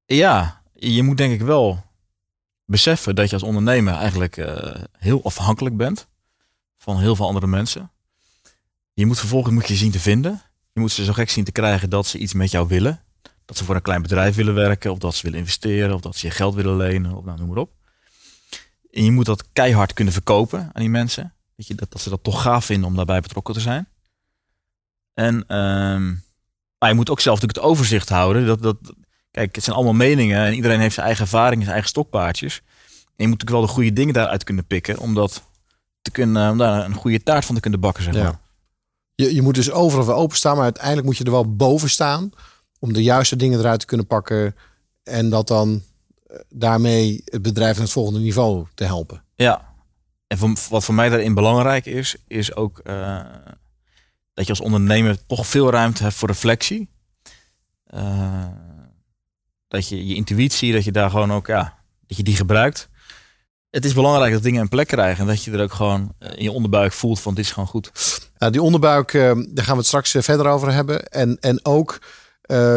Ja, 0.04 0.62
je 0.78 1.02
moet 1.02 1.16
denk 1.16 1.32
ik 1.32 1.40
wel 1.40 1.84
beseffen 2.64 3.14
dat 3.14 3.28
je 3.28 3.34
als 3.34 3.42
ondernemer 3.42 3.94
eigenlijk 3.94 4.36
eh, 4.36 4.82
heel 4.98 5.24
afhankelijk 5.24 5.76
bent 5.76 6.08
van 6.78 7.00
heel 7.00 7.16
veel 7.16 7.26
andere 7.26 7.46
mensen. 7.46 7.90
Je 8.92 9.06
moet 9.06 9.18
vervolgens 9.18 9.54
moet 9.54 9.68
je 9.68 9.74
zien 9.74 9.90
te 9.90 10.00
vinden. 10.00 10.42
Je 10.72 10.80
moet 10.80 10.92
ze 10.92 11.04
zo 11.04 11.12
gek 11.12 11.30
zien 11.30 11.44
te 11.44 11.52
krijgen 11.52 11.90
dat 11.90 12.06
ze 12.06 12.18
iets 12.18 12.32
met 12.32 12.50
jou 12.50 12.68
willen. 12.68 13.00
Dat 13.44 13.56
ze 13.56 13.64
voor 13.64 13.74
een 13.74 13.82
klein 13.82 14.02
bedrijf 14.02 14.34
willen 14.34 14.54
werken, 14.54 14.90
of 14.90 14.98
dat 14.98 15.14
ze 15.14 15.22
willen 15.22 15.38
investeren, 15.38 15.94
of 15.94 16.00
dat 16.00 16.16
ze 16.16 16.26
je 16.26 16.32
geld 16.32 16.54
willen 16.54 16.76
lenen, 16.76 17.14
of 17.14 17.24
nou, 17.24 17.38
noem 17.38 17.48
maar 17.48 17.56
op. 17.56 17.72
En 18.90 19.05
je 19.05 19.11
moet 19.11 19.26
dat 19.26 19.44
keihard 19.53 19.92
kunnen 19.92 20.12
verkopen 20.12 20.61
aan 20.61 20.80
die 20.80 20.90
mensen. 20.90 21.34
Je, 21.55 21.74
dat, 21.74 22.01
ze 22.01 22.11
dat 22.11 22.22
toch 22.22 22.42
gaaf 22.42 22.64
vinden 22.64 22.88
om 22.88 22.96
daarbij 22.96 23.20
betrokken 23.20 23.55
te 23.55 23.61
zijn. 23.61 23.88
En 25.14 25.44
ehm, 25.46 26.09
je 26.88 26.94
moet 26.94 27.11
ook 27.11 27.20
zelf 27.20 27.40
natuurlijk 27.40 27.64
het 27.64 27.76
overzicht 27.76 28.09
houden. 28.09 28.46
Dat, 28.46 28.62
dat, 28.62 28.76
kijk, 29.37 29.55
het 29.55 29.64
zijn 29.64 29.76
allemaal 29.76 29.95
meningen 29.95 30.45
en 30.45 30.55
iedereen 30.55 30.80
heeft 30.80 30.95
zijn 30.95 31.07
eigen 31.07 31.24
ervaringen, 31.24 31.61
zijn 31.61 31.72
eigen 31.72 31.89
stokpaardjes. 31.89 32.62
En 33.16 33.24
je 33.24 33.28
moet 33.28 33.39
natuurlijk 33.39 33.51
wel 33.51 33.61
de 33.61 33.72
goede 33.72 33.93
dingen 33.93 34.14
daaruit 34.14 34.45
kunnen 34.45 34.66
pikken 34.66 34.99
om 34.99 35.14
dat 35.14 35.43
te 36.03 36.11
kunnen, 36.11 36.51
om 36.51 36.59
daar 36.59 36.84
een 36.84 36.95
goede 36.95 37.22
taart 37.22 37.45
van 37.45 37.55
te 37.55 37.61
kunnen 37.61 37.80
bakken, 37.80 38.03
zeg 38.03 38.12
maar. 38.12 38.22
Ja. 38.22 38.41
Je, 39.14 39.34
je 39.34 39.43
moet 39.43 39.55
dus 39.55 39.70
overal 39.70 40.07
wel 40.07 40.16
openstaan, 40.16 40.55
maar 40.55 40.64
uiteindelijk 40.64 41.07
moet 41.07 41.16
je 41.16 41.24
er 41.24 41.30
wel 41.30 41.57
boven 41.57 41.91
staan 41.91 42.30
om 42.78 42.93
de 42.93 43.03
juiste 43.03 43.37
dingen 43.37 43.59
eruit 43.59 43.80
te 43.80 43.87
kunnen 43.87 44.07
pakken 44.07 44.57
en 45.03 45.30
dat 45.30 45.49
dan 45.49 45.82
eh, 46.26 46.37
daarmee 46.49 47.22
het 47.24 47.43
bedrijf 47.43 47.74
naar 47.74 47.84
het 47.84 47.93
volgende 47.93 48.20
niveau 48.20 48.66
te 48.74 48.84
helpen. 48.84 49.22
Ja. 49.34 49.74
En 50.26 50.39
voor, 50.39 50.57
wat 50.70 50.84
voor 50.84 50.95
mij 50.95 51.09
daarin 51.09 51.34
belangrijk 51.34 51.87
is, 51.87 52.16
is 52.26 52.55
ook 52.55 52.78
eh, 52.78 53.20
dat 54.34 54.45
je 54.45 54.51
als 54.51 54.61
ondernemer 54.61 55.26
toch 55.26 55.47
veel 55.47 55.70
ruimte 55.70 56.03
hebt 56.03 56.14
voor 56.14 56.28
reflectie. 56.28 56.89
Eh, 57.87 58.45
dat 59.68 59.88
je 59.88 60.06
je 60.06 60.14
intuïtie, 60.14 60.72
dat 60.72 60.84
je 60.84 60.92
daar 60.92 61.10
gewoon 61.10 61.32
ook, 61.32 61.46
ja, 61.46 61.78
dat 62.06 62.16
je 62.16 62.22
die 62.22 62.36
gebruikt. 62.36 62.88
Het 63.70 63.84
is 63.84 63.94
belangrijk 63.94 64.32
dat 64.32 64.42
dingen 64.42 64.60
een 64.60 64.68
plek 64.68 64.86
krijgen 64.86 65.20
en 65.20 65.26
dat 65.26 65.44
je 65.44 65.50
er 65.50 65.62
ook 65.62 65.72
gewoon 65.72 66.12
eh, 66.18 66.30
in 66.36 66.42
je 66.42 66.50
onderbuik 66.50 66.92
voelt 66.92 67.20
van 67.20 67.34
dit 67.34 67.44
is 67.44 67.52
gewoon 67.52 67.68
goed. 67.68 67.90
Nou, 68.38 68.52
die 68.52 68.62
onderbuik, 68.62 69.14
eh, 69.14 69.22
daar 69.22 69.64
gaan 69.64 69.72
we 69.72 69.78
het 69.78 69.86
straks 69.86 70.14
eh, 70.14 70.22
verder 70.22 70.46
over 70.46 70.72
hebben. 70.72 71.06
En, 71.06 71.36
en 71.40 71.60
ook 71.62 71.98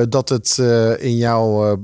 dat 0.09 0.29
het 0.29 0.57
in 0.99 1.17
jouw 1.17 1.77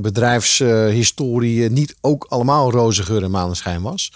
bedrijfshistorie 0.00 1.70
niet 1.70 1.96
ook 2.00 2.24
allemaal 2.28 2.70
roze 2.70 3.02
geur 3.02 3.22
en 3.22 3.30
maneschijn 3.30 3.82
was. 3.82 4.12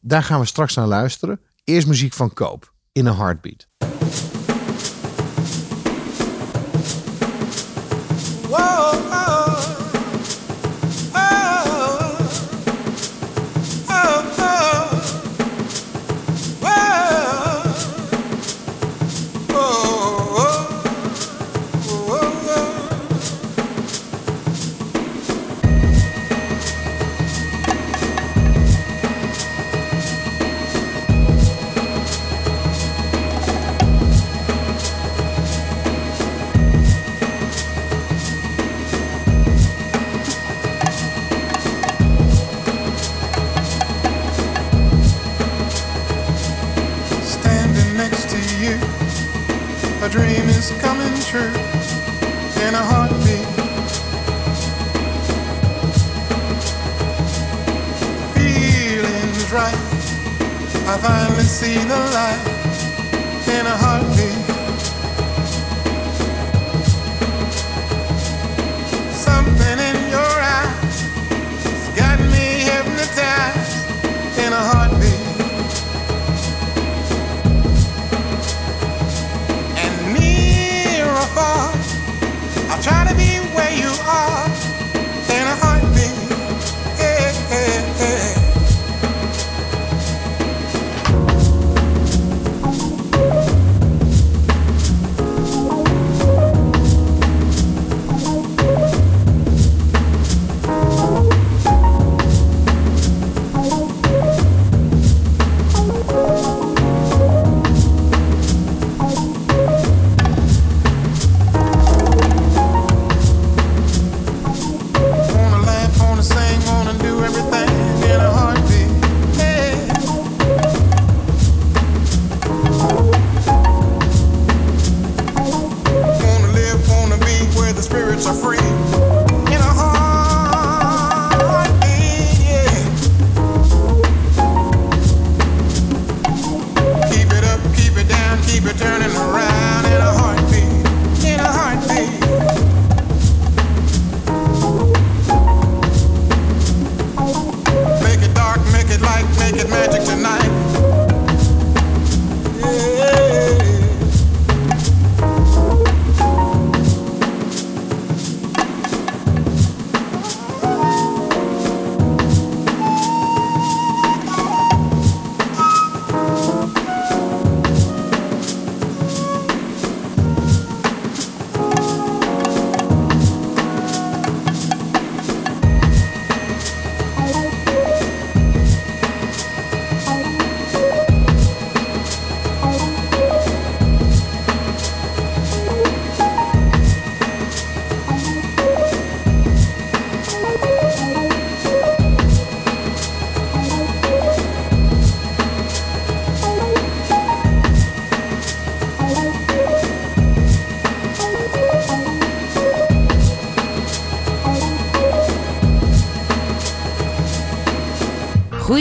Daar 0.00 0.22
gaan 0.22 0.40
we 0.40 0.46
straks 0.46 0.74
naar 0.74 0.86
luisteren. 0.86 1.40
Eerst 1.64 1.86
muziek 1.86 2.12
van 2.12 2.32
Koop, 2.32 2.72
In 2.92 3.06
a 3.06 3.16
Heartbeat. 3.16 3.66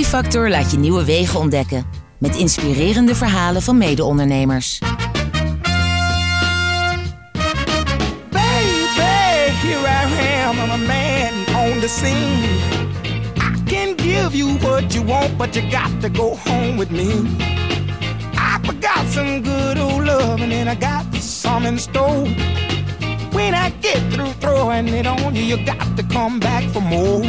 Groeifactor 0.08 0.49
laat 0.49 0.72
je 0.72 0.78
nieuwe 0.78 1.05
wegen 1.05 1.39
ontdekken. 1.39 1.86
Met 2.20 2.36
inspirerende 2.36 3.16
verhalen 3.16 3.62
van 3.62 3.78
mede-ondernemers. 3.78 4.80
Baby, 8.30 9.51
here 9.62 9.88
I 9.88 10.43
am, 10.43 10.58
I'm 10.58 10.70
a 10.70 10.78
man 10.78 11.55
on 11.55 11.80
the 11.80 11.88
scene. 11.88 12.43
I 13.36 13.64
can 13.66 13.95
give 13.97 14.38
you 14.38 14.58
what 14.60 14.93
you 14.93 15.05
want, 15.05 15.38
but 15.38 15.55
you 15.55 15.70
got 15.70 16.01
to 16.01 16.10
go 16.14 16.38
home 16.45 16.78
with 16.78 16.89
me. 16.89 17.08
I 18.34 18.60
forgot 18.64 19.12
some 19.12 19.41
good 19.41 19.78
old 19.78 20.05
love, 20.05 20.41
and 20.41 20.51
then 20.51 20.68
I 20.68 20.76
got 20.76 21.22
some 21.22 21.68
in 21.68 21.78
store. 21.78 22.28
When 23.32 23.53
I 23.53 23.72
get 23.82 24.14
through 24.14 24.34
throwing 24.39 24.88
it 24.88 25.05
on 25.05 25.36
you, 25.36 25.43
you 25.43 25.66
got 25.66 25.97
to 25.97 26.03
come 26.03 26.39
back 26.39 26.64
for 26.72 26.82
more. 26.82 27.22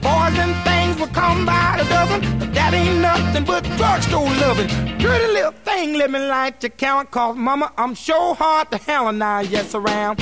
Boys 0.00 0.38
and 0.38 0.69
things 0.90 1.00
will 1.00 1.14
come 1.14 1.46
by 1.46 1.76
the 1.78 1.88
dozen, 1.88 2.20
but 2.38 2.52
that 2.54 2.74
ain't 2.74 3.00
nothing 3.00 3.44
but 3.44 3.62
drugstore 3.76 4.28
loving. 4.42 4.68
Pretty 4.98 5.26
little 5.32 5.52
thing, 5.64 5.94
let 5.94 6.10
me 6.10 6.18
light 6.18 6.62
your 6.62 6.70
count, 6.70 7.10
cause 7.10 7.36
mama, 7.36 7.72
I'm 7.76 7.94
sure 7.94 8.34
hard 8.34 8.70
to 8.72 8.78
hell 8.78 9.12
now, 9.12 9.40
yes, 9.40 9.74
around. 9.74 10.20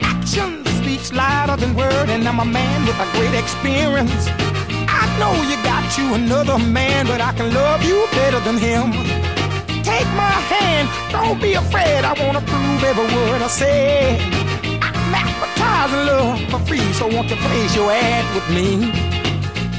Action 0.00 0.64
speaks 0.80 1.12
louder 1.12 1.56
than 1.56 1.74
word, 1.74 2.08
and 2.08 2.26
I'm 2.28 2.40
a 2.40 2.44
man 2.44 2.86
with 2.86 2.98
a 3.00 3.08
great 3.16 3.34
experience. 3.38 4.28
I 5.00 5.04
know 5.18 5.34
you 5.50 5.56
got 5.64 5.98
you 5.98 6.14
another 6.14 6.58
man, 6.58 7.06
but 7.06 7.20
I 7.20 7.32
can 7.32 7.52
love 7.52 7.82
you 7.82 8.06
better 8.12 8.40
than 8.40 8.58
him. 8.58 8.92
Take 9.82 10.08
my 10.14 10.38
hand, 10.52 10.88
don't 11.10 11.40
be 11.40 11.54
afraid. 11.54 12.04
I 12.04 12.12
wanna 12.24 12.42
prove 12.42 12.84
every 12.84 13.06
word 13.16 13.42
I 13.42 13.48
say. 13.48 14.47
I'm 15.80 15.92
love 16.06 16.40
for 16.50 16.58
free, 16.66 16.92
so 16.92 17.06
won't 17.06 17.30
you 17.30 17.36
place 17.36 17.76
your 17.76 17.88
ad 17.90 18.24
with 18.34 18.48
me? 18.50 18.90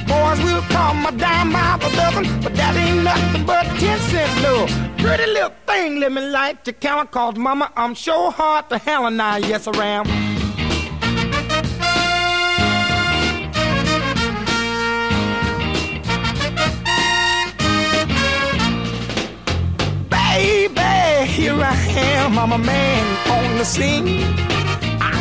Boys 0.08 0.42
will 0.42 0.62
come 0.74 1.06
a 1.06 1.12
dime 1.12 1.52
by 1.52 1.78
the 1.78 1.90
dozen, 1.94 2.42
but 2.42 2.56
that 2.56 2.74
ain't 2.78 3.04
nothing 3.04 3.46
but 3.46 3.66
ten 3.82 4.00
cent 4.10 4.32
love. 4.42 4.70
Pretty 4.98 5.26
little 5.26 5.52
thing, 5.68 6.00
let 6.00 6.14
me 6.14 6.22
light 6.22 6.66
your 6.66 6.74
count, 6.76 7.12
cause 7.12 7.36
mama, 7.36 7.72
I'm 7.76 7.94
sure 7.96 8.32
hard 8.32 8.70
to 8.70 8.78
hell 8.78 9.08
and 9.08 9.22
I, 9.22 9.40
yes 9.40 9.68
I 9.68 9.72
am. 9.86 10.06
Baby, 20.10 21.30
here 21.30 21.60
I 21.62 21.76
am, 22.16 22.40
I'm 22.40 22.54
a 22.54 22.58
man 22.58 23.06
on 23.30 23.58
the 23.58 23.66
scene. 23.66 24.49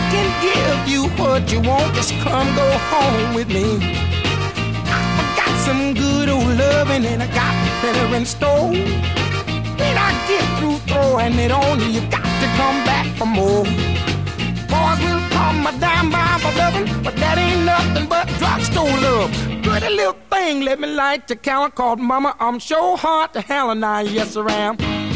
I 0.08 0.10
can 0.10 0.30
give 0.40 0.88
you 0.88 1.02
what 1.22 1.52
you 1.52 1.60
want, 1.60 1.94
just 1.94 2.14
come 2.24 2.48
go 2.56 2.66
home 2.88 3.34
with 3.34 3.48
me. 3.48 3.76
I 4.88 5.34
got 5.36 5.54
some 5.66 5.92
good 5.92 6.30
old 6.30 6.48
loving 6.56 7.04
and 7.04 7.22
I 7.22 7.26
got 7.26 7.52
better 7.82 8.16
in 8.16 8.24
store. 8.24 8.70
When 8.70 9.96
I 10.08 10.10
get 10.26 10.44
through 10.58 10.78
throwing 10.88 11.34
it 11.38 11.50
on 11.50 11.80
you, 11.80 11.88
you 11.88 12.00
got 12.08 12.24
to 12.24 12.48
come 12.56 12.78
back 12.88 13.06
for 13.18 13.26
more. 13.26 13.64
Boys 14.72 14.98
will 15.04 15.20
come 15.28 15.66
a 15.66 15.72
dime 15.78 16.10
by 16.10 16.38
for 16.40 16.56
loving, 16.56 16.86
but 17.02 17.14
that 17.16 17.36
ain't 17.36 17.66
nothing 17.66 18.08
but 18.08 18.28
drugstore 18.38 18.88
love. 18.88 19.30
Pretty 19.62 19.94
little 19.94 20.16
thing, 20.30 20.62
let 20.62 20.80
me 20.80 20.88
light 20.88 21.28
your 21.28 21.36
count 21.36 21.74
called 21.74 22.00
Mama. 22.00 22.34
I'm 22.40 22.58
sure 22.58 22.96
hard 22.96 23.34
to 23.34 23.42
hell 23.42 23.70
and 23.72 23.84
I, 23.84 24.00
yes 24.02 24.38
I 24.38 24.50
am. 24.52 25.07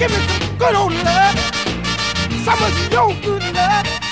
Give 0.00 0.10
me 0.12 0.16
some 0.16 0.56
good 0.56 0.74
old 0.74 0.92
love. 0.94 1.38
Some 2.42 2.62
of 2.62 2.90
your 2.90 3.14
good 3.20 3.52
love. 3.52 4.09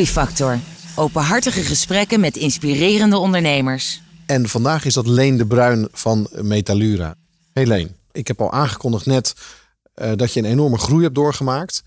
Groeifactor. 0.00 0.58
Openhartige 0.96 1.60
gesprekken 1.60 2.20
met 2.20 2.36
inspirerende 2.36 3.18
ondernemers. 3.18 4.02
En 4.26 4.48
vandaag 4.48 4.84
is 4.84 4.94
dat 4.94 5.06
Leen 5.06 5.36
de 5.36 5.46
Bruin 5.46 5.88
van 5.92 6.28
Metalura. 6.32 7.14
Hey 7.52 7.66
Leen, 7.66 7.96
ik 8.12 8.28
heb 8.28 8.40
al 8.40 8.52
aangekondigd 8.52 9.06
net 9.06 9.34
eh, 9.94 10.12
dat 10.16 10.32
je 10.32 10.40
een 10.40 10.50
enorme 10.50 10.78
groei 10.78 11.02
hebt 11.02 11.14
doorgemaakt. 11.14 11.82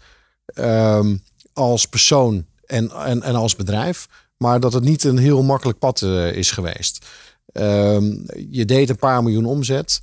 ehm, 0.46 1.16
als 1.54 1.86
persoon 1.86 2.46
en, 2.66 2.92
en, 2.92 3.24
en 3.24 3.36
als 3.36 3.56
bedrijf. 3.56 4.08
Maar 4.38 4.60
dat 4.60 4.74
het 4.74 4.84
niet 4.84 5.04
een 5.04 5.18
heel 5.18 5.44
makkelijk 5.44 5.80
pad 5.80 6.02
eh, 6.02 6.32
is 6.36 6.52
geweest. 6.52 7.06
Ehm, 7.52 8.06
je 8.50 8.66
deed 8.66 8.90
een 8.90 8.96
paar 8.96 9.24
miljoen 9.24 9.46
omzet. 9.46 10.02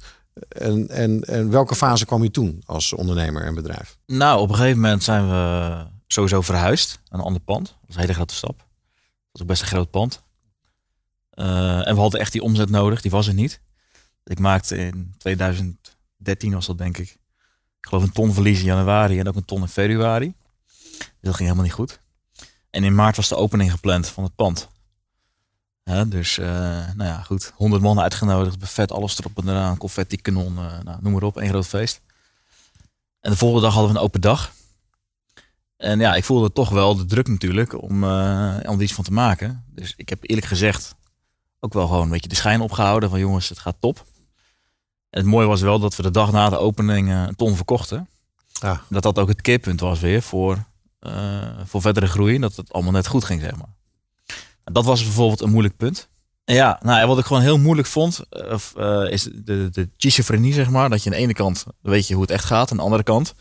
En, 0.48 0.88
en, 0.88 1.20
en 1.20 1.50
welke 1.50 1.74
fase 1.74 2.06
kwam 2.06 2.22
je 2.22 2.30
toen 2.30 2.62
als 2.66 2.92
ondernemer 2.92 3.42
en 3.42 3.54
bedrijf? 3.54 3.96
Nou, 4.06 4.40
op 4.40 4.48
een 4.48 4.54
gegeven 4.54 4.80
moment 4.80 5.02
zijn 5.02 5.28
we 5.28 5.98
sowieso 6.12 6.40
verhuisd 6.40 7.00
naar 7.08 7.20
een 7.20 7.26
ander 7.26 7.42
pand. 7.42 7.66
Dat 7.66 7.76
was 7.86 7.94
een 7.94 8.00
hele 8.00 8.14
grote 8.14 8.34
stap. 8.34 8.58
Dat 8.58 8.66
was 9.32 9.42
ook 9.42 9.48
best 9.48 9.62
een 9.62 9.68
groot 9.68 9.90
pand. 9.90 10.22
Eh, 11.30 11.88
en 11.88 11.94
we 11.94 12.00
hadden 12.00 12.20
echt 12.20 12.32
die 12.32 12.42
omzet 12.42 12.70
nodig, 12.70 13.00
die 13.00 13.11
was 13.11 13.26
er 13.26 13.34
niet. 13.34 13.61
Ik 14.24 14.38
maakte 14.38 14.76
in 14.76 15.14
2013 15.18 16.52
was 16.52 16.66
dat 16.66 16.78
denk 16.78 16.98
ik. 16.98 17.08
Ik 17.78 17.88
geloof 17.88 18.02
een 18.02 18.12
ton 18.12 18.32
verlies 18.32 18.58
in 18.58 18.64
januari 18.64 19.18
en 19.18 19.28
ook 19.28 19.36
een 19.36 19.44
ton 19.44 19.61
in 19.61 19.68
februari. 19.68 20.34
Dus 20.98 21.08
dat 21.20 21.34
ging 21.34 21.48
helemaal 21.48 21.64
niet 21.64 21.72
goed. 21.72 22.00
En 22.70 22.84
in 22.84 22.94
maart 22.94 23.16
was 23.16 23.28
de 23.28 23.36
opening 23.36 23.70
gepland 23.70 24.08
van 24.08 24.24
het 24.24 24.34
pand. 24.34 24.68
Dus, 26.08 26.38
eh, 26.38 26.46
nou 26.94 27.04
ja, 27.04 27.22
goed. 27.22 27.52
100 27.56 27.82
man 27.82 28.00
uitgenodigd, 28.00 28.58
buffet, 28.58 28.92
alles 28.92 29.18
erop 29.18 29.38
en 29.38 29.48
eraan, 29.48 29.76
confetti, 29.76 30.16
kanon, 30.16 30.58
eh, 30.58 30.78
nou, 30.84 30.98
noem 31.02 31.12
maar 31.12 31.22
op, 31.22 31.38
één 31.38 31.48
groot 31.48 31.66
feest. 31.66 32.00
En 33.20 33.30
de 33.30 33.36
volgende 33.36 33.64
dag 33.64 33.74
hadden 33.74 33.92
we 33.92 33.98
een 33.98 34.04
open 34.04 34.20
dag. 34.20 34.52
En 35.81 35.99
ja, 35.99 36.14
ik 36.14 36.24
voelde 36.24 36.53
toch 36.53 36.68
wel 36.68 36.97
de 36.97 37.05
druk 37.05 37.28
natuurlijk 37.28 37.83
om, 37.83 38.05
eh, 38.05 38.57
om 38.62 38.76
er 38.76 38.83
iets 38.83 38.93
van 38.93 39.05
te 39.05 39.12
maken. 39.12 39.64
Dus 39.74 39.95
ik 39.97 40.09
heb 40.09 40.18
eerlijk 40.22 40.47
gezegd 40.47 40.95
ook 41.61 41.72
wel 41.72 41.87
gewoon 41.87 42.03
een 42.03 42.11
beetje 42.11 42.28
de 42.28 42.35
schijn 42.35 42.61
opgehouden 42.61 43.11
van 43.11 43.18
jongens, 43.18 43.49
het 43.49 43.59
gaat 43.59 43.76
top. 43.81 44.05
En 45.11 45.20
het 45.20 45.24
mooie 45.26 45.47
was 45.47 45.61
wel 45.61 45.78
dat 45.78 45.97
we 45.97 46.03
de 46.03 46.11
dag 46.11 46.33
na 46.33 46.49
de 46.49 46.59
opening 46.59 47.09
eh, 47.09 47.22
een 47.26 47.37
ton 47.37 47.57
verkochten. 47.57 48.09
Ah. 48.61 48.78
Dat 48.89 49.03
dat 49.03 49.18
ook 49.18 49.28
het 49.28 49.41
keerpunt 49.41 49.81
was 49.81 50.01
weer 50.01 50.22
voor, 50.22 50.64
eh, 50.99 51.59
voor 51.64 51.81
verdere 51.81 52.07
groei. 52.07 52.39
Dat 52.39 52.57
het 52.57 52.72
allemaal 52.72 52.93
net 52.93 53.07
goed 53.07 53.24
ging, 53.24 53.41
zeg 53.41 53.57
maar. 53.57 53.74
En 54.64 54.72
dat 54.72 54.85
was 54.85 55.03
bijvoorbeeld 55.03 55.41
een 55.41 55.51
moeilijk 55.51 55.76
punt. 55.76 56.09
En 56.45 56.55
ja, 56.55 56.81
nou, 56.83 57.07
wat 57.07 57.18
ik 57.18 57.24
gewoon 57.24 57.43
heel 57.43 57.59
moeilijk 57.59 57.89
vond, 57.89 58.20
is 59.11 59.22
de, 59.22 59.68
de 59.70 59.89
schizofrenie, 59.97 60.53
zeg 60.53 60.70
maar. 60.70 60.91
Dat 60.91 61.03
je 61.03 61.11
aan 61.11 61.16
de 61.16 61.22
ene 61.22 61.33
kant 61.33 61.64
weet 61.81 62.07
je 62.07 62.14
hoe 62.14 62.22
het 62.22 62.33
echt 62.33 62.45
gaat, 62.45 62.70
aan 62.70 62.76
de 62.76 62.83
andere 62.83 63.03
kant, 63.03 63.35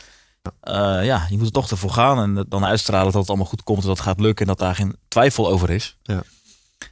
eh, 0.59 1.05
ja, 1.05 1.25
je 1.29 1.37
moet 1.37 1.45
er 1.45 1.51
toch 1.51 1.69
ervoor 1.69 1.91
gaan 1.91 2.37
en 2.37 2.45
dan 2.49 2.65
uitstralen 2.65 3.11
dat 3.11 3.21
het 3.21 3.29
allemaal 3.29 3.47
goed 3.47 3.63
komt 3.63 3.81
en 3.81 3.87
dat 3.87 3.97
het 3.97 4.05
gaat 4.05 4.19
lukken 4.19 4.45
en 4.45 4.51
dat 4.51 4.59
daar 4.59 4.75
geen 4.75 4.95
twijfel 5.07 5.49
over 5.49 5.69
is. 5.69 5.97
Ja. 6.01 6.23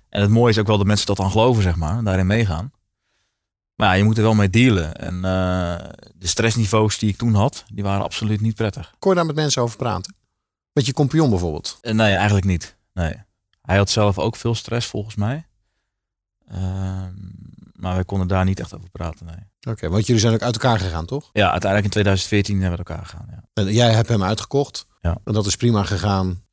En 0.10 0.22
het 0.22 0.30
mooie 0.30 0.50
is 0.50 0.58
ook 0.58 0.68
wel 0.68 0.78
dat 0.78 0.88
mensen 0.88 1.06
dat 1.06 1.18
dan 1.18 1.32
geloven, 1.32 1.64
zeg 1.64 1.76
maar, 1.76 2.04
daarin 2.04 2.28
meegaan. 2.28 2.72
Maar 3.76 3.88
ja, 3.88 3.93
je 3.93 4.04
moet 4.04 4.18
er 4.18 4.24
wel 4.24 4.34
mee 4.34 4.50
dealen. 4.50 4.95
En 4.95 5.16
eh, 5.16 5.89
de 6.16 6.28
stressniveaus 6.28 6.98
die 6.98 7.10
ik 7.10 7.18
toen 7.18 7.34
had, 7.34 7.64
die 7.74 7.84
waren 7.84 8.04
absoluut 8.04 8.41
niet 8.41 8.56
prettig. 8.56 8.95
Kon 9.00 9.12
je 9.12 9.18
daar 9.18 9.26
met 9.26 9.36
mensen 9.36 9.62
over 9.62 9.78
praten? 9.78 10.16
Met 10.72 10.86
je 10.86 10.93
compagnon 10.93 11.30
bijvoorbeeld? 11.30 11.78
En 11.82 11.95
nee, 11.95 12.14
eigenlijk 12.16 12.45
niet. 12.45 12.76
Nee. 12.93 13.14
Hij 13.62 13.78
had 13.78 13.89
zelf 13.89 14.20
ook 14.20 14.36
veel 14.36 14.56
stress, 14.56 14.88
volgens 14.88 15.16
mij. 15.16 15.48
Ehm, 16.48 17.14
maar 17.74 17.93
wij 17.95 18.06
konden 18.06 18.28
daar 18.28 18.45
niet 18.45 18.60
echt 18.60 18.76
over 18.76 18.89
praten, 18.89 19.26
nee. 19.26 19.36
Oké, 19.68 19.89
want 19.89 20.05
jullie 20.05 20.22
zijn 20.22 20.34
ook 20.34 20.41
uit 20.41 20.53
elkaar 20.53 20.80
gegaan, 20.80 21.05
toch? 21.05 21.30
Ja, 21.34 21.51
uiteindelijk 21.51 21.84
in 21.84 21.89
2014 21.91 22.61
hebben 22.61 22.80
we 22.80 22.86
elkaar 22.86 23.05
gegaan, 23.05 23.28
ja. 23.32 23.43
En 23.53 23.74
jij 23.74 23.93
hebt 23.93 24.09
hem 24.09 24.24
uitgekocht. 24.24 24.86
Ja. 25.01 25.18
En 25.24 25.34
dat 25.34 25.45
is 25.45 25.55
prima 25.55 25.84
gegaan. 25.84 26.43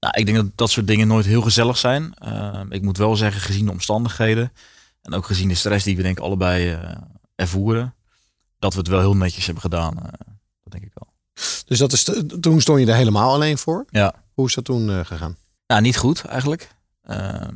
Nou, 0.00 0.18
ik 0.18 0.26
denk 0.26 0.36
dat 0.36 0.46
dat 0.54 0.70
soort 0.70 0.86
dingen 0.86 1.08
nooit 1.08 1.26
heel 1.26 1.42
gezellig 1.42 1.76
zijn. 1.78 2.14
Ehm, 2.14 2.72
ik 2.72 2.82
moet 2.82 2.96
wel 2.96 3.16
zeggen, 3.16 3.40
gezien 3.40 3.64
de 3.64 3.70
omstandigheden 3.70 4.52
en 5.02 5.14
ook 5.14 5.26
gezien 5.26 5.48
de 5.48 5.54
stress 5.54 5.84
die 5.84 5.96
we 5.96 6.02
denk 6.02 6.18
ik 6.18 6.24
allebei 6.24 6.70
eh, 6.72 6.90
ervoeren, 7.34 7.94
dat 8.58 8.72
we 8.72 8.78
het 8.78 8.88
wel 8.88 9.00
heel 9.00 9.16
netjes 9.16 9.44
hebben 9.44 9.62
gedaan. 9.62 9.96
eh, 9.96 10.02
dat 10.62 10.72
denk 10.72 10.84
ik 10.84 10.92
wel. 10.94 11.12
Dus 11.64 11.78
dat 11.78 11.92
is 11.92 12.04
toen 12.40 12.60
stond 12.60 12.80
je 12.80 12.86
er 12.86 12.94
helemaal 12.94 13.32
alleen 13.32 13.58
voor. 13.58 13.84
Ja. 13.90 14.14
Hoe 14.34 14.46
is 14.46 14.54
dat 14.54 14.64
toen 14.64 14.90
eh, 14.90 15.04
gegaan? 15.04 15.36
Nou, 15.66 15.80
niet 15.80 15.96
goed 15.96 16.24
eigenlijk. 16.24 16.74
Ehm, 17.02 17.54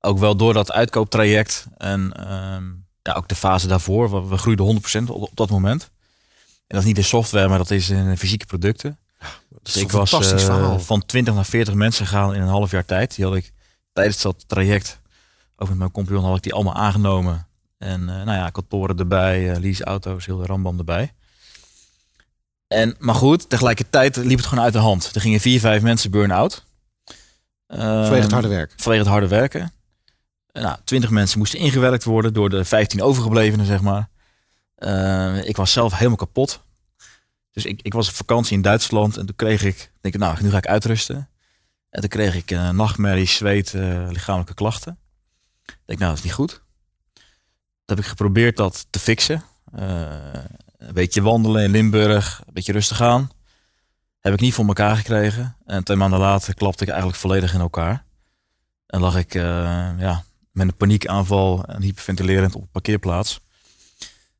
ook 0.00 0.18
wel 0.18 0.36
door 0.36 0.54
dat 0.54 0.72
uitkooptraject 0.72 1.66
en 1.76 2.12
ehm, 2.12 2.64
ja, 3.10 3.16
ook 3.16 3.28
de 3.28 3.34
fase 3.34 3.66
daarvoor. 3.66 4.28
We, 4.28 4.36
groeiden 4.36 4.82
100% 5.06 5.10
op, 5.10 5.22
op 5.22 5.30
dat 5.36 5.50
moment. 5.50 5.82
En 5.82 6.76
dat 6.76 6.78
is 6.80 6.84
niet 6.84 6.98
in 6.98 7.04
software, 7.04 7.48
maar 7.48 7.58
dat 7.58 7.70
is 7.70 7.90
in 7.90 8.16
fysieke 8.18 8.46
producten. 8.46 8.98
Dat 9.18 9.60
is 9.64 9.72
Dus 9.72 9.82
ik 9.82 9.90
was 9.90 10.10
fantastisch 10.10 10.42
eh, 10.42 10.54
verhaal. 10.54 10.78
van 10.80 11.06
20 11.06 11.34
naar 11.34 11.44
40 11.44 11.74
mensen 11.74 12.06
gegaan 12.06 12.34
in 12.34 12.40
een 12.42 12.48
half 12.48 12.70
jaar 12.70 12.84
tijd. 12.84 13.14
Die 13.16 13.24
had 13.24 13.34
ik 13.34 13.52
tijdens 13.92 14.22
dat 14.22 14.44
traject, 14.48 15.00
ook 15.56 15.68
met 15.68 15.78
mijn 15.78 15.90
compagnon, 15.90 16.24
had 16.24 16.36
ik 16.36 16.42
die 16.42 16.54
allemaal 16.54 16.74
aangenomen. 16.74 17.46
En 17.78 18.00
eh, 18.00 18.14
nou 18.14 18.32
ja, 18.38 18.50
kantoren 18.50 18.98
erbij, 18.98 19.50
eh 19.52 19.58
leaseauto's, 19.60 20.26
heel 20.26 20.36
de 20.38 20.46
rambam 20.46 20.78
erbij. 20.78 21.12
En, 22.66 22.96
maar 22.98 23.14
goed, 23.14 23.48
tegelijkertijd 23.50 24.16
liep 24.16 24.38
het 24.38 24.46
gewoon 24.46 24.64
uit 24.64 24.72
de 24.72 24.78
hand. 24.78 25.14
Er 25.14 25.20
gingen 25.20 25.40
vier, 25.40 25.60
vijf 25.60 25.82
mensen 25.82 26.10
burn-out. 26.10 26.64
Vanwege 27.66 28.14
het 28.14 28.22
Ehm, 28.22 28.32
harde 28.32 28.48
werk. 28.48 28.72
vanwege 28.76 29.02
het 29.02 29.12
harde 29.12 29.28
werken. 29.28 29.72
En 30.52 30.62
Nou, 30.62 30.78
20 30.84 31.10
mensen 31.10 31.38
moesten 31.38 31.58
ingewerkt 31.58 32.04
worden 32.04 32.32
door 32.32 32.50
de 32.50 32.64
15 32.64 33.02
overgeblevenen, 33.02 33.66
zeg 33.66 33.80
maar. 33.80 34.08
Eh, 34.74 35.44
ik 35.48 35.56
was 35.56 35.72
zelf 35.72 35.92
helemaal 35.92 36.16
kapot. 36.16 36.62
Dus 37.52 37.64
ik, 37.64 37.82
ik 37.82 37.92
was 37.92 38.08
op 38.08 38.14
vakantie 38.14 38.56
in 38.56 38.62
Duitsland 38.62 39.16
en 39.16 39.26
toen 39.26 39.36
kreeg 39.36 39.64
ik, 39.64 39.92
denk 40.00 40.14
ik, 40.14 40.20
nou, 40.20 40.42
nu 40.42 40.50
ga 40.50 40.56
ik 40.56 40.66
uitrusten. 40.66 41.28
En 41.90 42.00
toen 42.00 42.08
kreeg 42.08 42.34
ik 42.34 42.50
eh 42.50 42.70
nachtmerries, 42.70 43.36
zweet, 43.36 43.74
eh, 43.74 44.06
lichamelijke 44.10 44.54
klachten. 44.54 44.98
Ik 45.66 45.76
denk, 45.84 45.98
nou, 45.98 46.10
dat 46.10 46.18
is 46.18 46.24
niet 46.24 46.32
goed. 46.32 46.50
Toen 46.50 47.96
heb 47.96 47.98
ik 47.98 48.04
geprobeerd 48.04 48.56
dat 48.56 48.86
te 48.90 48.98
fixen. 48.98 49.42
Eh, 49.72 50.32
een 50.78 50.94
beetje 50.94 51.22
wandelen 51.22 51.62
in 51.62 51.70
Limburg, 51.70 52.42
een 52.46 52.52
beetje 52.52 52.72
rustig 52.72 53.00
aan. 53.00 53.30
Heb 54.20 54.32
ik 54.32 54.40
niet 54.40 54.54
voor 54.54 54.66
elkaar 54.66 54.96
gekregen. 54.96 55.56
En 55.66 55.84
twee 55.84 55.96
maanden 55.96 56.18
later 56.18 56.54
klapte 56.54 56.82
ik 56.82 56.88
eigenlijk 56.88 57.18
volledig 57.18 57.54
in 57.54 57.60
elkaar. 57.60 58.04
En 58.86 59.00
lag 59.00 59.16
ik 59.16 59.34
eh, 59.34 59.42
ja, 59.98 60.24
met 60.60 60.68
een 60.68 60.76
paniekaanval 60.86 61.64
en 61.64 61.82
hyperventilerend 61.82 62.54
op 62.54 62.62
een 62.62 62.70
parkeerplaats. 62.70 63.40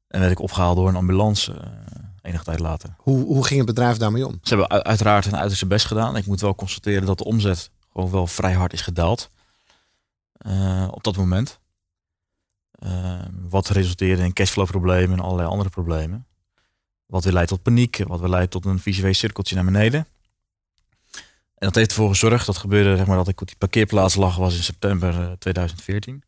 En 0.08 0.20
werd 0.20 0.32
ik 0.32 0.40
opgehaald 0.40 0.76
door 0.76 0.88
een 0.88 0.96
ambulance 0.96 1.52
eh, 1.52 1.70
enige 2.22 2.44
tijd 2.44 2.58
later. 2.58 2.94
Hoe, 2.98 3.24
hoe 3.24 3.44
ging 3.46 3.58
het 3.58 3.68
bedrijf 3.68 3.96
daarmee 3.96 4.26
om? 4.26 4.38
Ze 4.42 4.54
hebben 4.56 4.84
uiteraard 4.84 5.24
hun 5.24 5.36
uiterste 5.36 5.66
best 5.66 5.86
gedaan. 5.86 6.16
Ik 6.16 6.26
moet 6.26 6.40
wel 6.40 6.54
constateren 6.54 7.06
dat 7.06 7.18
de 7.18 7.24
omzet 7.24 7.70
gewoon 7.92 8.10
wel 8.10 8.26
vrij 8.26 8.52
hard 8.52 8.72
is 8.72 8.80
gedaald. 8.80 9.30
eh, 10.32 10.88
op 10.90 11.02
dat 11.04 11.16
moment. 11.16 11.58
Eh, 12.70 13.20
wat 13.48 13.68
resulteerde 13.68 14.22
in 14.22 14.32
cashflow-problemen 14.32 15.18
en 15.18 15.24
allerlei 15.24 15.48
andere 15.48 15.70
problemen. 15.70 16.26
Wat 17.06 17.24
weer 17.24 17.32
leidt 17.32 17.48
tot 17.48 17.62
paniek, 17.62 18.02
wat 18.06 18.20
weer 18.20 18.28
leidt 18.28 18.50
tot 18.50 18.64
een 18.64 18.78
visueel 18.78 19.14
cirkeltje 19.14 19.54
naar 19.54 19.64
beneden. 19.64 20.06
En 21.60 21.66
dat 21.66 21.74
heeft 21.74 21.90
ervoor 21.90 22.08
gezorgd, 22.08 22.46
dat 22.46 22.56
gebeurde 22.56 22.96
zeg 22.96 23.06
maar, 23.06 23.16
dat 23.16 23.28
ik 23.28 23.40
op 23.40 23.46
die 23.46 23.56
parkeerplaats 23.56 24.14
lag, 24.14 24.36
was 24.36 24.56
in 24.56 24.62
september 24.62 25.20
eh, 25.20 25.32
2014. 25.38 26.22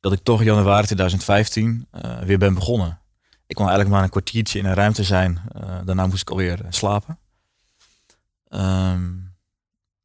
Dat 0.00 0.12
ik 0.12 0.22
toch 0.22 0.40
in 0.40 0.46
januari 0.46 0.86
2015 0.86 1.86
eh, 1.90 2.18
weer 2.18 2.38
ben 2.38 2.54
begonnen. 2.54 3.00
Ik 3.48 3.54
kon 3.54 3.64
eigenlijk 3.64 3.94
maar 3.94 4.04
een 4.04 4.10
kwartiertje 4.10 4.58
in 4.58 4.64
een 4.64 4.74
ruimte 4.74 5.04
zijn. 5.04 5.40
Eh, 5.52 5.78
daarna 5.84 6.06
moest 6.06 6.22
ik 6.22 6.30
alweer 6.30 6.64
eh, 6.64 6.66
slapen. 6.70 7.18
Ehm, 8.48 9.14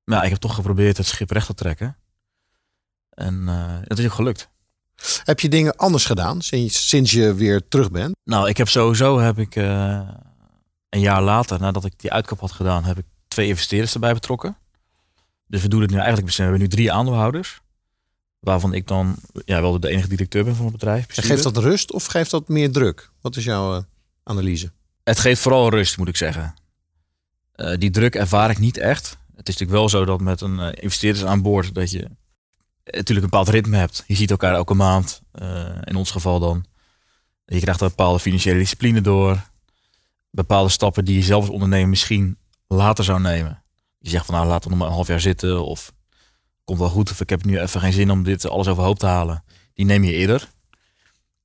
maar 0.04 0.18
ja, 0.18 0.24
ik 0.24 0.30
heb 0.30 0.40
toch 0.40 0.56
geprobeerd 0.56 0.98
het 0.98 1.06
schip 1.06 1.32
recht 1.32 1.46
te 1.46 1.54
trekken. 1.54 1.98
En 3.10 3.44
eh 3.48 3.78
dat 3.84 4.00
is 4.00 4.06
ook 4.06 4.14
gelukt. 4.14 4.50
Heb 5.24 5.40
je 5.40 5.50
dingen 5.50 5.76
anders 5.76 6.06
gedaan 6.06 6.42
sinds, 6.42 6.88
sinds 6.88 7.12
je 7.12 7.34
weer 7.34 7.68
terug 7.68 7.92
bent? 7.92 8.16
Nou, 8.24 8.50
ik 8.50 8.58
heb 8.58 8.68
sowieso 8.68 9.20
heb 9.20 9.40
ik 9.40 9.56
eh, 9.56 10.10
een 10.90 11.00
jaar 11.00 11.22
later, 11.22 11.60
nadat 11.60 11.86
ik 11.86 12.00
die 12.00 12.12
uitkoop 12.12 12.40
had 12.40 12.52
gedaan, 12.52 12.84
heb 12.84 12.98
ik 12.98 13.06
twee 13.34 13.48
investeerders 13.48 13.94
erbij 13.94 14.14
betrokken. 14.14 14.58
Dus 15.48 15.62
we 15.62 15.68
doen 15.68 15.82
het 15.82 15.90
nu 15.90 15.98
eigenlijk, 15.98 16.36
we 16.36 16.42
hebben 16.42 16.62
nu 16.62 16.68
drie 16.68 16.92
aandeelhouders. 16.92 17.62
Waarvan 18.40 18.74
ik 18.74 18.88
dan 18.88 19.16
ja, 19.46 19.62
wel 19.62 19.80
de 19.80 19.90
enige 19.90 20.08
directeur 20.08 20.44
ben 20.44 20.56
van 20.56 20.66
het 20.66 20.74
bedrijf. 20.74 21.18
En 21.18 21.24
geeft 21.24 21.44
dat 21.44 21.58
rust 21.58 21.92
of 21.92 22.06
geeft 22.06 22.32
dat 22.32 22.48
meer 22.48 22.72
druk? 22.72 23.12
Wat 23.22 23.36
is 23.36 23.44
jouw 23.44 23.76
eh, 23.76 23.84
analyse? 24.24 24.72
Het 25.04 25.20
geeft 25.20 25.42
vooral 25.42 25.70
rust, 25.70 25.98
moet 25.98 26.08
ik 26.08 26.18
zeggen. 26.18 26.54
Eh, 27.52 27.78
die 27.78 27.90
druk 27.90 28.16
ervaar 28.16 28.50
ik 28.50 28.58
niet 28.58 28.78
echt. 28.78 29.18
Het 29.36 29.48
is 29.48 29.58
natuurlijk 29.58 29.80
wel 29.80 29.90
zo 29.90 30.06
dat 30.06 30.22
met 30.22 30.42
een 30.42 30.60
eh, 30.60 30.84
investeerders 30.84 31.26
aan 31.26 31.42
boord 31.42 31.74
dat 31.74 31.92
je 31.92 32.10
natuurlijk 32.84 33.10
een 33.10 33.22
bepaald 33.22 33.50
ritme 33.50 33.78
hebt. 33.78 34.04
Je 34.08 34.16
ziet 34.16 34.32
elkaar 34.32 34.54
elke 34.54 34.74
maand, 34.74 35.22
in 35.84 35.96
ons 35.96 36.12
geval 36.12 36.40
dan. 36.40 36.66
Je 37.46 37.60
krijgt 37.60 37.82
een 37.82 37.88
bepaalde 37.88 38.20
financiële 38.20 38.60
discipline 38.60 39.02
door. 39.02 39.50
Bepaalde 40.30 40.70
stappen 40.70 41.06
die 41.06 41.16
je 41.16 41.22
zelf 41.22 41.42
als 41.42 41.54
ondernemer 41.54 41.90
misschien 41.90 42.38
later 42.68 43.04
zou 43.04 43.20
nemen. 43.20 43.64
Je 44.00 44.10
zegt 44.10 44.26
van 44.26 44.36
nou 44.36 44.48
laten 44.48 44.64
we 44.64 44.70
nog 44.70 44.78
maar 44.78 44.88
een 44.88 44.94
half 44.94 45.08
jaar 45.08 45.22
zitten 45.22 45.66
of 45.66 45.94
komt 46.64 46.80
wel 46.80 46.90
goed 46.90 47.12
of 47.12 47.22
ik 47.22 47.30
heb 47.30 47.44
nu 47.44 47.60
even 47.60 47.80
geen 47.80 47.94
zin 47.94 48.12
om 48.12 48.24
dit 48.24 48.50
alles 48.50 48.68
overhoop 48.68 49.00
te 49.00 49.06
halen. 49.06 49.44
Die 49.74 49.86
neem 49.86 50.04
je 50.04 50.12
eerder. 50.12 50.50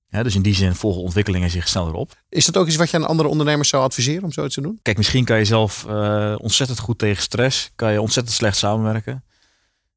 Dus 0.08 0.34
in 0.34 0.42
die 0.42 0.54
zin 0.54 0.74
volgen 0.74 1.02
ontwikkelingen 1.02 1.50
zich 1.50 1.68
sneller 1.68 1.92
op. 1.92 2.22
Is 2.28 2.44
dat 2.44 2.56
ook 2.56 2.66
iets 2.66 2.76
wat 2.76 2.90
je 2.90 2.96
aan 2.96 3.06
andere 3.06 3.28
ondernemers 3.28 3.68
zou 3.68 3.82
adviseren 3.82 4.24
om 4.24 4.32
zoiets 4.32 4.54
te 4.54 4.60
doen? 4.60 4.78
Kijk, 4.82 4.96
misschien 4.96 5.24
kan 5.24 5.38
je 5.38 5.44
zelf 5.44 5.86
eh, 5.88 6.34
ontzettend 6.38 6.78
goed 6.78 6.98
tegen 6.98 7.22
stress, 7.22 7.70
kan 7.74 7.92
je 7.92 8.00
ontzettend 8.00 8.36
slecht 8.36 8.56
samenwerken. 8.56 9.24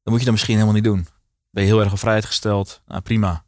Dan 0.02 0.12
moet 0.12 0.18
je 0.18 0.24
dat 0.24 0.32
misschien 0.32 0.54
helemaal 0.54 0.74
niet 0.74 0.84
doen. 0.84 1.06
Ben 1.50 1.62
je 1.62 1.68
heel 1.68 1.80
erg 1.80 1.92
op 1.92 1.98
vrijheid 1.98 2.24
gesteld, 2.24 2.82
nou 2.86 3.00
prima. 3.00 3.44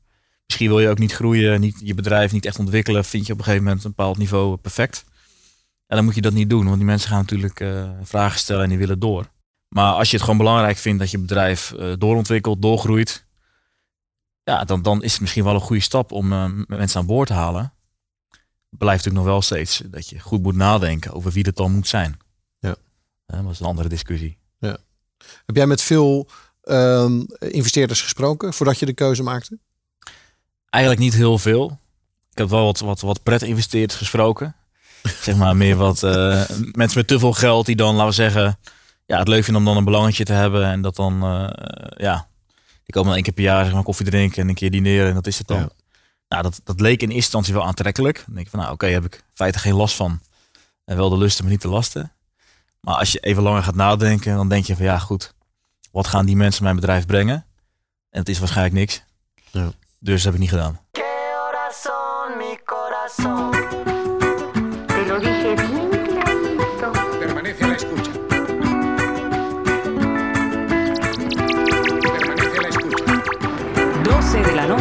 Misschien 0.46 0.68
wil 0.68 0.80
je 0.80 0.88
ook 0.88 0.98
niet 0.98 1.12
groeien, 1.12 1.60
niet, 1.60 1.80
je 1.84 1.94
bedrijf 1.94 2.32
niet 2.32 2.46
echt 2.46 2.58
ontwikkelen. 2.58 3.04
Vind 3.04 3.26
je 3.26 3.32
op 3.32 3.38
een 3.38 3.44
gegeven 3.44 3.64
moment 3.64 3.84
een 3.84 3.92
bepaald 3.96 4.18
niveau 4.18 4.56
perfect. 4.56 5.04
En 5.86 5.96
dan 5.96 6.04
moet 6.04 6.14
je 6.14 6.20
dat 6.20 6.32
niet 6.32 6.50
doen, 6.50 6.64
want 6.64 6.76
die 6.76 6.84
mensen 6.84 7.08
gaan 7.08 7.18
natuurlijk 7.18 7.60
eh, 7.60 7.90
vragen 8.02 8.38
stellen 8.38 8.62
en 8.62 8.68
die 8.68 8.78
willen 8.78 8.98
door. 8.98 9.30
Maar 9.68 9.92
als 9.92 10.08
je 10.08 10.14
het 10.14 10.24
gewoon 10.24 10.38
belangrijk 10.38 10.76
vindt 10.76 10.98
dat 10.98 11.10
je 11.10 11.18
bedrijf 11.18 11.72
eh, 11.72 11.92
doorontwikkelt, 11.98 12.62
doorgroeit. 12.62 13.26
Ja, 14.42 14.64
dan, 14.64 14.82
dan 14.82 15.02
is 15.02 15.12
het 15.12 15.20
misschien 15.20 15.44
wel 15.44 15.54
een 15.54 15.60
goede 15.60 15.82
stap 15.82 16.12
om 16.12 16.32
eh, 16.32 16.50
mensen 16.66 17.00
aan 17.00 17.06
boord 17.06 17.28
te 17.28 17.34
halen. 17.34 17.72
Het 18.70 18.78
blijft 18.78 19.04
natuurlijk 19.04 19.24
nog 19.24 19.34
wel 19.34 19.42
steeds 19.42 19.82
dat 19.84 20.08
je 20.08 20.20
goed 20.20 20.42
moet 20.42 20.56
nadenken 20.56 21.12
over 21.12 21.30
wie 21.30 21.42
dat 21.42 21.56
dan 21.56 21.72
moet 21.72 21.88
zijn. 21.88 22.18
Ja. 22.58 22.76
Dat 23.26 23.50
is 23.50 23.60
een 23.60 23.66
andere 23.66 23.88
discussie. 23.88 24.38
Heb 25.46 25.56
jij 25.56 25.66
met 25.66 25.82
veel 25.82 26.28
ehm, 26.62 27.20
investeerders 27.38 28.02
gesproken 28.02 28.52
voordat 28.52 28.78
je 28.78 28.86
de 28.86 28.92
keuze 28.92 29.22
maakte? 29.22 29.58
Eigenlijk 30.68 31.04
niet 31.04 31.14
heel 31.14 31.38
veel. 31.38 31.78
Ik 32.30 32.38
heb 32.38 32.48
wel 32.48 32.64
wat, 32.64 32.78
wat, 32.78 33.00
wat 33.00 33.22
pret-investeerders 33.22 33.98
gesproken. 33.98 34.56
Zeg 35.26 35.36
maar 35.36 35.56
meer 35.56 35.76
wat 35.76 36.02
eh, 36.02 36.42
mensen 36.72 36.98
met 36.98 37.06
te 37.06 37.18
veel 37.18 37.32
geld 37.32 37.66
die 37.66 37.76
dan, 37.76 37.94
laten 37.94 38.08
we 38.08 38.14
zeggen, 38.14 38.58
ja, 39.06 39.18
het 39.18 39.28
leuk 39.28 39.44
vinden 39.44 39.62
om 39.62 39.68
dan 39.68 39.76
een 39.76 39.84
belangetje 39.84 40.24
te 40.24 40.32
hebben. 40.32 40.64
En 40.66 40.82
dat 40.82 40.96
dan, 40.96 41.22
eh, 41.22 41.48
ja, 41.96 42.26
die 42.84 42.94
komen 42.94 43.06
dan 43.08 43.14
één 43.14 43.22
keer 43.22 43.32
per 43.32 43.42
jaar 43.42 43.64
zeg 43.64 43.74
maar, 43.74 43.82
koffie 43.82 44.06
drinken 44.06 44.42
en 44.42 44.48
een 44.48 44.54
keer 44.54 44.70
dineren 44.70 45.08
en 45.08 45.14
dat 45.14 45.26
is 45.26 45.38
het 45.38 45.46
dan. 45.46 45.58
Ja. 45.58 45.68
Nou, 46.28 46.42
dat, 46.42 46.60
dat 46.64 46.80
leek 46.80 47.02
in 47.02 47.08
eerste 47.08 47.14
instantie 47.14 47.54
wel 47.54 47.64
aantrekkelijk. 47.64 48.22
Dan 48.26 48.34
denk 48.34 48.46
ik 48.46 48.50
van, 48.50 48.60
nou 48.60 48.72
oké, 48.72 48.86
heb 48.86 49.04
ik 49.04 49.14
in 49.14 49.20
feite 49.34 49.58
geen 49.58 49.74
last 49.74 49.96
van. 49.96 50.20
En 50.84 50.96
wel 50.96 51.08
de 51.08 51.18
lusten, 51.18 51.44
maar 51.44 51.52
niet 51.52 51.62
de 51.62 51.68
lasten. 51.68 52.12
Maar 52.80 52.94
als 52.94 53.12
je 53.12 53.18
even 53.18 53.42
langer 53.42 53.62
gaat 53.62 53.74
nadenken, 53.74 54.36
dan 54.36 54.48
denk 54.48 54.64
je 54.64 54.76
van, 54.76 54.84
ja 54.84 54.98
goed, 54.98 55.34
wat 55.90 56.06
gaan 56.06 56.26
die 56.26 56.36
mensen 56.36 56.62
mijn 56.62 56.76
bedrijf 56.76 57.06
brengen? 57.06 57.46
En 58.10 58.20
het 58.20 58.28
is 58.28 58.38
waarschijnlijk 58.38 58.76
niks. 58.76 59.02
Ja. 59.50 59.72
Dus 59.98 60.22
dat 60.22 60.24
heb 60.24 60.34
ik 60.34 60.40
niet 60.40 60.50
gedaan. 60.50 60.80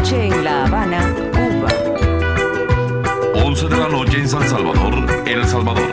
Noche 0.03 0.27
en 0.27 0.43
La 0.43 0.65
Habana, 0.65 1.15
Cuba. 1.31 1.69
11 3.35 3.69
de 3.69 3.77
la 3.77 3.87
noche 3.87 4.19
en 4.19 4.27
San 4.27 4.45
Salvador, 4.49 4.93
El 5.25 5.45
Salvador. 5.45 5.89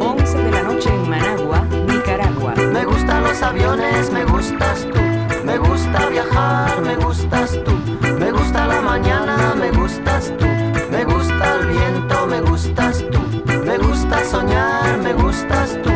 11 0.00 0.38
de 0.38 0.50
la 0.50 0.62
noche 0.64 0.88
en 0.88 1.08
Managua, 1.08 1.64
Nicaragua. 1.86 2.54
Me 2.72 2.84
gustan 2.84 3.22
los 3.22 3.40
aviones, 3.42 4.10
me 4.10 4.24
gustas 4.24 4.88
tú. 4.92 5.00
Me 5.44 5.56
gusta 5.56 6.08
viajar, 6.08 6.82
me 6.82 6.96
gustas 6.96 7.60
tú. 7.64 7.72
Me 8.18 8.32
gusta 8.32 8.66
la 8.66 8.80
mañana, 8.80 9.54
me 9.54 9.70
gustas 9.70 10.32
tú. 10.36 10.46
Me 10.90 11.04
gusta 11.04 11.60
el 11.60 11.66
viento, 11.68 12.26
me 12.26 12.40
gustas 12.40 13.04
tú. 13.12 13.20
Me 13.64 13.78
gusta 13.78 14.24
soñar, 14.24 14.98
me 14.98 15.12
gustas 15.12 15.78
tú. 15.80 15.93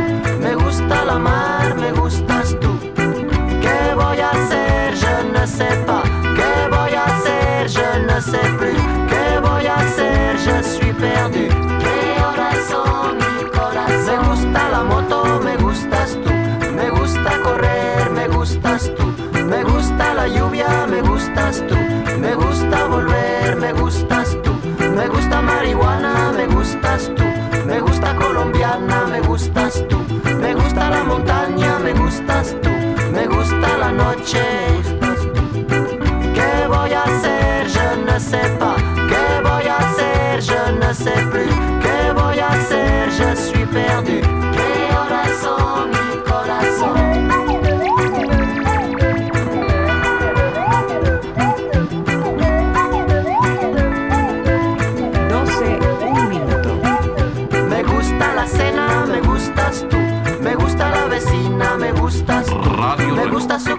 Gusta 25.38 25.42
marihuana, 25.42 26.32
me 26.32 26.46
gustas 26.46 27.10
tú. 27.14 27.24
Me 27.66 27.80
gusta 27.80 28.14
colombiana, 28.16 29.06
me 29.06 29.20
gustas 29.20 29.84
tú. 29.88 29.98
Me 30.40 30.54
gusta 30.54 30.90
la 30.90 31.04
montaña, 31.04 31.78
me 31.78 31.92
gustas 31.92 32.56
tú. 32.60 32.70
Me 33.12 33.26
gusta 33.26 33.78
la 33.78 33.92
noche, 33.92 34.40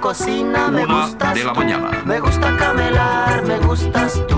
cocina, 0.09 0.69
me 0.71 0.85
Una 0.85 1.05
gustas 1.05 1.35
de 1.35 1.43
la 1.43 1.53
tú. 1.53 1.59
mañana. 1.59 2.01
Me 2.03 2.19
gusta 2.19 2.57
camelar, 2.57 3.43
me 3.45 3.59
gustas 3.59 4.19
tú. 4.27 4.37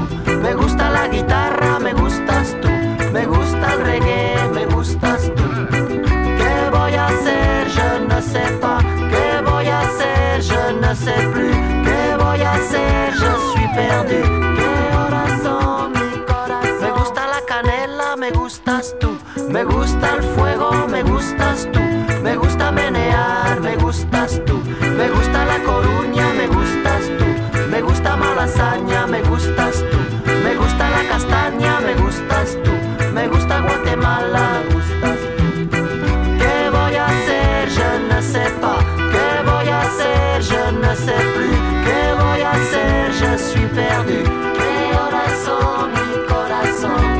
song. 46.82 47.11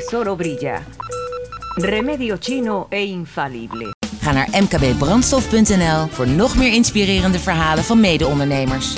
Todo 0.00 0.24
lo 0.24 0.36
que 0.36 0.46
es 0.48 0.58
oro 0.58 0.58
brilla. 0.58 0.82
Remedio 1.76 2.36
chino 2.38 2.86
e 2.90 3.04
infalible. 3.06 3.92
Ga 4.20 4.32
naar 4.32 4.48
mkbbrandstof.nl 4.50 6.06
voor 6.10 6.28
nog 6.28 6.56
meer 6.56 6.72
inspirerende 6.72 7.38
verhalen 7.38 7.84
van 7.84 8.00
mede-ondernemers. 8.00 8.94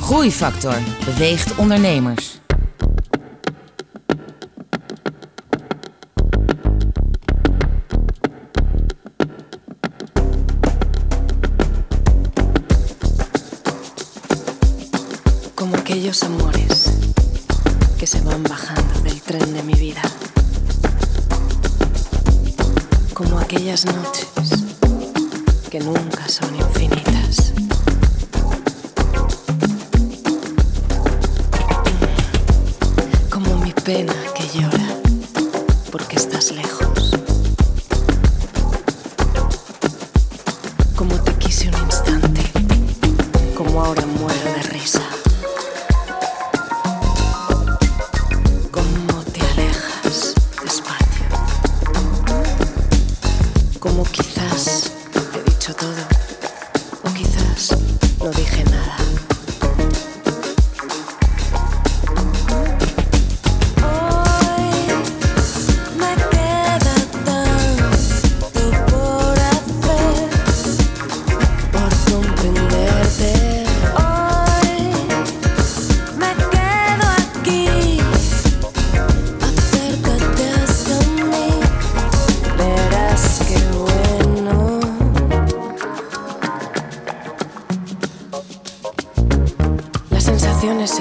Groeifactor 0.00 0.76
beweegt 1.04 1.56
ondernemers. 1.56 2.37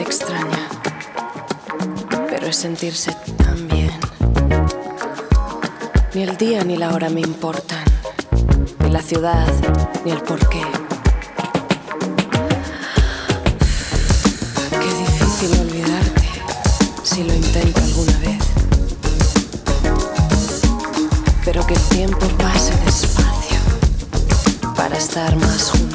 Extraña, 0.01 0.69
pero 2.29 2.47
es 2.47 2.55
sentirse 2.55 3.15
tan 3.37 3.67
bien. 3.67 3.91
Ni 6.13 6.23
el 6.23 6.37
día 6.37 6.63
ni 6.63 6.77
la 6.77 6.93
hora 6.93 7.09
me 7.09 7.21
importan, 7.21 7.83
ni 8.79 8.89
la 8.89 9.01
ciudad, 9.01 9.47
ni 10.05 10.11
el 10.11 10.21
porqué. 10.21 10.61
Qué 14.71 14.93
difícil 14.93 15.59
olvidarte 15.59 16.27
si 17.03 17.23
lo 17.23 17.33
intento 17.33 17.81
alguna 17.81 18.17
vez. 18.19 18.43
Pero 21.45 21.65
que 21.65 21.73
el 21.73 21.81
tiempo 21.89 22.27
pase 22.37 22.75
despacio 22.85 23.59
para 24.75 24.97
estar 24.97 25.35
más 25.37 25.71
junto 25.71 25.86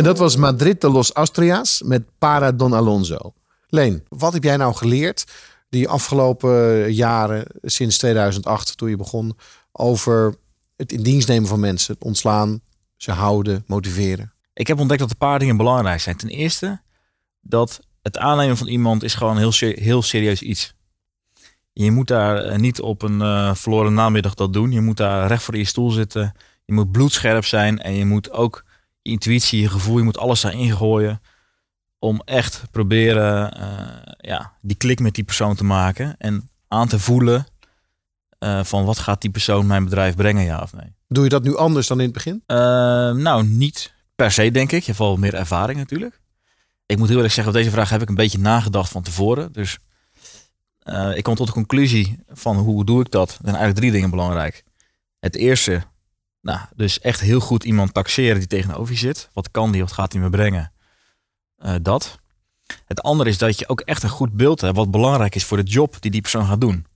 En 0.00 0.06
dat 0.06 0.18
was 0.18 0.36
Madrid 0.36 0.80
de 0.80 0.90
Los 0.90 1.12
Austrias 1.12 1.82
met 1.84 2.02
Para 2.18 2.52
Don 2.52 2.72
Alonso. 2.72 3.32
Leen, 3.68 4.04
wat 4.08 4.32
heb 4.32 4.42
jij 4.42 4.56
nou 4.56 4.74
geleerd 4.74 5.24
die 5.68 5.88
afgelopen 5.88 6.92
jaren, 6.92 7.44
sinds 7.62 7.98
2008 7.98 8.76
toen 8.76 8.90
je 8.90 8.96
begon, 8.96 9.36
over 9.72 10.34
het 10.76 10.92
in 10.92 11.02
dienst 11.02 11.28
nemen 11.28 11.48
van 11.48 11.60
mensen, 11.60 11.96
ontslaan, 11.98 12.60
ze 12.96 13.12
houden, 13.12 13.64
motiveren? 13.66 14.32
Ik 14.52 14.66
heb 14.66 14.78
ontdekt 14.78 15.00
dat 15.00 15.10
een 15.10 15.16
paar 15.16 15.38
dingen 15.38 15.56
belangrijk 15.56 16.00
zijn. 16.00 16.16
Ten 16.16 16.28
eerste 16.28 16.80
dat 17.40 17.80
het 18.02 18.18
aannemen 18.18 18.56
van 18.56 18.66
iemand 18.66 19.02
is 19.02 19.14
gewoon 19.14 19.38
heel, 19.38 19.52
heel 19.58 20.02
serieus 20.02 20.42
iets. 20.42 20.74
Je 21.72 21.90
moet 21.90 22.08
daar 22.08 22.36
eh, 22.36 22.58
niet 22.58 22.80
op 22.80 23.02
een 23.02 23.20
eh, 23.20 23.54
verloren 23.54 23.94
namiddag 23.94 24.34
dat 24.34 24.52
doen. 24.52 24.72
Je 24.72 24.80
moet 24.80 24.96
daar 24.96 25.26
recht 25.26 25.42
voor 25.42 25.56
je 25.56 25.64
stoel 25.64 25.90
zitten. 25.90 26.32
Je 26.64 26.72
moet 26.72 26.92
bloedscherp 26.92 27.44
zijn 27.44 27.78
en 27.78 27.94
je 27.94 28.04
moet 28.04 28.30
ook 28.30 28.64
je 29.02 29.10
intuïtie, 29.10 29.60
je 29.60 29.68
gevoel, 29.68 29.98
je 29.98 30.04
moet 30.04 30.18
alles 30.18 30.40
daarin 30.40 30.76
gooien. 30.76 31.20
om 31.98 32.22
echt 32.24 32.62
proberen 32.70 33.52
eh, 33.52 34.12
ja, 34.18 34.52
die 34.60 34.76
klik 34.76 35.00
met 35.00 35.14
die 35.14 35.24
persoon 35.24 35.54
te 35.54 35.64
maken 35.64 36.14
en 36.18 36.50
aan 36.68 36.88
te 36.88 36.98
voelen 36.98 37.46
eh, 38.38 38.64
van 38.64 38.84
wat 38.84 38.98
gaat 38.98 39.20
die 39.20 39.30
persoon 39.30 39.66
mijn 39.66 39.84
bedrijf 39.84 40.16
brengen, 40.16 40.44
ja 40.44 40.60
of 40.62 40.72
nee. 40.72 40.94
Doe 41.08 41.24
je 41.24 41.30
dat 41.30 41.42
nu 41.42 41.56
anders 41.56 41.86
dan 41.86 41.98
in 41.98 42.04
het 42.04 42.12
begin? 42.12 42.42
Eh, 42.46 42.56
nou, 43.12 43.46
niet 43.46 43.92
per 44.14 44.32
se, 44.32 44.50
denk 44.50 44.72
ik. 44.72 44.80
Je 44.80 44.86
hebt 44.86 44.98
wel 44.98 45.16
meer 45.16 45.34
ervaring 45.34 45.78
natuurlijk. 45.78 46.20
Ik 46.86 46.98
moet 46.98 47.06
heel 47.06 47.16
eerlijk 47.16 47.34
zeggen, 47.34 47.52
op 47.52 47.58
deze 47.58 47.70
vraag 47.70 47.90
heb 47.90 48.02
ik 48.02 48.08
een 48.08 48.14
beetje 48.14 48.38
nagedacht 48.38 48.90
van 48.90 49.02
tevoren. 49.02 49.52
Dus 49.52 49.78
ik 51.14 51.22
kom 51.22 51.34
tot 51.34 51.46
de 51.46 51.52
conclusie 51.52 52.18
van 52.28 52.56
hoe 52.56 52.84
doe 52.84 53.00
ik 53.00 53.10
dat? 53.10 53.28
Er 53.28 53.34
zijn 53.34 53.46
eigenlijk 53.56 53.78
drie 53.78 53.92
dingen 53.92 54.10
belangrijk. 54.10 54.64
Het 55.20 55.36
eerste, 55.36 55.82
nou, 56.40 56.60
dus 56.76 57.00
echt 57.00 57.20
heel 57.20 57.40
goed 57.40 57.64
iemand 57.64 57.94
taxeren 57.94 58.38
die 58.38 58.46
tegenover 58.46 58.92
je 58.92 58.98
zit. 58.98 59.28
Wat 59.32 59.50
kan 59.50 59.72
die, 59.72 59.80
wat 59.80 59.92
gaat 59.92 60.10
die 60.10 60.20
me 60.20 60.30
brengen? 60.30 60.72
Eh, 61.56 61.74
dat. 61.82 62.18
Het 62.86 63.02
andere 63.02 63.30
is 63.30 63.38
dat 63.38 63.58
je 63.58 63.68
ook 63.68 63.80
echt 63.80 64.02
een 64.02 64.08
goed 64.08 64.32
beeld 64.32 64.60
hebt 64.60 64.76
wat 64.76 64.90
belangrijk 64.90 65.34
is 65.34 65.44
voor 65.44 65.56
de 65.56 65.70
job 65.70 65.96
die 66.00 66.10
die 66.10 66.20
persoon 66.20 66.46
gaat 66.46 66.60
doen. 66.60 66.86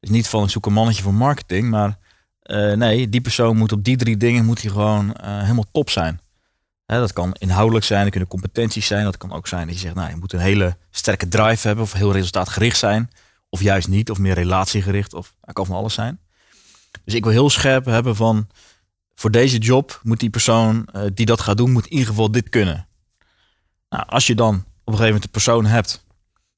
Dus 0.00 0.10
niet 0.10 0.28
van 0.28 0.44
ik 0.44 0.50
zoek 0.50 0.66
een 0.66 0.72
mannetje 0.72 1.02
voor 1.02 1.14
marketing, 1.14 1.70
maar 1.70 1.98
eh, 2.42 2.72
nee, 2.72 3.08
die 3.08 3.20
persoon 3.20 3.56
moet 3.56 3.72
op 3.72 3.84
die 3.84 3.96
drie 3.96 4.16
dingen 4.16 4.44
moet 4.44 4.62
hij 4.62 4.70
gewoon 4.70 5.14
eh, 5.14 5.40
helemaal 5.40 5.66
top 5.72 5.90
zijn. 5.90 6.20
Hè, 6.86 6.98
dat 6.98 7.12
kan 7.12 7.34
inhoudelijk 7.38 7.84
zijn, 7.84 8.00
dat 8.02 8.10
kunnen 8.10 8.28
competenties 8.28 8.86
zijn. 8.86 9.04
Dat 9.04 9.16
kan 9.16 9.32
ook 9.32 9.46
zijn 9.46 9.66
dat 9.66 9.74
je 9.74 9.80
zegt, 9.80 9.94
nou, 9.94 10.10
je 10.10 10.16
moet 10.16 10.32
een 10.32 10.38
hele 10.38 10.76
sterke 10.90 11.28
drive 11.28 11.66
hebben 11.66 11.84
of 11.84 11.92
heel 11.92 12.12
resultaatgericht 12.12 12.78
zijn. 12.78 13.10
Of 13.48 13.60
juist 13.60 13.88
niet, 13.88 14.10
of 14.10 14.18
meer 14.18 14.34
relatiegericht, 14.34 15.14
of 15.14 15.34
dat 15.40 15.54
kan 15.54 15.66
van 15.66 15.76
alles 15.76 15.94
zijn. 15.94 16.20
Dus 17.04 17.14
ik 17.14 17.24
wil 17.24 17.32
heel 17.32 17.50
scherp 17.50 17.84
hebben 17.84 18.16
van, 18.16 18.48
voor 19.20 19.30
deze 19.30 19.58
job 19.58 20.00
moet 20.02 20.20
die 20.20 20.30
persoon 20.30 20.86
eh, 20.92 21.02
die 21.14 21.26
dat 21.26 21.40
gaat 21.40 21.56
doen, 21.56 21.70
moet 21.70 21.84
in 21.84 21.92
ieder 21.92 22.06
geval 22.06 22.30
dit 22.30 22.48
kunnen. 22.48 22.86
Nou, 23.88 24.04
als 24.06 24.26
je 24.26 24.34
dan 24.34 24.54
op 24.54 24.62
een 24.64 24.92
gegeven 24.92 25.06
moment 25.06 25.24
een 25.24 25.30
persoon 25.30 25.66
hebt, 25.66 26.04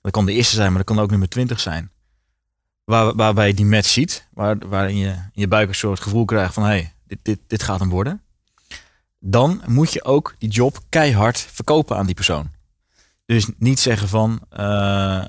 dat 0.01 0.13
kan 0.13 0.27
de 0.27 0.33
eerste 0.33 0.55
zijn, 0.55 0.69
maar 0.69 0.85
dat 0.85 0.95
kan 0.95 1.05
ook 1.05 1.11
nummer 1.11 1.29
20 1.29 1.61
zijn. 1.61 1.91
Waar, 2.85 3.15
waarbij 3.15 3.47
je 3.47 3.55
die 3.55 3.65
match 3.65 3.89
ziet, 3.89 4.29
waar, 4.31 4.57
waarin 4.69 4.97
je 4.97 5.09
in 5.09 5.31
je 5.33 5.49
buik 5.49 5.69
een 5.69 5.75
soort 5.75 6.01
gevoel 6.01 6.25
krijgt 6.25 6.55
van 6.55 6.63
hé, 6.63 6.69
hey, 6.69 6.93
dit, 7.07 7.19
dit, 7.23 7.39
dit 7.47 7.63
gaat 7.63 7.81
hem 7.81 7.89
worden. 7.89 8.23
Dan 9.19 9.63
moet 9.67 9.93
je 9.93 10.05
ook 10.05 10.35
die 10.39 10.51
job 10.51 10.79
keihard 10.89 11.39
verkopen 11.39 11.97
aan 11.97 12.07
die 12.07 12.15
persoon. 12.15 12.51
Dus 13.27 13.47
niet 13.59 13.81
zeggen 13.81 14.09
van, 14.09 14.41
eh, 14.51 14.61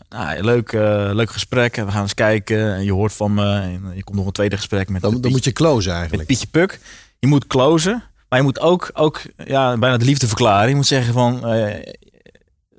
nou, 0.09 0.41
leuk, 0.41 0.71
eh, 0.71 1.09
leuk 1.13 1.31
gesprek, 1.31 1.75
we 1.75 1.91
gaan 1.91 2.01
eens 2.01 2.13
kijken. 2.13 2.73
En 2.73 2.84
je 2.84 2.93
hoort 2.93 3.13
van 3.13 3.34
me, 3.34 3.59
en 3.59 3.91
je 3.95 4.03
komt 4.03 4.17
nog 4.17 4.25
een 4.25 4.31
tweede 4.31 4.55
gesprek 4.55 4.89
met, 4.89 5.01
Dan, 5.01 5.21
dan 5.21 5.31
moet 5.31 5.43
je 5.43 5.51
closen 5.51 5.91
met 5.91 5.99
eigenlijk. 5.99 6.27
Pietje 6.27 6.47
Puk. 6.47 6.79
Je 7.24 7.30
moet 7.30 7.47
closen, 7.47 8.03
maar 8.30 8.39
je 8.39 8.45
moet 8.45 8.59
ook, 8.59 8.89
ook 8.93 9.21
ja, 9.38 9.78
bijna 9.78 9.97
de 9.97 10.05
liefde 10.05 10.28
verklaren. 10.28 10.69
Je 10.69 10.76
moet 10.76 10.86
zeggen 10.86 11.13
van, 11.13 11.47
eh, 11.47 11.93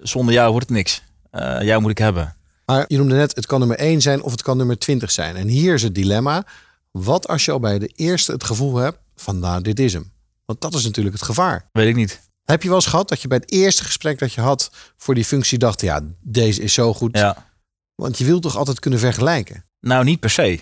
zonder 0.01 0.35
jou 0.35 0.51
wordt 0.51 0.69
het 0.69 0.77
niks. 0.77 1.03
Eh, 1.31 1.63
jou 1.63 1.81
moet 1.81 1.91
ik 1.91 1.99
hebben. 1.99 2.37
Maar 2.67 2.85
je 2.89 2.97
noemde 2.97 3.15
net, 3.15 3.37
het 3.37 3.47
kan 3.47 3.59
nummer 3.59 3.81
1 3.81 4.01
zijn 4.01 4.23
of 4.23 4.31
het 4.31 4.43
kan 4.43 4.57
nummer 4.57 4.79
20 4.79 5.11
zijn. 5.11 5.37
En 5.37 5.49
hier 5.49 5.75
is 5.75 5.83
het 5.83 5.95
dilemma. 5.95 6.47
Wat 6.91 7.29
als 7.29 7.45
je 7.45 7.53
al 7.53 7.61
bij 7.61 7.79
de 7.79 7.87
eerste 7.87 8.33
het 8.33 8.45
gevoel 8.45 8.77
hebt 8.77 8.99
van 9.17 9.39
nou, 9.39 9.63
dit 9.63 9.81
is 9.81 9.93
hem. 9.93 10.13
Want 10.45 10.61
dat 10.61 10.75
is 10.75 10.85
natuurlijk 10.85 11.15
het 11.15 11.25
gevaar. 11.25 11.69
Weet 11.73 11.89
ik 11.89 11.97
niet. 11.97 12.21
Heb 12.45 12.63
je 12.63 12.69
wel 12.69 12.77
eens 12.77 12.87
gehad 12.87 13.09
dat 13.09 13.23
je 13.23 13.29
bij 13.29 13.39
het 13.39 13.53
eerste 13.53 13.85
gesprek 13.85 14.19
dat 14.19 14.33
je 14.33 14.41
had 14.41 14.71
voor 14.97 15.15
die 15.15 15.25
functie 15.25 15.59
dacht, 15.59 15.81
ja, 15.81 16.01
deze 16.21 16.63
is 16.63 16.73
zo 16.75 16.95
goed. 16.95 17.19
Ja. 17.19 17.47
Want 17.95 18.19
je 18.19 18.25
wilt 18.25 18.43
toch 18.43 18.57
altijd 18.57 18.81
kunnen 18.81 19.01
vergelijken. 19.01 19.65
Nou, 19.81 20.05
niet 20.05 20.21
per 20.21 20.31
se. 20.31 20.61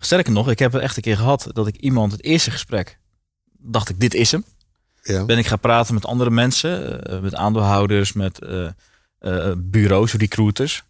Sterker 0.00 0.32
nog, 0.32 0.50
ik 0.50 0.58
heb 0.58 0.72
het 0.72 0.82
echt 0.82 0.96
een 0.96 1.02
keer 1.02 1.16
gehad 1.16 1.46
dat 1.52 1.66
ik 1.66 1.76
iemand 1.76 2.12
het 2.12 2.22
eerste 2.22 2.50
gesprek 2.50 2.98
dacht 3.64 3.88
ik, 3.88 4.00
dit 4.00 4.14
is 4.14 4.30
hem. 4.30 4.44
Ja. 5.02 5.24
Ben 5.24 5.38
ik 5.38 5.46
gaan 5.46 5.60
praten 5.60 5.94
met 5.94 6.06
andere 6.06 6.30
mensen, 6.30 7.04
eh, 7.04 7.20
met 7.20 7.34
aandeelhouders, 7.34 8.12
met 8.12 8.38
eh, 8.38 8.66
eh, 9.18 9.52
bureaus, 9.56 10.12
recruiters. 10.12 10.84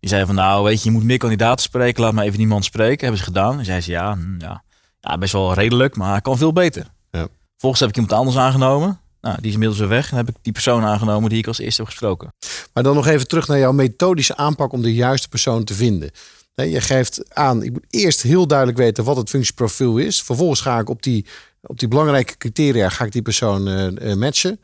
Die 0.00 0.08
zeiden 0.08 0.34
van, 0.34 0.44
nou, 0.44 0.64
weet 0.64 0.82
je, 0.82 0.88
je 0.88 0.94
moet 0.94 1.04
meer 1.04 1.18
kandidaten 1.18 1.62
spreken, 1.62 2.02
laat 2.02 2.12
maar 2.12 2.24
even 2.24 2.38
niemand 2.38 2.64
spreken. 2.64 3.00
Hebben 3.00 3.18
ze 3.18 3.24
gedaan. 3.24 3.58
En 3.58 3.64
zei 3.64 3.80
ze, 3.80 3.90
ja, 3.90 4.14
hm, 4.14 4.40
ja, 4.40 4.62
ja, 5.00 5.18
best 5.18 5.32
wel 5.32 5.54
redelijk, 5.54 5.96
maar 5.96 6.10
hij 6.10 6.20
kan 6.20 6.38
veel 6.38 6.52
beter. 6.52 6.86
Ja. 7.10 7.28
Volgens 7.56 7.80
heb 7.80 7.90
ik 7.90 7.96
iemand 7.96 8.14
anders 8.14 8.36
aangenomen. 8.36 9.00
Nou, 9.20 9.36
die 9.36 9.46
is 9.46 9.52
inmiddels 9.52 9.78
weer 9.80 9.88
weg. 9.88 10.10
En 10.10 10.16
heb 10.16 10.28
ik 10.28 10.34
die 10.42 10.52
persoon 10.52 10.84
aangenomen 10.84 11.30
die 11.30 11.38
ik 11.38 11.46
als 11.46 11.58
eerste 11.58 11.80
heb 11.80 11.90
gesproken. 11.90 12.32
Maar 12.72 12.82
dan 12.82 12.94
nog 12.94 13.06
even 13.06 13.28
terug 13.28 13.48
naar 13.48 13.58
jouw 13.58 13.72
methodische 13.72 14.36
aanpak 14.36 14.72
om 14.72 14.82
de 14.82 14.94
juiste 14.94 15.28
persoon 15.28 15.64
te 15.64 15.74
vinden. 15.74 16.10
Nee, 16.54 16.70
je 16.70 16.80
geeft 16.80 17.34
aan, 17.34 17.62
ik 17.62 17.72
moet 17.72 17.84
eerst 17.90 18.22
heel 18.22 18.46
duidelijk 18.46 18.78
weten 18.78 19.04
wat 19.04 19.16
het 19.16 19.28
functieprofiel 19.28 19.96
is. 19.96 20.22
Vervolgens 20.22 20.60
ga 20.60 20.78
ik 20.78 20.88
op 20.88 21.02
die, 21.02 21.26
op 21.62 21.78
die 21.78 21.88
belangrijke 21.88 22.36
criteria 22.36 22.88
ga 22.88 23.04
ik 23.04 23.12
die 23.12 23.22
persoon 23.22 23.68
eh, 23.68 24.10
eh, 24.10 24.18
matchen. 24.18 24.60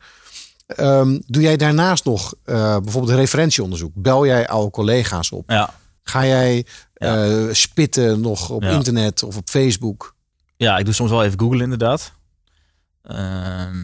Ehm, 0.65 1.19
doe 1.27 1.41
jij 1.41 1.57
daarnaast 1.57 2.05
nog 2.05 2.33
eh, 2.43 2.55
bijvoorbeeld 2.79 3.09
een 3.13 3.19
referentieonderzoek? 3.19 3.91
Bel 3.95 4.25
jij 4.25 4.47
oude 4.47 4.71
collega's 4.71 5.31
op? 5.31 5.49
Ja, 5.49 5.73
Ga 6.03 6.25
jij 6.25 6.65
spitten 7.51 8.21
nog 8.21 8.49
op 8.49 8.63
Ja. 8.63 8.69
internet 8.69 9.23
of 9.23 9.37
op 9.37 9.49
Facebook? 9.49 10.15
ja 10.57 10.77
ik 10.77 10.85
doe 10.85 10.93
soms 10.93 11.09
wel 11.09 11.23
even 11.23 11.39
Google 11.39 11.63
inderdaad. 11.63 12.11
Ehm, 13.01 13.83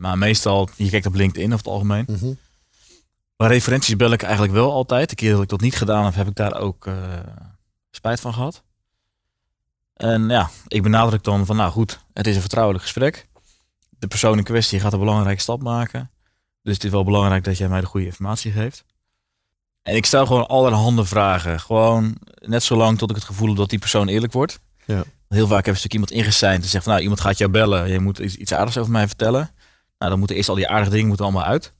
maar 0.00 0.18
meestal, 0.18 0.68
je 0.76 0.90
kijkt 0.90 1.06
op 1.06 1.14
LinkedIn 1.14 1.52
over 1.52 1.64
het 1.64 1.74
algemeen. 1.74 2.04
Mhm. 2.08 2.32
Maar 3.36 3.48
referenties 3.50 3.96
bel 3.96 4.12
ik 4.12 4.22
eigenlijk 4.22 4.52
wel 4.52 4.72
altijd. 4.72 5.08
De 5.08 5.14
keer 5.14 5.32
dat 5.32 5.42
ik 5.42 5.48
dat 5.48 5.60
niet 5.60 5.76
gedaan 5.76 6.04
heb, 6.04 6.14
heb 6.14 6.26
ik 6.28 6.34
daar 6.34 6.54
ook 6.60 6.88
spijt 7.90 8.20
van 8.20 8.34
gehad. 8.34 8.62
En 9.94 10.28
ja, 10.28 10.50
ik 10.66 10.82
benadruk 10.82 11.24
dan 11.24 11.46
van, 11.46 11.56
nou 11.56 11.70
goed, 11.70 12.00
het 12.12 12.26
is 12.26 12.34
een 12.34 12.40
vertrouwelijk 12.40 12.84
gesprek. 12.84 13.28
De 13.98 14.06
persoon 14.06 14.38
in 14.38 14.44
kwestie 14.44 14.80
gaat 14.80 14.92
een 14.92 14.98
belangrijke 14.98 15.40
stap 15.40 15.62
maken. 15.62 16.10
Dus 16.62 16.74
het 16.74 16.84
is 16.84 16.90
wel 16.90 17.04
belangrijk 17.04 17.44
dat 17.44 17.58
jij 17.58 17.68
mij 17.68 17.80
de 17.80 17.86
goede 17.86 18.06
informatie 18.06 18.52
geeft. 18.52 18.84
En 19.82 19.96
ik 19.96 20.06
stel 20.06 20.26
gewoon 20.26 20.48
allerhande 20.48 21.04
vragen. 21.04 21.60
Gewoon 21.60 22.16
net 22.40 22.62
zo 22.62 22.76
lang 22.76 22.98
tot 22.98 23.10
ik 23.10 23.16
het 23.16 23.24
gevoel 23.24 23.48
heb 23.48 23.56
dat 23.56 23.70
die 23.70 23.78
persoon 23.78 24.08
eerlijk 24.08 24.32
wordt. 24.32 24.60
Ja. 24.84 25.04
Heel 25.28 25.46
vaak 25.46 25.66
heb 25.66 25.76
ik 25.76 25.92
iemand 25.92 26.10
ingeseind 26.10 26.62
en 26.62 26.68
zegt 26.68 26.84
van, 26.84 26.92
nou, 26.92 27.04
iemand 27.04 27.20
gaat 27.20 27.38
jou 27.38 27.50
bellen. 27.50 27.88
Je 27.90 28.00
moet 28.00 28.18
iets, 28.18 28.36
iets 28.36 28.52
aardigs 28.52 28.78
over 28.78 28.92
mij 28.92 29.06
vertellen. 29.06 29.50
Nou, 29.98 30.10
dan 30.10 30.18
moeten 30.18 30.36
eerst 30.36 30.48
al 30.48 30.54
die 30.54 30.68
aardige 30.68 30.90
dingen 30.90 31.06
moeten 31.06 31.24
allemaal 31.24 31.44
uit. 31.44 31.72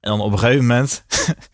En 0.00 0.10
dan 0.10 0.20
op 0.20 0.32
een 0.32 0.38
gegeven 0.38 0.66
moment 0.66 1.04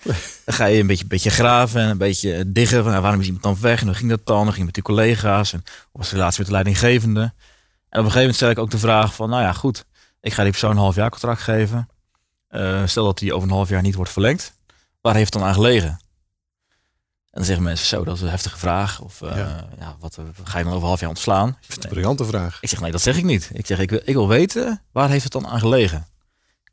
ga 0.47 0.65
je 0.65 0.81
een 0.81 0.87
beetje, 0.87 1.07
beetje 1.07 1.31
graven 1.31 1.81
en 1.81 1.89
een 1.89 1.99
beetje 1.99 2.53
diggen. 2.53 2.83
Van, 2.83 2.91
nou, 2.91 3.03
waarom 3.03 3.21
is 3.21 3.27
iemand 3.27 3.45
dan 3.45 3.57
weg? 3.61 3.81
En 3.81 3.87
hoe 3.87 3.97
ging 3.97 4.11
dat 4.11 4.27
dan? 4.27 4.45
Dan 4.45 4.53
ging 4.53 4.65
met 4.65 4.75
die 4.75 4.83
collega's 4.83 5.53
en 5.53 5.65
was 5.93 6.09
de 6.09 6.15
relatie 6.15 6.39
met 6.39 6.47
de 6.47 6.53
leidinggevende? 6.53 7.21
En 7.21 8.01
op 8.01 8.05
een 8.07 8.13
gegeven 8.13 8.19
moment 8.19 8.37
stel 8.37 8.51
ik 8.51 8.59
ook 8.59 8.71
de 8.71 8.79
vraag 8.79 9.15
van, 9.15 9.29
nou 9.31 9.43
ja, 9.43 9.53
goed. 9.53 9.85
Ik 10.21 10.33
ga 10.33 10.43
die 10.43 10.51
persoon 10.51 10.71
een 10.71 10.77
half 10.77 10.95
jaar 10.95 11.11
contract 11.11 11.41
geven. 11.43 11.89
Eh, 12.49 12.83
stel 12.87 13.05
dat 13.05 13.19
die 13.19 13.35
over 13.35 13.49
een 13.49 13.55
half 13.55 13.69
jaar 13.69 13.83
niet 13.83 13.95
wordt 13.95 14.11
verlengd. 14.13 14.53
Waar 15.01 15.15
heeft 15.15 15.33
het 15.33 15.43
dan 15.43 15.51
aan 15.51 15.55
gelegen? 15.55 15.89
En 15.89 17.41
dan 17.41 17.45
zeggen 17.45 17.65
mensen, 17.65 17.87
zo, 17.87 18.05
dat 18.05 18.17
is 18.17 18.21
een 18.23 18.29
heftige 18.29 18.59
vraag. 18.59 19.01
Of 19.01 19.23
eh, 19.23 19.37
Ja. 19.37 19.67
ja. 19.79 19.97
wat 20.01 20.17
eh, 20.19 20.25
ga 20.45 20.59
je 20.59 20.65
dan 20.65 20.73
over 20.73 20.83
een 20.83 20.89
half 20.89 21.01
jaar 21.01 21.09
ontslaan? 21.09 21.59
Een 21.81 21.89
briljante 21.89 22.25
vraag. 22.25 22.59
Ik 22.61 22.69
zeg, 22.69 22.81
nee, 22.81 22.91
dat 22.91 23.01
zeg 23.01 23.17
ik 23.17 23.25
niet. 23.25 23.51
Ik 23.53 23.67
zeg, 23.67 23.79
ik 23.79 23.91
wil, 23.91 24.01
ik 24.05 24.15
wil 24.15 24.29
weten, 24.29 24.83
waar 24.93 25.09
heeft 25.09 25.23
het 25.23 25.33
dan 25.33 25.47
aan 25.47 25.61
gelegen? 25.61 26.07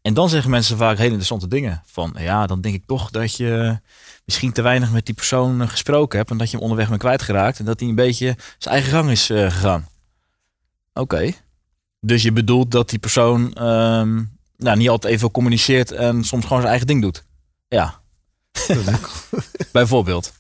En 0.02 0.14
dan 0.14 0.30
zeggen 0.30 0.52
mensen 0.52 0.78
vaak 0.78 0.96
hele 0.96 1.08
interessante 1.08 1.48
dingen. 1.48 1.84
Van, 1.86 2.16
ja, 2.18 2.48
dan 2.48 2.62
denk 2.62 2.76
ik 2.76 2.86
toch 2.86 3.10
dat 3.10 3.36
je 3.36 3.80
misschien 4.26 4.52
te 4.52 4.62
weinig 4.62 4.92
met 4.92 5.06
die 5.06 5.16
persoon 5.16 5.62
eh, 5.62 5.68
gesproken 5.70 6.18
hebt. 6.18 6.32
En 6.32 6.38
dat 6.38 6.48
je 6.48 6.54
hem 6.54 6.62
onderweg 6.62 6.88
bent 6.90 7.00
kwijtgeraakt. 7.00 7.60
En 7.60 7.66
dat 7.66 7.80
hij 7.80 7.90
een 7.90 7.96
beetje 7.96 8.36
zijn 8.58 8.76
eigen 8.76 8.92
gang 8.92 9.10
is 9.10 9.30
eh, 9.30 9.52
gegaan. 9.52 9.88
Oké. 10.94 11.32
Dus 12.00 12.24
je 12.24 12.32
bedoelt 12.32 12.72
dat 12.72 12.90
die 12.90 13.00
persoon 13.00 13.54
ehm, 13.54 14.24
nou, 14.58 14.78
niet 14.78 14.90
altijd 14.90 15.14
even 15.14 15.32
communiceert 15.32 15.92
en 15.92 16.24
soms 16.24 16.44
gewoon 16.44 16.60
zijn 16.60 16.72
eigen 16.72 16.88
ding 16.88 17.02
doet. 17.02 17.24
Ja. 17.68 18.02
Bijvoorbeeld. 19.72 20.34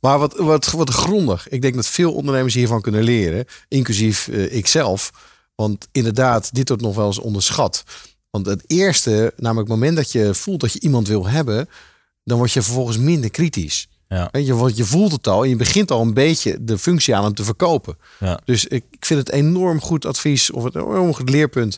Maar 0.00 0.18
wat, 0.18 0.36
wat, 0.36 0.70
wat 0.70 0.90
grondig. 0.90 1.48
Ik 1.48 1.62
denk 1.62 1.74
dat 1.74 1.86
veel 1.86 2.12
ondernemers 2.14 2.54
hiervan 2.54 2.80
kunnen 2.80 3.02
leren. 3.02 3.44
Inclusief 3.68 4.28
eh, 4.28 4.56
ikzelf. 4.56 5.12
Want 5.54 5.88
inderdaad, 5.92 6.54
dit 6.54 6.68
wordt 6.68 6.82
nog 6.82 6.94
wel 6.94 7.06
eens 7.06 7.18
onderschat. 7.18 7.84
Want 8.30 8.46
het 8.46 8.64
eerste, 8.66 9.32
namelijk 9.36 9.68
het 9.68 9.78
moment 9.78 9.96
dat 9.96 10.12
je 10.12 10.34
voelt 10.34 10.60
dat 10.60 10.72
je 10.72 10.80
iemand 10.80 11.08
wil 11.08 11.26
hebben, 11.26 11.68
dan 12.24 12.38
word 12.38 12.52
je 12.52 12.62
vervolgens 12.62 12.98
minder 12.98 13.30
kritisch. 13.30 13.88
Ja. 14.08 14.28
Weet 14.32 14.46
je, 14.46 14.54
want 14.54 14.76
je 14.76 14.84
voelt 14.84 15.12
het 15.12 15.26
al 15.26 15.42
en 15.42 15.48
je 15.48 15.56
begint 15.56 15.90
al 15.90 16.00
een 16.02 16.14
beetje 16.14 16.64
de 16.64 16.78
functie 16.78 17.14
aan 17.16 17.24
hem 17.24 17.34
te 17.34 17.44
verkopen. 17.44 17.98
Ja. 18.20 18.40
Dus 18.44 18.64
ik, 18.64 18.84
ik 18.90 19.04
vind 19.06 19.20
het 19.20 19.30
enorm 19.30 19.80
goed 19.80 20.04
advies 20.06 20.50
of 20.50 20.64
het 20.64 20.74
enorm 20.74 21.14
goed 21.14 21.28
leerpunt 21.30 21.76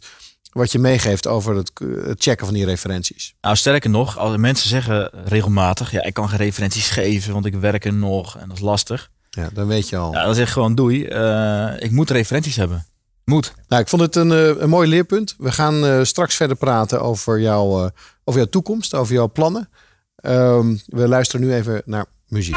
wat 0.53 0.73
je 0.73 0.79
meegeeft 0.79 1.27
over 1.27 1.57
het, 1.57 1.71
het 2.05 2.23
checken 2.23 2.47
van 2.47 2.55
die 2.55 2.65
referenties. 2.65 3.35
Nou, 3.41 3.57
sterker 3.57 3.91
nog, 3.91 4.19
als 4.19 4.37
mensen 4.37 4.69
zeggen 4.69 5.11
regelmatig, 5.25 5.91
ja, 5.93 6.03
ik 6.03 6.15
kan 6.15 6.29
geen 6.29 6.39
referenties 6.39 6.91
geven, 6.91 7.33
want 7.33 7.47
ik 7.47 7.55
werk 7.55 7.85
er 7.85 7.93
nog 7.93 8.37
en 8.39 8.49
dat 8.49 8.57
is 8.57 8.63
lastig. 8.63 9.11
Ja, 9.31 9.49
dan 9.53 9.67
weet 9.67 9.89
je 9.89 9.97
al. 9.97 10.13
Ja, 10.13 10.25
dan 10.25 10.35
zeg 10.35 10.47
ik 10.47 10.53
gewoon 10.53 10.75
doei. 10.75 11.05
eh, 11.05 11.73
ik 11.79 11.91
moet 11.91 12.11
referenties 12.11 12.57
hebben. 12.57 12.87
Moet. 13.29 13.53
Nou, 13.69 13.83
ik 13.83 13.89
vond 13.89 14.03
het 14.03 14.17
een, 14.17 14.33
eh, 14.33 14.61
een 14.61 14.69
mooi 14.69 14.89
leerpunt. 14.89 15.35
We 15.39 15.53
gaan 15.53 15.87
eh, 15.87 16.03
straks 16.03 16.37
verder 16.37 16.57
praten 16.57 17.01
over, 17.01 17.41
jouw 17.41 17.85
eh, 17.85 17.91
over 18.25 18.41
jouw 18.41 18.51
toekomst, 18.51 18.95
over 18.95 19.15
jouw 19.15 19.29
plannen. 19.29 19.69
Ehm, 20.17 20.77
we 20.87 21.09
luisteren 21.09 21.47
nu 21.47 21.55
even 21.55 21.83
naar 21.85 22.05
muziek. 22.29 22.57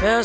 Well, 0.00 0.24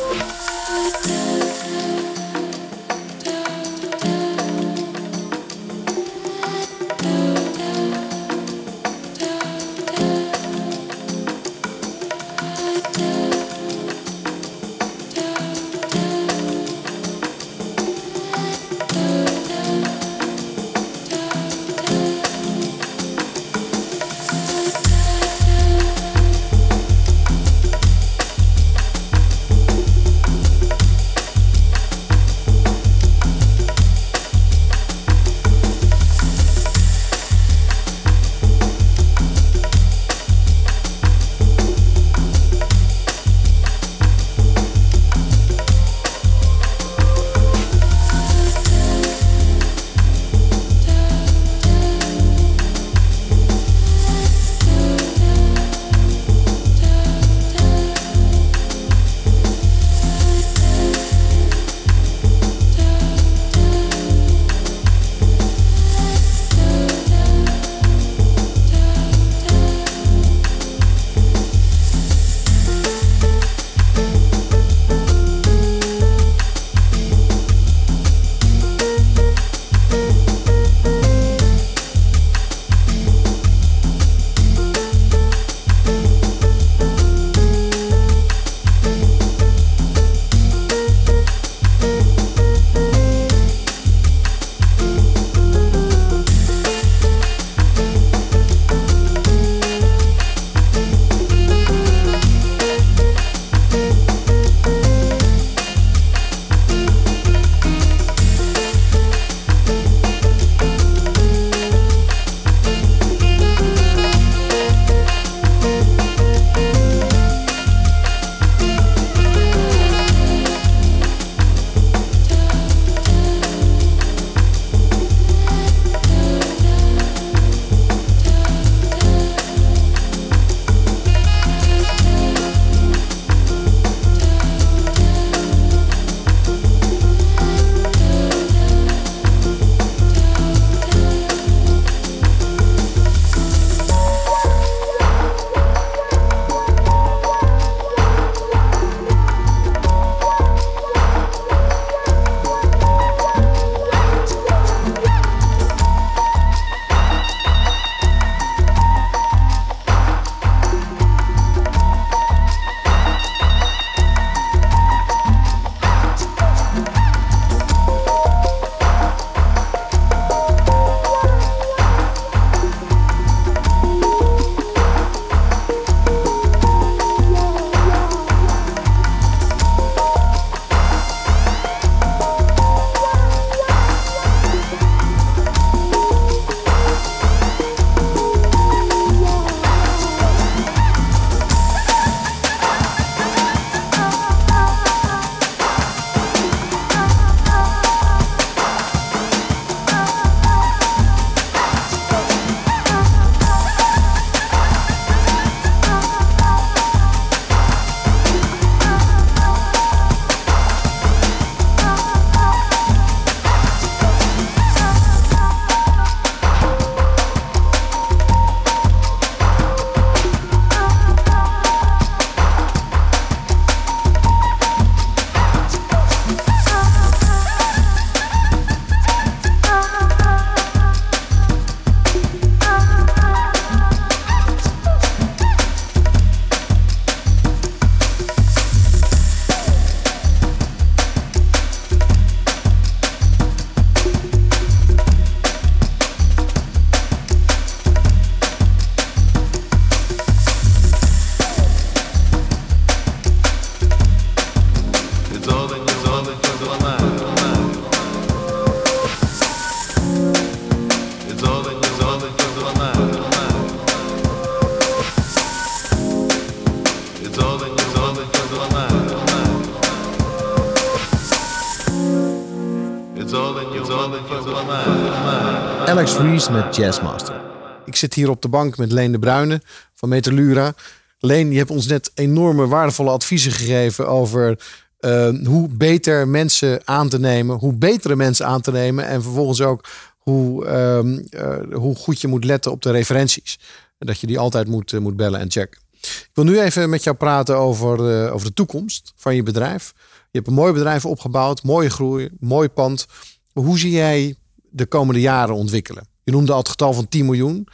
Met 276.49 276.75
Jazzmaster. 276.75 277.41
Ik 277.85 277.95
zit 277.95 278.13
hier 278.13 278.29
op 278.29 278.41
de 278.41 278.47
bank 278.47 278.77
met 278.77 278.91
Leen 278.91 279.11
de 279.11 279.19
Bruyne 279.19 279.61
van 279.93 280.09
Metalura. 280.09 280.73
Leen, 281.19 281.51
je 281.51 281.57
hebt 281.57 281.69
ons 281.69 281.87
net 281.87 282.11
enorme 282.13 282.67
waardevolle 282.67 283.09
adviezen 283.09 283.51
gegeven 283.51 284.07
over 284.07 284.59
eh, 284.99 285.29
hoe 285.45 285.69
beter 285.69 286.27
mensen 286.27 286.87
aan 286.87 287.09
te 287.09 287.19
nemen, 287.19 287.57
hoe 287.57 287.73
betere 287.73 288.15
mensen 288.15 288.45
aan 288.45 288.61
te 288.61 288.71
nemen 288.71 289.05
en 289.05 289.21
vervolgens 289.21 289.61
ook 289.61 289.87
hoe, 290.17 290.65
ehm, 290.65 291.17
eh, 291.29 291.77
hoe 291.77 291.95
goed 291.95 292.21
je 292.21 292.27
moet 292.27 292.43
letten 292.43 292.71
op 292.71 292.81
de 292.81 292.91
referenties. 292.91 293.59
Dat 293.97 294.19
je 294.19 294.27
die 294.27 294.39
altijd 294.39 294.67
moet, 294.67 294.93
eh, 294.93 294.99
moet 294.99 295.15
bellen 295.15 295.39
en 295.39 295.51
checken. 295.51 295.81
Ik 296.01 296.29
wil 296.33 296.43
nu 296.43 296.59
even 296.59 296.89
met 296.89 297.03
jou 297.03 297.15
praten 297.15 297.57
over, 297.57 298.31
over 298.31 298.47
de 298.47 298.53
toekomst 298.53 299.13
van 299.15 299.35
je 299.35 299.43
bedrijf. 299.43 299.93
Je 300.31 300.37
hebt 300.37 300.47
een 300.47 300.53
mooi 300.53 300.73
bedrijf 300.73 301.05
opgebouwd, 301.05 301.63
mooie 301.63 301.89
groei, 301.89 302.29
mooi 302.39 302.69
pand. 302.69 303.07
Hoe 303.53 303.79
zie 303.79 303.91
jij 303.91 304.35
de 304.69 304.85
komende 304.85 305.21
jaren 305.21 305.55
ontwikkelen? 305.55 306.10
Je 306.23 306.31
noemde 306.31 306.51
al 306.51 306.57
het 306.57 306.69
getal 306.69 306.93
van 306.93 307.07
10 307.07 307.25
miljoen. 307.25 307.67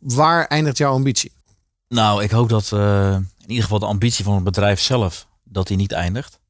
Waar 0.00 0.46
eindigt 0.46 0.78
jouw 0.78 0.92
ambitie? 0.92 1.32
Nou, 1.88 2.22
ik 2.22 2.30
hoop 2.30 2.48
dat 2.48 2.72
eh, 2.72 3.14
in 3.14 3.46
ieder 3.46 3.62
geval 3.62 3.78
de 3.78 3.86
ambitie 3.86 4.24
van 4.24 4.34
het 4.34 4.44
bedrijf 4.44 4.80
zelf, 4.80 5.28
dat 5.44 5.66
die 5.66 5.76
niet 5.76 5.92
eindigt. 5.92 6.40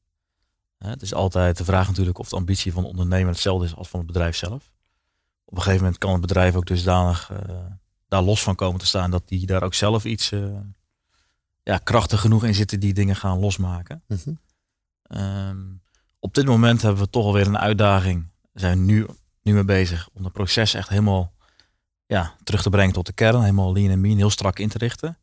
Hè, 0.77 0.89
Het 0.89 1.01
is 1.01 1.13
altijd 1.13 1.57
de 1.57 1.65
vraag 1.65 1.87
natuurlijk 1.87 2.19
of 2.19 2.29
de 2.29 2.35
ambitie 2.35 2.73
van 2.73 2.83
de 2.83 2.89
ondernemer 2.89 3.31
hetzelfde 3.31 3.65
is 3.65 3.75
als 3.75 3.87
van 3.87 3.99
het 3.99 4.07
bedrijf 4.07 4.35
zelf. 4.35 4.71
Op 5.45 5.55
een 5.55 5.61
gegeven 5.61 5.81
moment 5.81 5.97
kan 5.97 6.11
het 6.11 6.21
bedrijf 6.21 6.55
ook 6.55 6.65
dusdanig 6.65 7.31
eh, 7.31 7.55
daar 8.07 8.21
los 8.21 8.43
van 8.43 8.55
komen 8.55 8.79
te 8.79 8.85
staan 8.85 9.11
dat 9.11 9.27
die 9.27 9.45
daar 9.45 9.63
ook 9.63 9.73
zelf 9.73 10.05
iets 10.05 10.31
eh, 10.31 10.59
ja, 11.63 11.77
krachtig 11.77 12.21
genoeg 12.21 12.43
in 12.43 12.55
zitten 12.55 12.79
die 12.79 12.93
dingen 12.93 13.15
gaan 13.15 13.39
losmaken. 13.39 14.03
Mhm. 14.07 14.33
Ehm, 15.01 15.57
op 16.19 16.33
dit 16.33 16.45
moment 16.45 16.81
hebben 16.81 17.03
we 17.03 17.09
toch 17.09 17.25
alweer 17.25 17.47
een 17.47 17.57
uitdaging. 17.57 18.27
We 18.51 18.59
zijn 18.59 18.85
nu, 18.85 19.05
nu 19.47 19.53
mee 19.53 19.65
bezig 19.65 20.09
om 20.13 20.23
het 20.23 20.33
proces 20.33 20.73
echt 20.73 20.89
helemaal 20.89 21.33
ja, 22.05 22.35
terug 22.43 22.61
te 22.61 22.69
brengen 22.69 22.93
tot 22.93 23.05
de 23.05 23.13
kern. 23.13 23.41
Helemaal 23.41 23.73
lean 23.73 23.91
en 23.91 24.01
mean, 24.01 24.17
heel 24.17 24.29
strak 24.29 24.59
in 24.59 24.69
te 24.69 24.77
richten. 24.77 25.17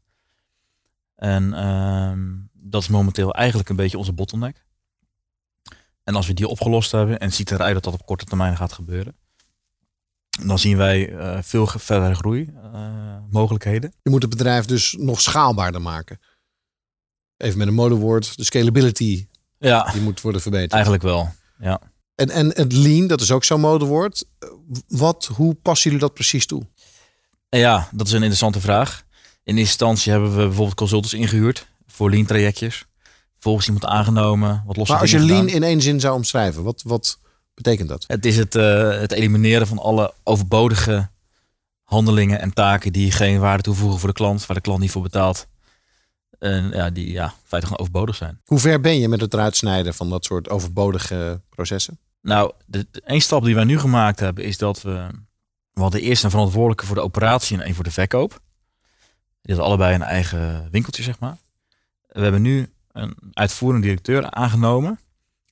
En 1.17 1.55
ehm, 1.55 2.33
dat 2.53 2.83
is 2.83 2.89
momenteel 2.89 3.35
eigenlijk 3.35 3.69
een 3.69 3.77
beetje 3.77 3.99
onze 3.99 4.13
bottleneck. 4.13 4.65
En 6.05 6.15
als 6.15 6.27
we 6.27 6.35
die 6.35 6.49
opgelost 6.49 6.93
hebben, 6.93 7.19
en 7.19 7.27
het 7.27 7.35
ziet 7.35 7.51
eruit 7.51 7.75
dat 7.75 7.85
dat 7.85 7.93
op 7.93 8.07
korte 8.07 8.25
termijn 8.25 8.57
gaat 8.57 8.73
gebeuren, 8.73 9.17
dan 10.47 10.59
zien 10.59 10.77
wij 10.77 11.13
eh, 11.17 11.43
veel 11.43 11.67
verdere 11.67 12.15
groei 12.15 12.53
eh, 12.63 13.17
mogelijkheden. 13.31 13.93
Je 14.03 14.11
moet 14.11 14.23
het 14.23 14.31
bedrijf 14.31 14.65
dus 14.65 14.97
nog 14.99 15.21
schaalbaarder 15.21 15.83
maken. 15.83 16.19
Even 17.37 17.59
met 17.59 17.69
een 17.69 17.75
modewoord, 17.75 18.37
de 18.37 18.45
scalability 18.45 19.29
Ja, 19.59 19.93
die 19.93 20.01
moet 20.01 20.21
worden 20.21 20.41
verbeterd. 20.41 20.73
eigenlijk 20.73 21.03
wel. 21.03 21.33
Ja. 21.59 21.81
En, 22.15 22.31
en 22.31 22.47
het 22.47 22.73
lean, 22.73 23.07
dat 23.07 23.21
is 23.21 23.31
ook 23.31 23.45
zo'n 23.45 23.61
modewoord. 23.61 24.25
Wat, 24.89 25.31
hoe 25.37 25.55
passen 25.55 25.91
jullie 25.91 26.07
dat 26.07 26.15
precies 26.15 26.47
toe? 26.47 26.67
Ja, 27.49 27.89
dat 27.93 28.07
is 28.07 28.13
een 28.13 28.19
interessante 28.19 28.61
vraag. 28.61 29.05
In 29.45 29.57
eerste 29.57 29.61
instantie 29.61 30.13
hebben 30.13 30.31
we 30.31 30.45
bijvoorbeeld 30.45 30.77
consultants 30.77 31.15
ingehuurd 31.15 31.67
voor 31.87 32.11
lean 32.11 32.27
trajectjes. 32.27 32.85
Vervolgens 33.33 33.67
iemand 33.67 33.85
aangenomen, 33.87 34.63
wat 34.67 34.77
losse 34.77 34.93
Maar 34.93 35.01
als 35.01 35.11
je 35.11 35.19
lean 35.19 35.41
gedaan. 35.41 35.55
in 35.55 35.63
één 35.63 35.83
zin 35.83 36.01
zou 36.01 36.15
omschrijven, 36.15 36.63
wat, 36.63 36.83
wat 36.85 37.19
betekent 37.55 37.89
dat? 37.89 38.05
Het 38.07 38.27
is 38.27 38.37
het, 38.37 38.55
eh, 38.55 38.91
het 38.91 39.13
elimineren 39.13 39.67
van 39.67 39.79
alle 39.79 40.13
overbodige 40.23 41.11
handelingen 41.83 42.41
en 42.41 42.53
taken 42.53 42.93
die 42.93 43.11
geen 43.11 43.41
waarde 43.41 43.63
toevoegen 43.63 43.99
voor 43.99 44.09
de 44.09 44.15
klant, 44.15 44.47
waar 44.47 44.57
de 44.57 44.63
klant 44.63 44.81
niet 44.81 44.91
voor 44.91 45.03
betaalt. 45.03 45.47
En 46.45 46.71
ja, 46.71 46.91
die 46.91 47.11
ja, 47.11 47.25
in 47.25 47.33
feite 47.45 47.67
gewoon 47.67 47.81
overbodig 47.81 48.17
zijn. 48.17 48.41
Hoe 48.45 48.59
ver 48.59 48.81
ben 48.81 48.99
je 48.99 49.09
met 49.09 49.21
het 49.21 49.35
eruit 49.35 49.57
snijden 49.57 49.95
van 49.95 50.11
dat 50.11 50.25
soort 50.25 50.49
overbodige 50.49 51.41
processen? 51.49 51.99
Nou, 52.21 52.53
de, 52.67 52.87
de 52.91 53.01
één 53.01 53.21
stap 53.21 53.45
die 53.45 53.55
wij 53.55 53.65
nu 53.65 53.79
gemaakt 53.79 54.21
hebben 54.21 54.45
is 54.45 54.59
dat 54.59 54.83
we... 54.83 55.07
We 55.73 55.81
hadden 55.81 56.01
eerst 56.01 56.25
een 56.25 56.31
verantwoordelijke 56.31 56.87
voor 56.87 56.95
de 56.95 57.03
operatie 57.03 57.57
en 57.57 57.63
één 57.65 57.75
voor 57.75 57.85
de 57.85 57.91
verkoop. 57.91 58.31
Die 59.43 59.55
hadden 59.55 59.65
allebei 59.65 59.95
een 59.95 60.03
eigen 60.03 60.69
winkeltje, 60.71 61.03
zeg 61.03 61.19
maar. 61.19 61.37
We 62.07 62.21
hebben 62.21 62.43
nu 62.43 62.73
een 62.93 63.17
uitvoerend 63.33 63.83
directeur 63.83 64.31
aangenomen 64.31 65.01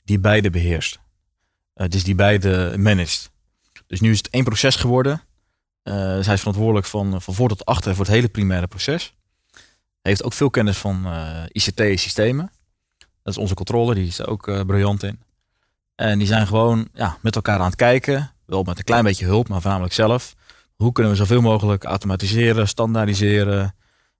die 0.04 0.18
beide 0.18 0.50
beheerst. 0.50 0.98
Eh, 1.74 1.88
dus 1.88 2.04
die 2.04 2.14
beide 2.14 2.74
managt. 2.78 3.30
Dus 3.86 4.00
nu 4.00 4.10
is 4.10 4.18
het 4.18 4.30
één 4.30 4.44
proces 4.44 4.76
geworden. 4.76 5.22
Eh, 5.82 5.94
hij 5.94 6.34
is 6.34 6.40
verantwoordelijk 6.40 6.86
van, 6.86 7.22
van 7.22 7.34
voor 7.34 7.48
tot 7.48 7.64
achter 7.64 7.94
voor 7.94 8.04
het 8.04 8.14
hele 8.14 8.28
primaire 8.28 8.66
proces. 8.66 9.14
Heeft 10.02 10.22
ook 10.22 10.32
veel 10.32 10.50
kennis 10.50 10.78
van 10.78 11.06
eh, 11.06 11.42
ICT-systemen. 11.52 12.50
Dat 12.98 13.32
is 13.34 13.38
onze 13.38 13.54
controller, 13.54 13.94
die 13.94 14.06
is 14.06 14.18
er 14.18 14.28
ook 14.28 14.48
eh, 14.48 14.60
briljant 14.60 15.02
in. 15.02 15.20
En 15.94 16.18
die 16.18 16.26
zijn 16.26 16.46
gewoon 16.46 16.88
ja, 16.94 17.16
met 17.20 17.34
elkaar 17.34 17.58
aan 17.58 17.66
het 17.66 17.76
kijken. 17.76 18.32
Wel 18.46 18.62
met 18.62 18.78
een 18.78 18.84
klein 18.84 19.04
beetje 19.04 19.24
hulp, 19.24 19.48
maar 19.48 19.60
voornamelijk 19.60 19.94
zelf. 19.94 20.34
Hoe 20.76 20.92
kunnen 20.92 21.12
we 21.12 21.18
zoveel 21.18 21.40
mogelijk 21.40 21.84
automatiseren, 21.84 22.68
standaardiseren. 22.68 23.74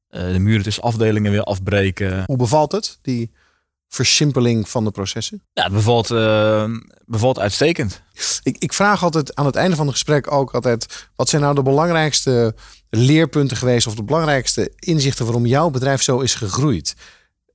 eh, 0.09 0.33
de 0.33 0.39
muren 0.39 0.63
tussen 0.63 0.83
afdelingen 0.83 1.33
weer 1.33 1.43
afbreken. 1.43 2.23
Hoe 2.27 2.37
bevalt 2.37 2.73
het, 2.73 2.99
die 3.03 3.31
versimpeling 3.89 4.69
van 4.69 4.85
de 4.85 4.91
processen? 4.91 5.43
Ja, 5.53 5.63
het 5.63 5.73
bevalt, 5.73 6.09
bevalt 7.05 7.39
uitstekend. 7.39 8.03
Ik, 8.43 8.57
ik 8.59 8.73
vraag 8.73 9.03
altijd 9.03 9.35
aan 9.35 9.47
het 9.47 9.57
einde 9.57 9.77
van 9.77 9.87
het 9.87 9.95
gesprek 9.95 10.33
ook 10.33 10.55
altijd... 10.55 11.09
wat 11.17 11.29
zijn 11.29 11.43
nou 11.43 11.55
de 11.55 11.63
belangrijkste 11.63 12.55
leerpunten 12.97 13.57
geweest... 13.57 13.87
of 13.87 13.95
de 13.95 14.03
belangrijkste 14.03 14.73
inzichten 14.79 15.25
waarom 15.25 15.47
jouw 15.47 15.71
bedrijf 15.71 16.03
zo 16.03 16.21
is 16.21 16.35
gegroeid? 16.35 16.97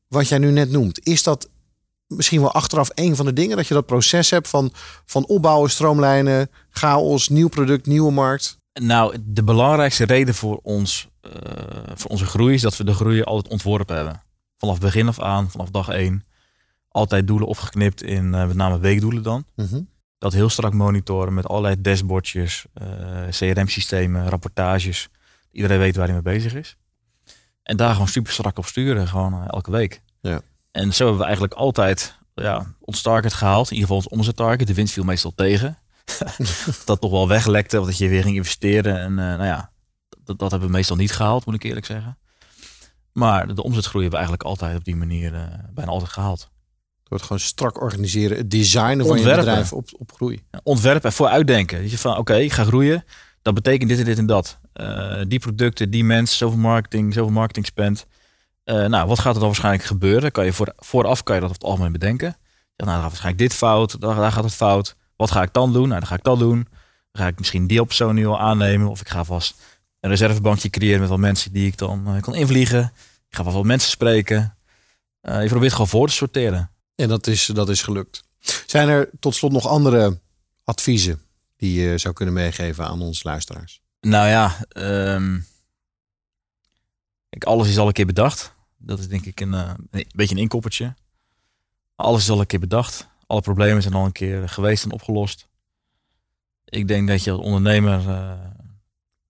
Wat 0.07 0.27
jij 0.27 0.37
nu 0.37 0.51
net 0.51 0.71
noemt, 0.71 1.05
is 1.05 1.23
dat 1.23 1.49
misschien 2.07 2.41
wel 2.41 2.51
achteraf 2.51 2.89
een 2.93 3.15
van 3.15 3.25
de 3.25 3.33
dingen... 3.33 3.57
dat 3.57 3.67
je 3.67 3.73
dat 3.73 3.85
proces 3.85 4.29
hebt 4.29 4.47
van, 4.47 4.71
van 5.05 5.25
opbouwen, 5.25 5.69
stroomlijnen, 5.69 6.49
chaos, 6.69 7.29
nieuw 7.29 7.47
product, 7.47 7.85
nieuwe 7.85 8.11
markt? 8.11 8.59
Nou, 8.81 9.17
de 9.25 9.43
belangrijkste 9.43 10.05
reden 10.05 10.35
voor, 10.35 10.59
ons, 10.61 11.07
eh, 11.21 11.31
voor 11.95 12.11
onze 12.11 12.25
groei 12.25 12.53
is 12.53 12.61
dat 12.61 12.77
we 12.77 12.83
de 12.83 12.93
groei 12.93 13.21
altijd 13.21 13.53
ontworpen 13.53 13.95
hebben. 13.95 14.21
Vanaf 14.57 14.79
begin 14.79 15.07
af 15.07 15.19
aan, 15.19 15.51
vanaf 15.51 15.69
dag 15.69 15.89
één. 15.89 16.23
Altijd 16.89 17.27
doelen 17.27 17.47
opgeknipt 17.47 18.01
in 18.03 18.33
eh, 18.33 18.47
met 18.47 18.55
name 18.55 18.79
weekdoelen 18.79 19.23
dan. 19.23 19.45
Mhm. 19.55 19.81
Dat 20.17 20.33
heel 20.33 20.49
strak 20.49 20.73
monitoren 20.73 21.33
met 21.33 21.47
allerlei 21.47 21.81
dashboardjes, 21.81 22.65
eh, 22.73 22.87
CRM-systemen, 23.29 24.29
rapportages. 24.29 25.09
Iedereen 25.57 25.79
weet 25.79 25.95
waar 25.95 26.05
hij 26.05 26.13
mee 26.13 26.33
bezig 26.33 26.53
is. 26.53 26.77
En 27.63 27.77
daar 27.77 27.91
gewoon 27.91 28.07
super 28.07 28.31
strak 28.31 28.57
op 28.57 28.65
sturen, 28.65 29.07
gewoon 29.07 29.33
eh, 29.33 29.43
elke 29.47 29.71
week. 29.71 30.01
Ja. 30.21 30.41
En 30.71 30.93
zo 30.93 30.99
hebben 30.99 31.19
we 31.19 31.25
eigenlijk 31.25 31.53
altijd 31.53 32.17
ja, 32.33 32.65
ons 32.79 33.01
target 33.01 33.33
gehaald. 33.33 33.71
In 33.71 33.75
ieder 33.75 33.87
geval 33.87 33.97
ons 33.97 34.07
omzettarget. 34.07 34.67
De 34.67 34.73
winst 34.73 34.93
viel 34.93 35.03
meestal 35.03 35.33
tegen. 35.35 35.77
dat 36.85 37.01
toch 37.01 37.11
wel 37.11 37.27
weglekte, 37.27 37.77
dat 37.77 37.97
je 37.97 38.07
weer 38.07 38.21
ging 38.23 38.35
investeren. 38.35 38.99
En 38.99 39.09
eh, 39.09 39.25
nou 39.25 39.43
ja, 39.43 39.71
dat, 40.23 40.39
dat 40.39 40.51
hebben 40.51 40.69
we 40.69 40.75
meestal 40.75 40.95
niet 40.95 41.11
gehaald, 41.11 41.45
moet 41.45 41.55
ik 41.55 41.63
eerlijk 41.63 41.85
zeggen. 41.85 42.17
Maar 43.11 43.55
de 43.55 43.63
omzetgroei 43.63 44.03
hebben 44.03 44.19
we 44.19 44.25
eigenlijk 44.25 44.43
altijd 44.43 44.77
op 44.77 44.85
die 44.85 44.95
manier 44.95 45.33
eh, 45.33 45.43
bijna 45.73 45.91
altijd 45.91 46.11
gehaald. 46.11 46.49
Door 47.03 47.17
het 47.17 47.21
gewoon 47.21 47.39
strak 47.39 47.81
organiseren, 47.81 48.37
het 48.37 48.51
designen 48.51 49.05
van 49.05 49.17
je 49.17 49.23
bedrijf 49.23 49.73
op, 49.73 49.89
op 49.97 50.11
groei. 50.11 50.43
ontwerpen 50.63 51.09
en 51.09 51.15
vooruitdenken. 51.15 51.81
Dat 51.81 51.91
je 51.91 51.97
van, 51.97 52.17
oké, 52.17 52.35
ik 52.35 52.53
ga 52.53 52.63
groeien. 52.63 53.05
Dat 53.41 53.53
betekent 53.53 53.89
dit 53.89 53.99
en 53.99 54.05
dit 54.05 54.17
en 54.17 54.25
dat. 54.25 54.59
Eh, 54.77 55.21
die 55.27 55.39
producten, 55.39 55.89
die 55.89 56.03
mensen, 56.03 56.37
zoveel 56.37 56.59
marketing, 56.59 57.13
zoveel 57.13 57.31
marketing 57.31 57.65
spend. 57.65 58.05
Eh, 58.63 58.85
nou, 58.85 59.07
wat 59.07 59.19
gaat 59.19 59.33
er 59.33 59.39
dan 59.39 59.47
waarschijnlijk 59.47 59.83
gebeuren? 59.83 60.31
Kan 60.31 60.45
je 60.45 60.53
voor, 60.53 60.73
vooraf 60.77 61.23
kan 61.23 61.35
je 61.35 61.41
dat 61.41 61.49
op 61.49 61.55
het 61.55 61.65
algemeen 61.65 61.91
bedenken. 61.91 62.37
Ja, 62.75 62.85
nou, 62.85 62.91
dan 62.91 63.01
waarschijnlijk 63.01 63.37
dit 63.37 63.53
fout, 63.53 64.01
daar, 64.01 64.31
gaat 64.31 64.43
het 64.43 64.53
fout. 64.53 64.95
Wat 65.15 65.31
ga 65.31 65.41
ik 65.41 65.53
dan 65.53 65.73
doen? 65.73 65.87
Nou, 65.87 65.99
dan 65.99 66.09
ga 66.09 66.15
ik 66.15 66.23
dat 66.23 66.39
doen. 66.39 66.67
Dan 67.11 67.21
ga 67.21 67.27
ik 67.27 67.37
misschien 67.37 67.67
die 67.67 67.85
persoon 67.85 68.15
nu 68.15 68.27
al 68.27 68.39
aannemen. 68.39 68.87
Of 68.87 69.01
ik 69.01 69.09
ga 69.09 69.23
vast 69.23 69.61
een 69.99 70.09
reservebankje 70.09 70.69
creëren 70.69 70.99
met 70.99 71.09
wat 71.09 71.19
mensen 71.19 71.51
die 71.51 71.67
ik 71.67 71.77
dan 71.77 72.07
eh, 72.07 72.21
kan 72.21 72.35
invliegen. 72.35 72.91
Ik 73.29 73.35
ga 73.35 73.43
vast 73.43 73.55
wat 73.55 73.65
mensen 73.65 73.89
spreken. 73.89 74.57
Je 75.21 75.47
probeert 75.47 75.71
gewoon 75.71 75.87
voor 75.87 76.07
te 76.07 76.13
sorteren. 76.13 76.71
En 76.95 77.07
dat 77.07 77.27
is, 77.27 77.45
dat 77.45 77.69
is 77.69 77.81
gelukt. 77.81 78.23
Zijn 78.65 78.89
er 78.89 79.09
tot 79.19 79.35
slot 79.35 79.51
nog 79.51 79.67
andere 79.67 80.19
adviezen 80.63 81.21
die 81.57 81.81
je 81.81 81.97
zou 81.97 82.13
kunnen 82.13 82.33
meegeven 82.33 82.87
aan 82.87 83.01
onze 83.01 83.21
luisteraars? 83.23 83.81
Nou 84.07 84.27
ja, 84.27 84.55
ehm, 84.69 85.39
kijk, 87.29 87.43
alles 87.43 87.67
is 87.67 87.77
al 87.77 87.87
een 87.87 87.93
keer 87.93 88.05
bedacht. 88.05 88.55
Dat 88.77 88.99
is 88.99 89.07
denk 89.07 89.25
ik 89.25 89.39
een, 89.39 89.53
eh, 89.53 89.73
een 89.91 90.05
beetje 90.15 90.35
een 90.35 90.41
inkoppertje. 90.41 90.93
Alles 91.95 92.21
is 92.21 92.29
al 92.29 92.39
een 92.39 92.45
keer 92.45 92.59
bedacht. 92.59 93.07
Alle 93.25 93.41
problemen 93.41 93.81
zijn 93.81 93.93
al 93.93 94.05
een 94.05 94.11
keer 94.11 94.49
geweest 94.49 94.83
en 94.83 94.91
opgelost. 94.91 95.47
Ik 96.65 96.87
denk 96.87 97.07
dat 97.07 97.23
je 97.23 97.31
als 97.31 97.41
ondernemer 97.41 98.09
eh, 98.09 98.31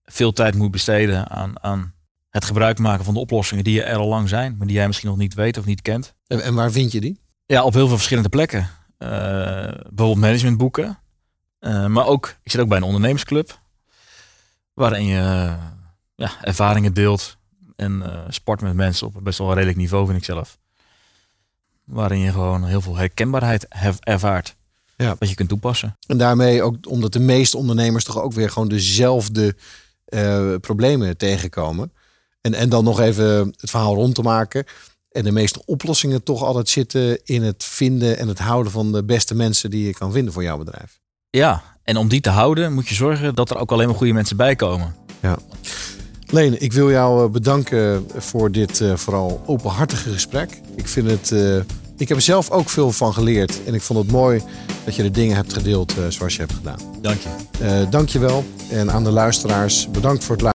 veel 0.04 0.32
tijd 0.32 0.54
moet 0.54 0.70
besteden 0.70 1.28
aan, 1.28 1.62
aan 1.62 1.94
het 2.30 2.44
gebruik 2.44 2.78
maken 2.78 3.04
van 3.04 3.14
de 3.14 3.20
oplossingen 3.20 3.64
die 3.64 3.82
er 3.82 3.96
al 3.96 4.08
lang 4.08 4.28
zijn, 4.28 4.56
maar 4.56 4.66
die 4.66 4.76
jij 4.76 4.86
misschien 4.86 5.08
nog 5.08 5.18
niet 5.18 5.34
weet 5.34 5.58
of 5.58 5.64
niet 5.64 5.82
kent. 5.82 6.14
En, 6.26 6.42
en 6.42 6.54
waar 6.54 6.70
vind 6.70 6.92
je 6.92 7.00
die? 7.00 7.20
Ja, 7.46 7.64
op 7.64 7.74
heel 7.74 7.86
veel 7.86 7.96
verschillende 7.96 8.28
plekken. 8.28 8.68
Eh, 8.98 9.08
bijvoorbeeld 9.08 10.16
managementboeken. 10.16 10.98
Maar 11.88 12.06
ook, 12.06 12.36
ik 12.42 12.50
zit 12.50 12.60
ook 12.60 12.68
bij 12.68 12.76
een 12.76 12.84
ondernemersclub. 12.84 13.60
Waarin 14.78 15.04
je 15.04 15.18
eh, 15.18 15.54
ja, 16.14 16.30
ervaringen 16.42 16.94
deelt. 16.94 17.36
En 17.76 18.02
eh, 18.02 18.20
sport 18.28 18.60
met 18.60 18.74
mensen 18.74 19.06
op 19.06 19.14
een 19.14 19.22
best 19.22 19.38
wel 19.38 19.52
redelijk 19.54 19.78
niveau, 19.78 20.06
vind 20.06 20.18
ik 20.18 20.24
zelf. 20.24 20.58
Waarin 21.84 22.18
je 22.18 22.32
gewoon 22.32 22.64
heel 22.64 22.80
veel 22.80 22.96
herkenbaarheid 22.96 23.66
hef- 23.68 23.98
ervaart. 24.00 24.56
Ja. 24.96 25.16
wat 25.18 25.28
je 25.28 25.34
kunt 25.34 25.48
toepassen. 25.48 25.96
En 26.06 26.18
daarmee 26.18 26.62
ook 26.62 26.76
omdat 26.88 27.12
de 27.12 27.18
meeste 27.18 27.56
ondernemers 27.56 28.04
toch 28.04 28.20
ook 28.20 28.32
weer 28.32 28.50
gewoon 28.50 28.68
dezelfde 28.68 29.56
eh, 30.04 30.54
problemen 30.60 31.16
tegenkomen. 31.16 31.92
En, 32.40 32.54
en 32.54 32.68
dan 32.68 32.84
nog 32.84 33.00
even 33.00 33.24
het 33.56 33.70
verhaal 33.70 33.94
rond 33.94 34.14
te 34.14 34.22
maken. 34.22 34.64
En 35.10 35.24
de 35.24 35.30
meeste 35.32 35.62
oplossingen 35.64 36.22
toch 36.22 36.42
altijd 36.42 36.68
zitten 36.68 37.24
in 37.24 37.42
het 37.42 37.64
vinden 37.64 38.18
en 38.18 38.28
het 38.28 38.38
houden 38.38 38.72
van 38.72 38.92
de 38.92 39.04
beste 39.04 39.34
mensen 39.34 39.70
die 39.70 39.86
je 39.86 39.92
kan 39.92 40.12
vinden 40.12 40.32
voor 40.32 40.42
jouw 40.42 40.58
bedrijf. 40.58 41.00
Ja, 41.30 41.77
en 41.88 41.96
om 41.96 42.08
die 42.08 42.20
te 42.20 42.30
houden 42.30 42.72
moet 42.72 42.88
je 42.88 42.94
zorgen 42.94 43.34
dat 43.34 43.50
er 43.50 43.58
ook 43.58 43.72
alleen 43.72 43.86
maar 43.86 43.96
goede 43.96 44.12
mensen 44.12 44.36
bij 44.36 44.56
komen. 44.56 44.94
Ja. 45.20 45.38
Leen, 46.26 46.62
ik 46.62 46.72
wil 46.72 46.90
jou 46.90 47.24
eh, 47.24 47.30
bedanken 47.30 48.06
voor 48.16 48.52
dit 48.52 48.80
eh, 48.80 48.94
vooral 48.96 49.42
openhartige 49.46 50.10
gesprek. 50.12 50.60
Ik 50.74 50.88
vind 50.88 51.10
het. 51.10 51.32
eh, 51.32 51.56
ik 51.96 52.08
heb 52.08 52.16
er 52.16 52.22
zelf 52.22 52.50
ook 52.50 52.68
veel 52.68 52.92
van 52.92 53.12
geleerd. 53.12 53.60
En 53.66 53.74
ik 53.74 53.82
vond 53.82 53.98
het 53.98 54.10
mooi 54.10 54.42
dat 54.84 54.94
je 54.94 55.02
de 55.02 55.10
dingen 55.10 55.36
hebt 55.36 55.52
gedeeld 55.52 55.94
zoals 56.08 56.34
je 56.34 56.40
hebt 56.40 56.52
gedaan. 56.52 56.78
Dank 57.00 57.18
je. 57.20 57.86
Dank 57.90 58.08
je 58.08 58.18
wel. 58.18 58.44
En 58.70 58.90
aan 58.90 59.04
de 59.04 59.10
luisteraars, 59.10 59.90
bedankt 59.90 60.24
voor 60.24 60.34
het 60.34 60.44
luisteren. 60.44 60.46